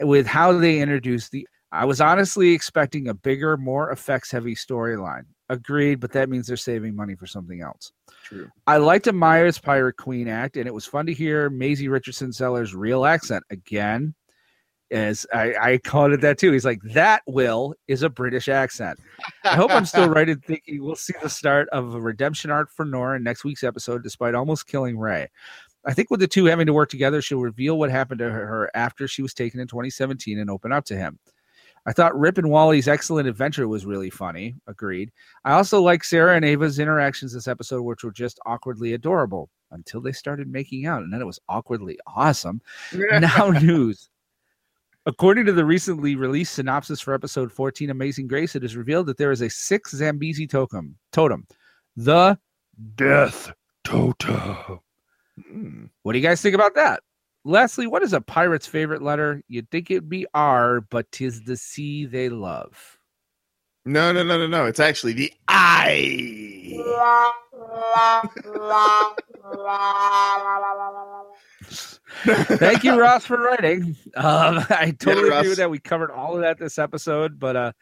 with 0.00 0.26
how 0.26 0.52
they 0.52 0.80
introduced 0.80 1.30
the. 1.30 1.46
I 1.72 1.84
was 1.84 2.00
honestly 2.00 2.52
expecting 2.52 3.08
a 3.08 3.14
bigger, 3.14 3.56
more 3.56 3.90
effects-heavy 3.90 4.56
storyline. 4.56 5.24
Agreed, 5.48 6.00
but 6.00 6.12
that 6.12 6.28
means 6.28 6.46
they're 6.46 6.56
saving 6.56 6.94
money 6.94 7.14
for 7.14 7.26
something 7.26 7.60
else." 7.60 7.92
True. 8.24 8.50
I 8.66 8.76
liked 8.76 9.06
Amaya's 9.06 9.58
Pirate 9.58 9.96
Queen 9.96 10.28
act, 10.28 10.56
and 10.56 10.66
it 10.66 10.74
was 10.74 10.86
fun 10.86 11.06
to 11.06 11.14
hear 11.14 11.50
Maisie 11.50 11.88
Richardson 11.88 12.32
Sellers' 12.32 12.74
real 12.74 13.04
accent 13.04 13.44
again. 13.50 14.14
As 14.92 15.24
I, 15.32 15.54
I 15.60 15.78
called 15.78 16.10
it 16.10 16.20
that 16.22 16.38
too. 16.38 16.50
He's 16.50 16.64
like, 16.64 16.80
that 16.82 17.22
will 17.28 17.74
is 17.86 18.02
a 18.02 18.10
British 18.10 18.48
accent. 18.48 18.98
I 19.44 19.54
hope 19.54 19.70
I'm 19.70 19.86
still 19.86 20.08
right 20.08 20.28
in 20.28 20.40
thinking 20.46 20.82
we'll 20.82 20.96
see 20.96 21.14
the 21.22 21.30
start 21.30 21.68
of 21.68 21.94
a 21.94 22.00
redemption 22.00 22.50
arc 22.50 22.72
for 22.72 22.84
Nora 22.84 23.16
in 23.16 23.22
next 23.22 23.44
week's 23.44 23.62
episode, 23.62 24.02
despite 24.02 24.34
almost 24.34 24.66
killing 24.66 24.98
Ray. 24.98 25.28
I 25.84 25.94
think 25.94 26.10
with 26.10 26.20
the 26.20 26.26
two 26.26 26.44
having 26.46 26.66
to 26.66 26.72
work 26.72 26.90
together, 26.90 27.22
she'll 27.22 27.40
reveal 27.40 27.78
what 27.78 27.90
happened 27.90 28.18
to 28.18 28.30
her 28.30 28.70
after 28.74 29.08
she 29.08 29.22
was 29.22 29.32
taken 29.32 29.60
in 29.60 29.68
2017 29.68 30.38
and 30.38 30.50
open 30.50 30.72
up 30.72 30.84
to 30.86 30.96
him. 30.96 31.18
I 31.90 31.92
thought 31.92 32.16
Rip 32.16 32.38
and 32.38 32.48
Wally's 32.48 32.86
excellent 32.86 33.26
adventure 33.26 33.66
was 33.66 33.84
really 33.84 34.10
funny. 34.10 34.54
Agreed. 34.68 35.10
I 35.44 35.54
also 35.54 35.82
like 35.82 36.04
Sarah 36.04 36.36
and 36.36 36.44
Ava's 36.44 36.78
interactions 36.78 37.32
this 37.32 37.48
episode, 37.48 37.82
which 37.82 38.04
were 38.04 38.12
just 38.12 38.38
awkwardly 38.46 38.92
adorable 38.92 39.50
until 39.72 40.00
they 40.00 40.12
started 40.12 40.46
making 40.46 40.86
out, 40.86 41.02
and 41.02 41.12
then 41.12 41.20
it 41.20 41.26
was 41.26 41.40
awkwardly 41.48 41.98
awesome. 42.06 42.62
now 42.92 43.50
news. 43.62 44.08
According 45.04 45.46
to 45.46 45.52
the 45.52 45.64
recently 45.64 46.14
released 46.14 46.54
synopsis 46.54 47.00
for 47.00 47.12
episode 47.12 47.50
14, 47.50 47.90
Amazing 47.90 48.28
Grace, 48.28 48.54
it 48.54 48.62
is 48.62 48.76
revealed 48.76 49.06
that 49.06 49.16
there 49.16 49.32
is 49.32 49.40
a 49.40 49.50
sixth 49.50 49.92
Zambesi 49.96 50.48
totem, 50.48 50.96
totem, 51.10 51.44
the 51.96 52.38
Death 52.94 53.52
Totem. 53.82 54.78
Hmm. 55.44 55.86
What 56.04 56.12
do 56.12 56.20
you 56.20 56.24
guys 56.24 56.40
think 56.40 56.54
about 56.54 56.76
that? 56.76 57.02
Leslie, 57.44 57.86
what 57.86 58.02
is 58.02 58.12
a 58.12 58.20
pirate's 58.20 58.66
favorite 58.66 59.02
letter? 59.02 59.42
You'd 59.48 59.70
think 59.70 59.90
it'd 59.90 60.08
be 60.08 60.26
R, 60.34 60.80
but 60.82 61.10
tis 61.10 61.42
the 61.42 61.56
C 61.56 62.04
they 62.06 62.28
love. 62.28 62.98
No, 63.86 64.12
no, 64.12 64.22
no, 64.22 64.38
no, 64.38 64.46
no. 64.46 64.66
It's 64.66 64.80
actually 64.80 65.14
the 65.14 65.32
I. 65.48 66.76
Thank 72.58 72.84
you, 72.84 73.00
Ross, 73.00 73.24
for 73.24 73.38
writing. 73.40 73.96
Um, 74.14 74.58
I 74.70 74.94
totally 74.98 75.30
Ross. 75.30 75.38
agree 75.40 75.48
with 75.48 75.58
that. 75.58 75.70
We 75.70 75.78
covered 75.78 76.10
all 76.10 76.34
of 76.34 76.42
that 76.42 76.58
this 76.58 76.78
episode, 76.78 77.38
but 77.38 77.56
uh, 77.56 77.72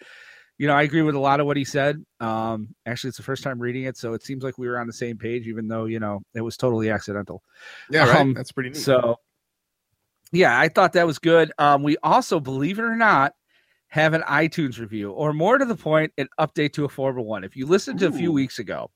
you 0.58 0.68
know, 0.68 0.74
I 0.74 0.82
agree 0.82 1.02
with 1.02 1.14
a 1.14 1.20
lot 1.20 1.40
of 1.40 1.46
what 1.46 1.56
he 1.56 1.64
said. 1.64 2.04
Um, 2.20 2.74
actually, 2.86 3.08
it's 3.08 3.16
the 3.16 3.24
first 3.24 3.42
time 3.42 3.58
reading 3.58 3.84
it, 3.84 3.96
so 3.96 4.12
it 4.12 4.22
seems 4.22 4.44
like 4.44 4.56
we 4.58 4.68
were 4.68 4.78
on 4.78 4.86
the 4.86 4.92
same 4.92 5.18
page, 5.18 5.46
even 5.48 5.66
though 5.66 5.86
you 5.86 5.98
know 5.98 6.20
it 6.34 6.42
was 6.42 6.56
totally 6.56 6.90
accidental. 6.90 7.42
Yeah, 7.90 8.08
right. 8.08 8.20
Um, 8.20 8.34
That's 8.34 8.52
pretty 8.52 8.70
neat. 8.70 8.78
So, 8.78 9.18
yeah, 10.32 10.58
I 10.58 10.68
thought 10.68 10.92
that 10.94 11.06
was 11.06 11.18
good. 11.18 11.52
Um, 11.58 11.82
we 11.82 11.96
also, 12.02 12.40
believe 12.40 12.78
it 12.78 12.82
or 12.82 12.96
not, 12.96 13.32
have 13.88 14.12
an 14.12 14.22
iTunes 14.22 14.78
review, 14.78 15.10
or 15.12 15.32
more 15.32 15.56
to 15.58 15.64
the 15.64 15.76
point, 15.76 16.12
an 16.18 16.28
update 16.38 16.72
to 16.74 16.84
a 16.84 16.88
Formula 16.88 17.26
One. 17.26 17.44
If 17.44 17.56
you 17.56 17.66
listened 17.66 17.98
to 18.00 18.06
a 18.08 18.12
few 18.12 18.30
weeks 18.32 18.58
ago, 18.58 18.90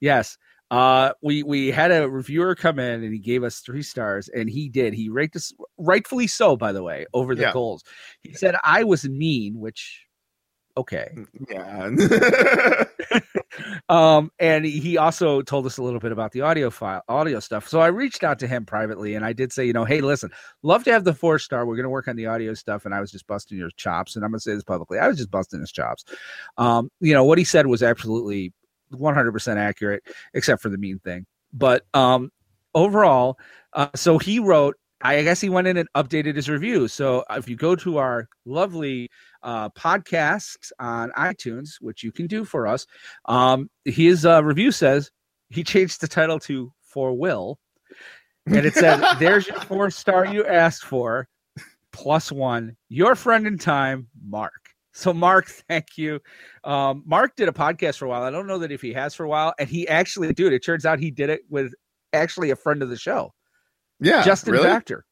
yes, 0.00 0.38
uh, 0.70 1.12
we 1.22 1.42
we 1.42 1.70
had 1.70 1.90
a 1.90 2.08
reviewer 2.08 2.54
come 2.54 2.78
in 2.78 3.02
and 3.02 3.12
he 3.12 3.18
gave 3.18 3.42
us 3.42 3.58
three 3.60 3.82
stars, 3.82 4.28
and 4.28 4.48
he 4.48 4.68
did. 4.68 4.94
He 4.94 5.08
ranked 5.08 5.36
us 5.36 5.52
rightfully 5.76 6.26
so, 6.28 6.56
by 6.56 6.72
the 6.72 6.82
way, 6.82 7.06
over 7.12 7.34
the 7.34 7.42
Yeah. 7.42 7.52
goals. 7.52 7.82
He 8.22 8.32
said 8.34 8.54
I 8.62 8.84
was 8.84 9.08
mean, 9.08 9.58
which 9.58 10.06
okay. 10.76 11.14
yeah. 11.48 11.90
um 13.88 14.30
and 14.38 14.64
he 14.64 14.96
also 14.96 15.42
told 15.42 15.66
us 15.66 15.76
a 15.78 15.82
little 15.82 16.00
bit 16.00 16.12
about 16.12 16.32
the 16.32 16.40
audio 16.40 16.70
file 16.70 17.02
audio 17.08 17.38
stuff. 17.40 17.68
So 17.68 17.80
i 17.80 17.88
reached 17.88 18.24
out 18.24 18.38
to 18.40 18.46
him 18.46 18.64
privately 18.64 19.14
and 19.14 19.24
i 19.24 19.32
did 19.32 19.52
say 19.52 19.64
you 19.66 19.72
know 19.72 19.84
hey 19.84 20.00
listen 20.00 20.30
love 20.62 20.84
to 20.84 20.92
have 20.92 21.04
the 21.04 21.14
four 21.14 21.38
star. 21.38 21.66
We're 21.66 21.76
going 21.76 21.84
to 21.84 21.90
work 21.90 22.08
on 22.08 22.16
the 22.16 22.26
audio 22.26 22.54
stuff. 22.54 22.84
And 22.84 22.94
i 22.94 23.00
was 23.00 23.10
just 23.10 23.26
busting 23.26 23.58
your 23.58 23.70
chops. 23.76 24.16
And 24.16 24.24
i'm 24.24 24.30
going 24.30 24.38
to 24.38 24.42
say 24.42 24.54
this 24.54 24.64
publicly 24.64 24.98
i 24.98 25.08
was 25.08 25.18
just 25.18 25.30
busting 25.30 25.60
his 25.60 25.72
chops. 25.72 26.04
Um 26.56 26.90
you 27.00 27.12
know 27.12 27.24
what 27.24 27.38
he 27.38 27.44
said 27.44 27.66
was 27.66 27.82
absolutely 27.82 28.52
100% 28.92 29.56
accurate 29.56 30.02
except 30.34 30.62
for 30.62 30.68
the 30.68 30.78
mean 30.78 30.98
thing. 30.98 31.26
But 31.52 31.84
um 31.94 32.30
overall 32.74 33.38
uh, 33.74 33.88
so 33.94 34.18
he 34.18 34.38
wrote 34.38 34.76
i 35.02 35.22
guess 35.22 35.40
he 35.40 35.48
went 35.48 35.66
in 35.66 35.76
and 35.76 35.88
updated 35.96 36.36
his 36.36 36.48
review 36.48 36.88
so 36.88 37.24
if 37.30 37.48
you 37.48 37.56
go 37.56 37.74
to 37.76 37.98
our 37.98 38.28
lovely 38.44 39.10
uh, 39.42 39.68
podcast 39.70 40.70
on 40.78 41.10
itunes 41.18 41.74
which 41.80 42.02
you 42.02 42.12
can 42.12 42.26
do 42.26 42.44
for 42.44 42.66
us 42.66 42.86
um, 43.26 43.68
his 43.84 44.24
uh, 44.24 44.42
review 44.42 44.70
says 44.70 45.10
he 45.52 45.62
changed 45.64 46.00
the 46.00 46.08
title 46.08 46.38
to 46.40 46.72
For 46.80 47.12
Will, 47.12 47.58
and 48.46 48.66
it 48.66 48.74
said, 48.74 49.02
"There's 49.18 49.46
your 49.46 49.60
four 49.60 49.90
star 49.90 50.26
you 50.26 50.44
asked 50.46 50.84
for, 50.84 51.28
plus 51.92 52.32
one. 52.32 52.76
Your 52.88 53.14
friend 53.14 53.46
in 53.46 53.58
time, 53.58 54.08
Mark." 54.26 54.52
So, 54.94 55.12
Mark, 55.12 55.46
thank 55.68 55.96
you. 55.96 56.20
Um, 56.64 57.02
Mark 57.06 57.36
did 57.36 57.48
a 57.48 57.52
podcast 57.52 57.98
for 57.98 58.06
a 58.06 58.08
while. 58.08 58.22
I 58.22 58.30
don't 58.30 58.46
know 58.46 58.58
that 58.58 58.72
if 58.72 58.82
he 58.82 58.92
has 58.94 59.14
for 59.14 59.24
a 59.24 59.28
while, 59.28 59.54
and 59.58 59.68
he 59.68 59.86
actually, 59.88 60.32
dude, 60.32 60.52
it 60.52 60.64
turns 60.64 60.84
out 60.84 60.98
he 60.98 61.10
did 61.10 61.30
it 61.30 61.42
with 61.48 61.72
actually 62.12 62.50
a 62.50 62.56
friend 62.56 62.82
of 62.82 62.88
the 62.88 62.98
show, 62.98 63.32
yeah. 64.02 64.22
Justin 64.24 64.52
really? 64.52 64.68
Factor. 64.68 65.04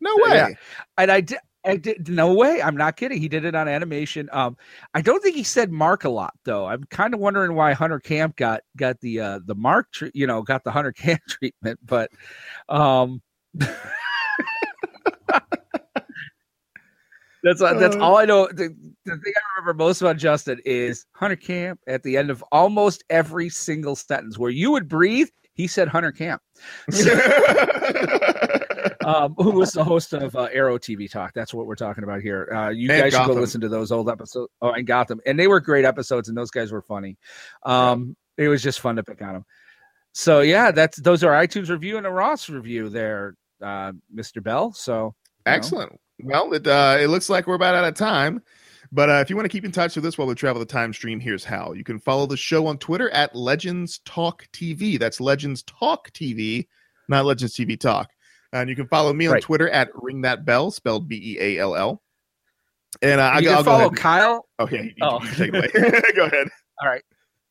No 0.00 0.14
way. 0.18 0.34
Yeah. 0.34 0.48
And 0.96 1.10
I 1.10 1.20
did. 1.20 1.38
I 1.64 1.76
did 1.76 2.08
no 2.08 2.32
way. 2.32 2.62
I'm 2.62 2.76
not 2.76 2.96
kidding. 2.96 3.20
He 3.20 3.28
did 3.28 3.44
it 3.44 3.54
on 3.54 3.66
animation. 3.68 4.28
Um, 4.32 4.56
I 4.94 5.02
don't 5.02 5.20
think 5.22 5.34
he 5.36 5.42
said 5.42 5.70
Mark 5.72 6.04
a 6.04 6.08
lot 6.08 6.32
though. 6.44 6.66
I'm 6.66 6.84
kind 6.84 7.12
of 7.12 7.20
wondering 7.20 7.54
why 7.54 7.72
Hunter 7.74 7.98
Camp 7.98 8.36
got 8.36 8.62
got 8.76 8.98
the 9.00 9.20
uh 9.20 9.40
the 9.44 9.56
Mark, 9.56 9.88
tre- 9.92 10.12
you 10.14 10.26
know, 10.26 10.40
got 10.40 10.62
the 10.64 10.70
Hunter 10.70 10.92
Camp 10.96 11.20
treatment. 11.28 11.78
But, 11.84 12.10
um, 12.68 13.20
that's 17.42 17.60
uh, 17.60 17.74
that's 17.74 17.96
Uh. 17.96 18.00
all 18.00 18.16
I 18.16 18.24
know. 18.24 18.46
The, 18.46 18.74
the 19.04 19.16
thing 19.16 19.32
I 19.36 19.40
remember 19.60 19.74
most 19.74 20.00
about 20.00 20.16
Justin 20.16 20.60
is 20.64 21.06
Hunter 21.12 21.36
Camp 21.36 21.80
at 21.86 22.02
the 22.02 22.16
end 22.16 22.30
of 22.30 22.42
almost 22.52 23.04
every 23.10 23.48
single 23.48 23.96
sentence 23.96 24.38
where 24.38 24.50
you 24.50 24.70
would 24.70 24.88
breathe. 24.88 25.28
He 25.54 25.66
said 25.66 25.88
Hunter 25.88 26.12
Camp. 26.12 26.40
um, 29.08 29.34
who 29.38 29.52
was 29.52 29.72
the 29.72 29.82
host 29.82 30.12
of 30.12 30.36
uh, 30.36 30.48
Arrow 30.52 30.78
TV 30.78 31.10
Talk. 31.10 31.32
That's 31.34 31.54
what 31.54 31.66
we're 31.66 31.76
talking 31.76 32.04
about 32.04 32.20
here. 32.20 32.52
Uh, 32.54 32.68
you 32.68 32.90
And 32.90 33.00
guys 33.00 33.14
should 33.14 33.26
go 33.26 33.32
listen 33.32 33.60
to 33.62 33.68
those 33.68 33.90
old 33.90 34.10
episodes. 34.10 34.52
Oh, 34.60 34.72
and 34.72 34.86
Gotham, 34.86 35.20
and 35.24 35.38
they 35.38 35.46
were 35.46 35.60
great 35.60 35.86
episodes, 35.86 36.28
and 36.28 36.36
those 36.36 36.50
guys 36.50 36.72
were 36.72 36.82
funny. 36.82 37.16
Um, 37.64 38.16
It 38.36 38.48
was 38.48 38.62
just 38.62 38.80
fun 38.80 38.96
to 38.96 39.02
pick 39.02 39.22
on 39.22 39.32
them. 39.32 39.44
So 40.12 40.40
yeah, 40.40 40.72
that's 40.72 40.98
those 40.98 41.24
are 41.24 41.32
iTunes 41.32 41.70
review 41.70 41.96
and 41.96 42.06
a 42.06 42.10
Ross 42.10 42.50
review 42.50 42.90
there, 42.90 43.34
uh, 43.62 43.92
Mr. 44.14 44.42
Beall. 44.42 44.72
So 44.72 44.92
you 44.94 45.00
know. 45.00 45.14
Excellent. 45.46 46.00
Well, 46.22 46.52
it 46.52 46.66
uh, 46.66 46.98
it 47.00 47.08
looks 47.08 47.30
like 47.30 47.46
we're 47.46 47.54
about 47.54 47.74
out 47.74 47.84
of 47.84 47.94
time. 47.94 48.42
But 48.90 49.10
uh, 49.10 49.20
if 49.20 49.30
you 49.30 49.36
want 49.36 49.44
to 49.44 49.50
keep 49.50 49.64
in 49.64 49.72
touch 49.72 49.96
with 49.96 50.04
us 50.06 50.16
while 50.16 50.26
we 50.26 50.34
travel 50.34 50.60
the 50.60 50.66
time 50.66 50.92
stream, 50.92 51.20
here's 51.20 51.44
how. 51.44 51.72
You 51.72 51.84
can 51.84 51.98
follow 51.98 52.26
the 52.26 52.36
show 52.36 52.66
on 52.66 52.78
Twitter 52.78 53.10
at 53.10 53.34
Legends 53.34 54.00
Talk 54.04 54.46
TV. 54.52 54.98
That's 54.98 55.20
Legends 55.20 55.62
Talk 55.64 56.10
TV, 56.12 56.66
not 57.08 57.26
Legends 57.26 57.54
TV 57.54 57.78
Talk. 57.78 58.10
And 58.52 58.68
you 58.70 58.76
can 58.76 58.86
follow 58.88 59.12
me 59.12 59.26
on 59.26 59.34
Right. 59.34 59.42
Twitter 59.42 59.68
at 59.68 59.88
Ring 59.94 60.22
That 60.22 60.44
Beall, 60.44 60.70
spelled 60.70 61.08
B 61.08 61.36
E 61.36 61.38
A 61.40 61.58
L 61.62 61.76
L. 61.76 62.02
And 63.02 63.20
uh, 63.20 63.24
I'll, 63.24 63.42
you 63.42 63.48
go- 63.48 63.50
can 63.50 63.56
I'll 63.58 63.62
go 63.64 63.70
follow 63.70 63.86
ahead. 63.86 63.96
Kyle. 63.98 64.48
You, 64.70 64.92
Oh. 65.02 65.22
you 65.22 65.30
take 65.32 65.54
it 65.54 65.74
away. 65.74 66.02
go 66.16 66.24
ahead. 66.26 66.48
All 66.82 66.88
right. 66.88 67.02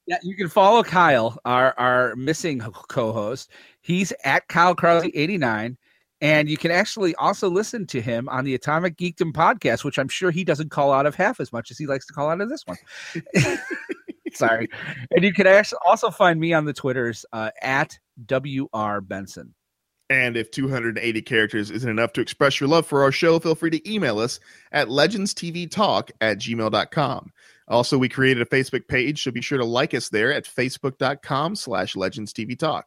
Yeah, 0.08 0.18
you 0.24 0.36
can 0.38 0.48
follow 0.48 0.84
Kyle, 0.84 1.38
our 1.46 1.74
our 1.78 2.16
missing 2.16 2.60
co-host. 2.62 3.52
He's 3.82 4.14
at 4.24 4.48
Kyle 4.48 4.74
Crosby 4.74 5.16
eighty 5.16 5.38
nine, 5.38 5.78
and 6.22 6.50
you 6.50 6.56
can 6.56 6.72
actually 6.72 7.14
also 7.16 7.50
listen 7.50 7.86
to 7.88 8.00
him 8.02 8.30
on 8.30 8.46
the 8.46 8.56
Atomic 8.56 8.96
Geekdom 8.96 9.34
podcast, 9.34 9.84
which 9.84 10.00
I'm 10.00 10.08
sure 10.08 10.32
he 10.32 10.46
doesn't 10.46 10.72
call 10.72 10.94
out 10.94 11.06
of 11.06 11.14
half 11.14 11.42
as 11.42 11.52
much 11.52 11.72
as 11.72 11.78
he 11.78 11.88
likes 11.88 12.08
to 12.08 12.14
call 12.14 12.30
out 12.30 12.40
of 12.40 12.48
this 12.50 12.64
one. 12.66 12.78
Sorry, 14.34 14.70
and 15.12 15.24
you 15.26 15.34
can 15.34 15.46
also 15.86 16.10
find 16.10 16.40
me 16.40 16.54
on 16.54 16.64
the 16.64 16.74
Twitters 16.74 17.26
uh, 17.34 17.52
at 17.62 18.00
wr 18.30 19.00
benson. 19.02 19.54
And 20.10 20.38
if 20.38 20.52
280 20.52 21.22
characters 21.24 21.70
isn't 21.70 21.90
enough 21.90 22.14
to 22.14 22.22
express 22.22 22.60
your 22.60 22.70
love 22.70 22.88
for 22.88 23.04
our 23.04 23.12
show, 23.12 23.40
feel 23.40 23.56
free 23.56 23.72
to 23.72 23.92
email 23.92 24.20
us 24.20 24.40
at 24.72 24.88
legendstvtalk 24.88 26.12
at 26.22 26.38
gmail.com. 26.40 27.32
Also, 27.68 27.98
we 27.98 28.08
created 28.08 28.42
a 28.42 28.46
Facebook 28.50 28.88
page, 28.88 29.24
so 29.24 29.32
be 29.32 29.42
sure 29.42 29.58
to 29.58 29.66
like 29.66 29.94
us 29.94 30.08
there 30.08 30.32
at 30.32 30.46
facebook.com 30.46 31.56
slash 31.56 31.96
legendstvtalk. 31.96 32.84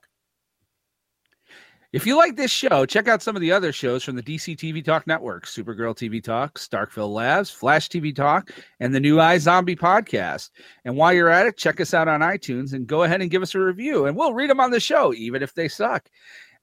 If 1.92 2.06
you 2.06 2.16
like 2.16 2.36
this 2.36 2.52
show, 2.52 2.86
check 2.86 3.08
out 3.08 3.20
some 3.20 3.34
of 3.34 3.42
the 3.42 3.50
other 3.50 3.72
shows 3.72 4.04
from 4.04 4.14
the 4.14 4.22
DC 4.22 4.56
TV 4.56 4.82
Talk 4.82 5.08
Network 5.08 5.44
Supergirl 5.44 5.92
TV 5.92 6.22
Talk, 6.22 6.56
Starkville 6.56 7.12
Labs, 7.12 7.50
Flash 7.50 7.88
TV 7.88 8.14
Talk, 8.14 8.52
and 8.78 8.94
the 8.94 9.00
new 9.00 9.16
iZombie 9.16 9.76
podcast. 9.76 10.50
And 10.84 10.96
while 10.96 11.12
you're 11.12 11.28
at 11.28 11.46
it, 11.46 11.56
check 11.56 11.80
us 11.80 11.92
out 11.92 12.06
on 12.06 12.20
iTunes 12.20 12.74
and 12.74 12.86
go 12.86 13.02
ahead 13.02 13.22
and 13.22 13.30
give 13.30 13.42
us 13.42 13.56
a 13.56 13.58
review, 13.58 14.06
and 14.06 14.16
we'll 14.16 14.34
read 14.34 14.50
them 14.50 14.60
on 14.60 14.70
the 14.70 14.78
show, 14.78 15.12
even 15.12 15.42
if 15.42 15.52
they 15.54 15.66
suck. 15.66 16.08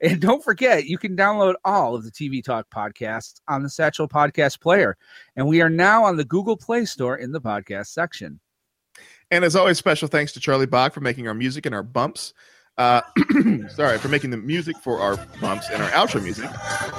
And 0.01 0.21
don't 0.21 0.43
forget, 0.43 0.85
you 0.85 0.97
can 0.97 1.15
download 1.15 1.55
all 1.65 1.95
of 1.95 2.03
the 2.03 2.11
TV 2.11 2.43
Talk 2.43 2.67
podcasts 2.69 3.41
on 3.47 3.63
the 3.63 3.69
Satchel 3.69 4.07
Podcast 4.07 4.61
Player. 4.61 4.95
And 5.35 5.47
we 5.47 5.61
are 5.61 5.69
now 5.69 6.03
on 6.03 6.17
the 6.17 6.25
Google 6.25 6.55
Play 6.55 6.85
Store 6.85 7.17
in 7.17 7.31
the 7.31 7.41
podcast 7.41 7.87
section. 7.87 8.39
And 9.31 9.43
as 9.43 9.55
always, 9.55 9.77
special 9.77 10.07
thanks 10.07 10.31
to 10.33 10.39
Charlie 10.39 10.67
Bach 10.67 10.93
for 10.93 11.01
making 11.01 11.27
our 11.27 11.33
music 11.33 11.65
and 11.65 11.73
our 11.73 11.83
bumps. 11.83 12.33
Uh, 12.77 13.01
sorry, 13.69 13.97
for 13.97 14.07
making 14.07 14.29
the 14.29 14.37
music 14.37 14.77
for 14.77 14.99
our 14.99 15.17
bumps 15.41 15.67
and 15.71 15.81
our 15.81 15.89
outro 15.89 16.23
music. 16.23 16.49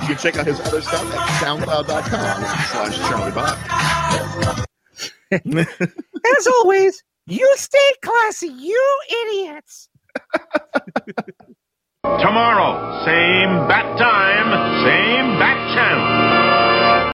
You 0.03 0.09
can 0.09 0.17
check 0.17 0.37
out 0.37 0.47
his 0.47 0.59
other 0.61 0.83
stuff 0.83 1.15
at 1.15 1.29
soundcloud.com 1.41 2.43
slash 2.67 2.99
Charlie 3.09 3.31
Bach. 3.31 4.67
As 6.39 6.47
always, 6.47 7.05
you 7.27 7.55
stay 7.57 7.93
classy, 8.03 8.49
you 8.49 9.01
idiots. 9.09 9.89
Tomorrow, 12.17 13.05
same 13.05 13.69
bat 13.69 13.97
time, 13.99 14.49
same 14.83 15.39
bat 15.39 15.59
channel. 15.77 16.08